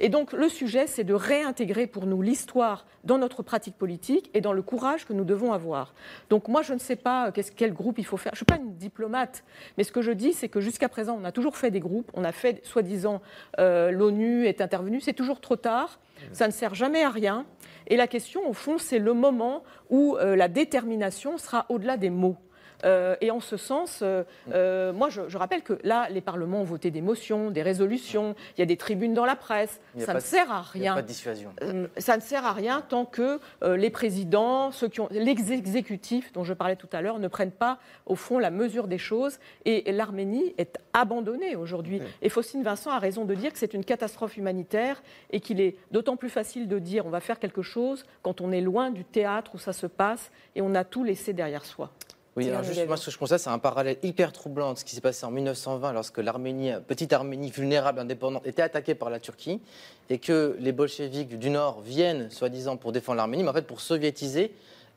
Et 0.00 0.08
donc 0.08 0.32
le 0.32 0.48
sujet, 0.48 0.86
c'est 0.86 1.04
de 1.04 1.14
réintégrer 1.14 1.86
pour 1.86 2.06
nous 2.06 2.22
l'histoire 2.22 2.86
dans 3.04 3.18
notre 3.18 3.42
pratique 3.42 3.76
politique 3.76 4.30
et 4.34 4.40
dans 4.40 4.52
le 4.52 4.62
courage 4.62 5.04
que 5.04 5.12
nous 5.12 5.24
devons 5.24 5.52
avoir. 5.52 5.94
Donc 6.30 6.48
moi, 6.48 6.62
je 6.62 6.72
ne 6.72 6.78
sais 6.78 6.96
pas 6.96 7.32
quel 7.32 7.72
groupe 7.72 7.98
il 7.98 8.06
faut 8.06 8.16
faire. 8.16 8.32
Je 8.34 8.42
ne 8.42 8.46
suis 8.46 8.56
pas 8.56 8.56
une 8.56 8.76
diplomate, 8.76 9.44
mais 9.76 9.84
ce 9.84 9.92
que 9.92 10.02
je 10.02 10.12
dis, 10.12 10.32
c'est 10.32 10.48
que 10.48 10.60
jusqu'à 10.60 10.88
présent, 10.88 11.18
on 11.20 11.24
a 11.24 11.32
toujours 11.32 11.56
fait 11.56 11.70
des 11.70 11.80
groupes, 11.80 12.10
on 12.14 12.24
a 12.24 12.32
fait, 12.32 12.64
soi-disant, 12.64 13.20
euh, 13.58 13.90
l'ONU 13.90 14.46
est 14.46 14.60
intervenue, 14.60 15.00
c'est 15.00 15.12
toujours 15.12 15.40
trop 15.40 15.56
tard, 15.56 16.00
ça 16.32 16.46
ne 16.46 16.52
sert 16.52 16.74
jamais 16.74 17.02
à 17.02 17.10
rien. 17.10 17.46
Et 17.88 17.96
la 17.96 18.06
question, 18.06 18.48
au 18.48 18.52
fond, 18.52 18.78
c'est 18.78 18.98
le 18.98 19.12
moment 19.12 19.62
où 19.90 20.16
euh, 20.16 20.34
la 20.36 20.48
détermination 20.48 21.38
sera 21.38 21.66
au-delà 21.68 21.96
des 21.96 22.10
mots. 22.10 22.36
Euh, 22.84 23.16
et 23.20 23.30
en 23.30 23.40
ce 23.40 23.56
sens, 23.56 24.00
euh, 24.02 24.24
euh, 24.52 24.92
moi, 24.92 25.08
je, 25.10 25.36
rappelle 25.36 25.62
que 25.62 25.78
là, 25.82 26.08
les 26.10 26.20
parlements 26.20 26.60
ont 26.60 26.64
voté 26.64 26.90
des 26.90 27.00
motions, 27.00 27.50
des 27.50 27.62
résolutions, 27.62 28.34
il 28.56 28.60
y 28.60 28.62
a 28.62 28.66
des 28.66 28.76
tribunes 28.76 29.14
dans 29.14 29.24
la 29.24 29.36
presse. 29.36 29.80
Ça 29.98 30.14
ne 30.14 30.20
sert 30.20 30.50
à 30.50 30.62
rien. 30.62 30.94
pas 30.94 31.02
de 31.02 31.06
dissuasion. 31.06 31.52
ça 31.96 32.16
ne 32.16 32.22
sert 32.22 32.44
à 32.44 32.52
rien 32.52 32.82
tant 32.88 33.04
que 33.04 33.40
les 33.62 33.90
présidents, 33.90 34.70
ceux 34.72 34.88
qui 34.88 35.00
ont 35.00 35.08
l'exécutif 35.10 36.32
dont 36.32 36.44
je 36.44 36.54
parlais 36.54 36.76
tout 36.76 36.88
à 36.92 37.00
l'heure, 37.00 37.18
ne 37.18 37.28
prennent 37.28 37.50
pas 37.50 37.78
au 38.06 38.14
fond 38.14 38.38
la 38.38 38.50
mesure 38.50 38.88
des 38.88 38.98
choses. 38.98 39.38
Et, 39.64 39.84
l'Arménie 39.96 40.54
est 40.58 40.78
abandonnée 40.92 41.56
aujourd'hui. 41.56 42.02
Et 42.20 42.28
Faustine 42.28 42.62
Vincent 42.62 42.90
a 42.90 42.98
raison 42.98 43.24
de 43.24 43.34
dire 43.34 43.52
que 43.52 43.58
c'est 43.58 43.72
une 43.72 43.84
catastrophe 43.84 44.36
humanitaire 44.36 45.02
et 45.30 45.40
qu'il 45.40 45.60
est 45.60 45.76
d'autant 45.90 46.16
plus 46.16 46.28
facile 46.28 46.68
de 46.68 46.78
dire 46.78 47.06
on 47.06 47.10
va 47.10 47.20
faire 47.20 47.38
quelque 47.38 47.62
chose 47.62 48.04
quand 48.22 48.40
on 48.40 48.52
est 48.52 48.60
loin 48.60 48.90
du 48.90 49.04
théâtre 49.04 49.52
où 49.54 49.58
ça 49.58 49.72
se 49.72 49.86
passe 49.86 50.30
et 50.54 50.60
on 50.60 50.74
a 50.74 50.84
tout 50.84 51.04
laissé 51.04 51.32
derrière 51.32 51.64
soi. 51.64 51.90
Oui, 52.36 52.50
alors 52.50 52.62
juste, 52.62 52.86
moi, 52.86 52.98
ce 52.98 53.06
que 53.06 53.10
je 53.10 53.18
constate, 53.18 53.40
c'est 53.40 53.48
un 53.48 53.58
parallèle 53.58 53.96
hyper 54.02 54.30
troublant 54.30 54.74
de 54.74 54.78
ce 54.78 54.84
qui 54.84 54.94
s'est 54.94 55.00
passé 55.00 55.24
en 55.24 55.30
1920 55.30 55.94
lorsque 55.94 56.18
l'Arménie, 56.18 56.70
petite 56.86 57.14
Arménie 57.14 57.50
vulnérable, 57.50 57.98
indépendante, 57.98 58.46
était 58.46 58.60
attaquée 58.60 58.94
par 58.94 59.08
la 59.08 59.18
Turquie 59.20 59.62
et 60.10 60.18
que 60.18 60.54
les 60.60 60.72
bolcheviks 60.72 61.38
du 61.38 61.48
Nord 61.48 61.80
viennent, 61.80 62.30
soi-disant, 62.30 62.76
pour 62.76 62.92
défendre 62.92 63.16
l'Arménie, 63.16 63.42
mais 63.42 63.48
en 63.48 63.54
fait 63.54 63.66
pour 63.66 63.80
soviétiser 63.80 64.52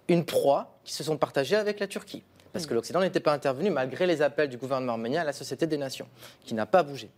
une 0.10 0.26
proie 0.26 0.80
qui 0.84 0.94
se 0.94 1.02
sont 1.04 1.18
partagées 1.18 1.56
avec 1.56 1.80
la 1.80 1.88
Turquie. 1.88 2.24
Parce 2.52 2.66
que 2.66 2.74
mm. 2.74 2.76
l'Occident 2.76 3.00
n'était 3.00 3.20
pas 3.22 3.32
intervenu 3.32 3.70
malgré 3.70 4.06
les 4.06 4.22
appels 4.22 4.50
du 4.50 4.58
gouvernement 4.58 4.94
arménien 4.94 5.22
à 5.22 5.26
la 5.26 5.34
Société 5.34 5.66
des 5.66 5.78
Nations, 5.78 6.08
qui 6.44 6.56
n'a 6.56 6.66
pas 6.66 6.84
bougé. 6.84 7.10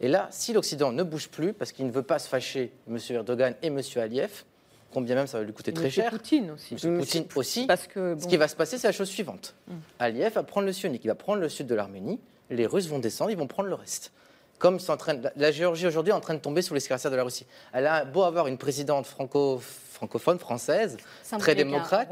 Et 0.00 0.08
là, 0.08 0.28
si 0.30 0.52
l'Occident 0.52 0.92
ne 0.92 1.02
bouge 1.02 1.28
plus, 1.28 1.54
parce 1.54 1.72
qu'il 1.72 1.86
ne 1.86 1.92
veut 1.92 2.02
pas 2.02 2.18
se 2.18 2.28
fâcher, 2.28 2.72
M. 2.88 2.98
Erdogan 3.10 3.54
et 3.62 3.68
M. 3.68 3.80
Aliyev, 3.96 4.44
combien 4.92 5.14
même 5.14 5.26
ça 5.26 5.38
va 5.38 5.44
lui 5.44 5.52
coûter 5.52 5.72
très 5.72 5.90
cher. 5.90 6.10
Poutine 6.10 6.50
aussi. 6.50 6.74
Poutine 6.74 7.26
aussi. 7.34 7.66
Parce 7.66 7.86
que, 7.86 8.16
Ce 8.18 8.26
qui 8.26 8.36
va 8.36 8.48
se 8.48 8.56
passer, 8.56 8.78
c'est 8.78 8.88
la 8.88 8.92
chose 8.92 9.08
suivante. 9.08 9.54
Mm. 9.68 9.72
Aliyev 9.98 10.32
va 10.34 10.42
prendre 10.42 10.66
le 10.66 10.72
Sionik, 10.72 11.04
il 11.04 11.08
va 11.08 11.14
prendre 11.14 11.40
le 11.40 11.48
sud 11.48 11.66
de 11.66 11.74
l'Arménie, 11.74 12.20
les 12.50 12.66
Russes 12.66 12.88
vont 12.88 12.98
descendre, 12.98 13.30
ils 13.30 13.36
vont 13.36 13.46
prendre 13.46 13.68
le 13.68 13.74
reste. 13.74 14.12
Comme 14.58 14.78
en 14.88 14.96
train 14.98 15.18
la 15.36 15.50
Géorgie 15.52 15.86
aujourd'hui 15.86 16.10
est 16.10 16.14
en 16.14 16.20
train 16.20 16.34
de 16.34 16.40
tomber 16.40 16.60
sous 16.60 16.74
les 16.74 16.80
de 16.80 17.16
la 17.16 17.24
Russie. 17.24 17.46
Elle 17.72 17.86
a 17.86 18.04
beau 18.04 18.24
avoir 18.24 18.46
une 18.46 18.58
présidente 18.58 19.06
franco, 19.06 19.58
francophone, 19.58 20.38
française, 20.38 20.98
très 21.38 21.54
démocrate, 21.54 22.08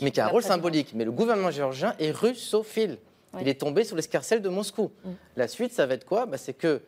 mais 0.00 0.10
qui 0.10 0.20
a 0.20 0.26
un 0.26 0.28
rôle 0.28 0.42
symbolique. 0.42 0.92
Mais 0.94 1.04
le 1.04 1.12
gouvernement 1.12 1.50
géorgien 1.50 1.94
est 1.98 2.10
russophile. 2.10 2.98
Il 3.40 3.48
est 3.48 3.60
tombé 3.60 3.84
sous 3.84 3.94
l'escarcelle 3.94 4.42
de 4.42 4.48
Moscou. 4.48 4.90
Mm. 5.04 5.10
La 5.36 5.48
suite, 5.48 5.72
ça 5.72 5.86
va 5.86 5.94
être 5.94 6.04
quoi? 6.04 6.26
Bah, 6.26 6.36
C'est 6.38 6.52
que 6.52 6.82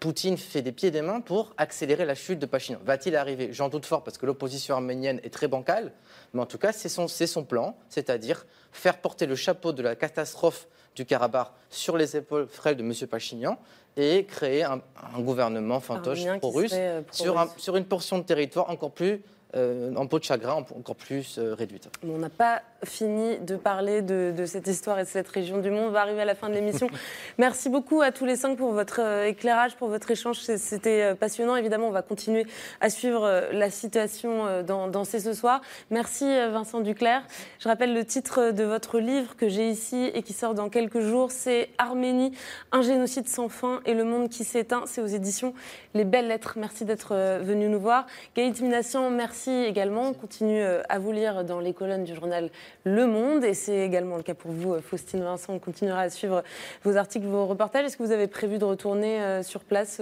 Poutine 0.00 0.36
fait 0.36 0.62
des 0.62 0.70
pieds 0.70 0.88
et 0.88 0.92
des 0.92 1.02
mains 1.02 1.20
pour 1.20 1.52
accélérer 1.56 2.04
la 2.04 2.14
chute 2.14 2.38
de 2.38 2.46
Pachinian. 2.46 2.78
Va-t-il 2.84 3.16
arriver? 3.16 3.52
J'en 3.52 3.68
doute 3.68 3.84
fort 3.84 4.04
parce 4.04 4.16
que 4.16 4.26
l'opposition 4.26 4.76
arménienne 4.76 5.20
est 5.24 5.30
très 5.30 5.48
bancale, 5.48 5.92
mais 6.32 6.40
en 6.40 6.46
tout 6.46 6.58
cas, 6.58 6.72
c'est 6.72 6.88
son, 6.88 7.08
son, 7.08 7.44
plan, 7.44 7.76
c'est-à-dire 7.88 8.46
faire 8.70 9.00
porter 9.00 9.26
le 9.26 9.34
chapeau 9.34 9.72
de 9.72 9.82
la 9.82 9.96
catastrophe 9.96 10.68
du 10.94 11.04
Karabakh 11.04 11.48
sur 11.68 11.96
les 11.96 12.16
épaules 12.16 12.46
frêles 12.46 12.76
de 12.76 12.82
M. 12.82 12.92
Pachinian 13.08 13.58
et 13.96 14.24
créer 14.24 14.62
un, 14.62 14.80
gouvernement 15.18 15.80
fantoche 15.80 16.24
pro-russe 16.38 16.72
euh, 16.74 17.02
sur, 17.10 17.48
sur, 17.56 17.76
une 17.76 17.84
portion 17.84 18.18
de 18.18 18.22
territoire 18.22 18.70
encore 18.70 18.92
plus 18.92 19.22
euh, 19.56 19.94
en 19.94 20.06
peau 20.06 20.18
de 20.18 20.24
chagrin 20.24 20.54
encore 20.54 20.94
plus 20.94 21.38
euh, 21.38 21.54
réduite. 21.54 21.88
On 22.04 22.18
n'a 22.18 22.28
pas 22.28 22.62
fini 22.84 23.38
de 23.38 23.56
parler 23.56 24.02
de, 24.02 24.44
cette 24.46 24.66
histoire 24.66 24.98
et 24.98 25.04
de 25.04 25.08
cette 25.08 25.28
région 25.28 25.58
du 25.58 25.70
monde. 25.70 25.86
On 25.88 25.90
va 25.90 26.00
arriver 26.00 26.20
à 26.22 26.24
la 26.24 26.34
fin 26.34 26.48
de 26.48 26.54
l'émission. 26.54 26.88
Merci 27.38 27.68
beaucoup 27.68 28.02
à 28.02 28.12
tous 28.12 28.24
les 28.24 28.36
cinq 28.36 28.56
pour 28.56 28.72
votre 28.72 29.00
euh, 29.00 29.26
éclairage, 29.26 29.76
pour 29.76 29.88
votre 29.88 30.10
échange. 30.10 30.38
C'était 30.40 31.14
passionnant. 31.14 31.56
Évidemment, 31.56 31.88
on 31.88 31.92
va 31.92 32.02
continuer 32.02 32.46
à 32.80 32.90
suivre 32.90 33.48
la 33.52 33.70
situation 33.70 34.62
dans, 34.62 34.88
dans 34.88 35.04
C'est 35.04 35.20
ce 35.20 35.32
soir. 35.32 35.60
Merci 35.90 36.24
Vincent 36.24 36.80
Duclerc. 36.80 37.22
Je 37.58 37.68
rappelle 37.68 37.94
le 37.94 38.04
titre 38.04 38.50
de 38.50 38.64
votre 38.64 38.98
livre 38.98 39.36
que 39.36 39.48
j'ai 39.48 39.68
ici 39.68 40.10
et 40.14 40.22
qui 40.22 40.32
sort 40.32 40.54
dans 40.54 40.68
quelques 40.68 41.00
jours. 41.00 41.30
C'est 41.30 41.70
Arménie, 41.78 42.32
un 42.72 42.82
génocide 42.82 43.28
sans 43.28 43.48
fin 43.48 43.80
et 43.86 43.94
le 43.94 44.04
monde 44.04 44.28
qui 44.28 44.44
s'éteint. 44.44 44.82
C'est 44.86 45.00
aux 45.00 45.06
éditions 45.06 45.54
Les 45.94 46.04
Belles 46.04 46.28
Lettres. 46.28 46.54
Merci 46.56 46.84
d'être 46.84 47.14
venu 47.42 47.68
nous 47.68 47.80
voir. 47.80 48.06
Gaël 48.36 48.52
Minassian, 48.60 49.10
merci 49.10 49.50
également. 49.50 50.08
On 50.08 50.12
continue 50.14 50.60
euh, 50.60 50.82
à 50.88 50.98
vous 50.98 51.12
lire 51.12 51.44
dans 51.44 51.60
les 51.60 51.72
colonnes 51.72 52.04
du 52.04 52.14
journal 52.14 52.50
Le 52.84 53.06
Monde. 53.06 53.44
Et 53.44 53.54
c'est 53.54 53.78
également 53.78 54.16
le 54.16 54.22
cas 54.22 54.34
pour 54.34 54.50
vous, 54.50 54.74
euh, 54.74 54.80
Faustine 54.80 55.22
Vincent. 55.22 55.52
On 55.52 55.58
continuera 55.58 56.00
à 56.00 56.10
suivre 56.10 56.42
vos 56.84 56.96
articles, 56.96 57.26
vos 57.26 57.46
reportages. 57.46 57.84
Est-ce 57.86 57.96
que 57.96 58.02
vous 58.02 58.12
avez 58.12 58.26
prévu 58.26 58.58
de 58.58 58.64
retourner 58.64 59.20
euh, 59.20 59.42
sur 59.42 59.60
place 59.60 60.00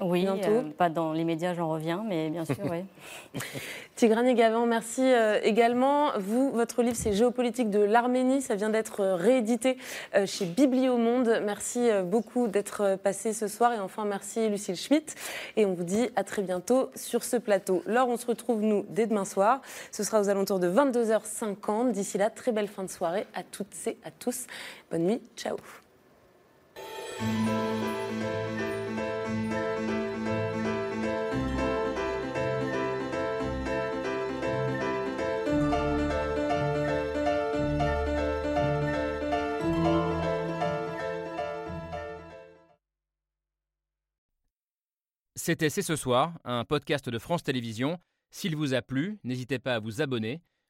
oui, 0.00 0.22
bientôt? 0.22 0.62
pas 0.76 0.88
dans 0.88 1.12
les 1.12 1.24
médias, 1.24 1.54
j'en 1.54 1.68
reviens, 1.68 2.04
mais 2.06 2.30
bien 2.30 2.44
sûr, 2.44 2.56
oui. 2.70 2.84
Tigrane 3.96 4.26
et 4.26 4.34
Gavin, 4.34 4.66
merci 4.66 5.02
également. 5.42 6.10
Vous, 6.18 6.50
votre 6.50 6.82
livre, 6.82 6.96
c'est 6.96 7.12
Géopolitique 7.12 7.70
de 7.70 7.78
l'Arménie. 7.78 8.42
Ça 8.42 8.56
vient 8.56 8.70
d'être 8.70 9.04
réédité 9.04 9.78
chez 10.26 10.46
Bibliomonde. 10.46 11.40
Merci 11.44 11.88
beaucoup 12.04 12.48
d'être 12.48 12.96
passé 12.96 13.32
ce 13.32 13.46
soir. 13.46 13.72
Et 13.72 13.78
enfin, 13.78 14.04
merci 14.04 14.48
Lucille 14.48 14.76
Schmitt. 14.76 15.14
Et 15.56 15.64
on 15.64 15.74
vous 15.74 15.84
dit 15.84 16.08
à 16.16 16.24
très 16.24 16.42
bientôt 16.42 16.90
sur 16.96 17.22
ce 17.22 17.36
plateau. 17.36 17.82
Laure, 17.86 18.08
on 18.08 18.16
se 18.16 18.26
retrouve 18.26 18.62
nous 18.62 18.84
dès 18.88 19.06
demain 19.06 19.24
soir. 19.24 19.60
Ce 19.92 20.02
sera 20.02 20.20
aux 20.20 20.28
alentours 20.28 20.58
de 20.58 20.68
22h50. 20.68 21.92
D'ici 21.94 22.18
là, 22.18 22.28
très 22.28 22.50
belle 22.50 22.66
fin 22.66 22.82
de 22.82 22.90
soirée 22.90 23.24
à 23.34 23.44
toutes 23.44 23.72
et 23.86 23.98
à 24.02 24.10
tous. 24.10 24.48
Bonne 24.90 25.06
nuit, 25.06 25.22
ciao. 25.36 25.56
C'était 45.36 45.70
C'est 45.70 45.82
ce 45.82 45.94
soir, 45.94 46.40
un 46.42 46.64
podcast 46.64 47.08
de 47.08 47.18
France 47.20 47.44
Télévisions. 47.44 47.98
S'il 48.32 48.56
vous 48.56 48.74
a 48.74 48.82
plu, 48.82 49.20
n'hésitez 49.22 49.60
pas 49.60 49.76
à 49.76 49.78
vous 49.78 50.02
abonner. 50.02 50.42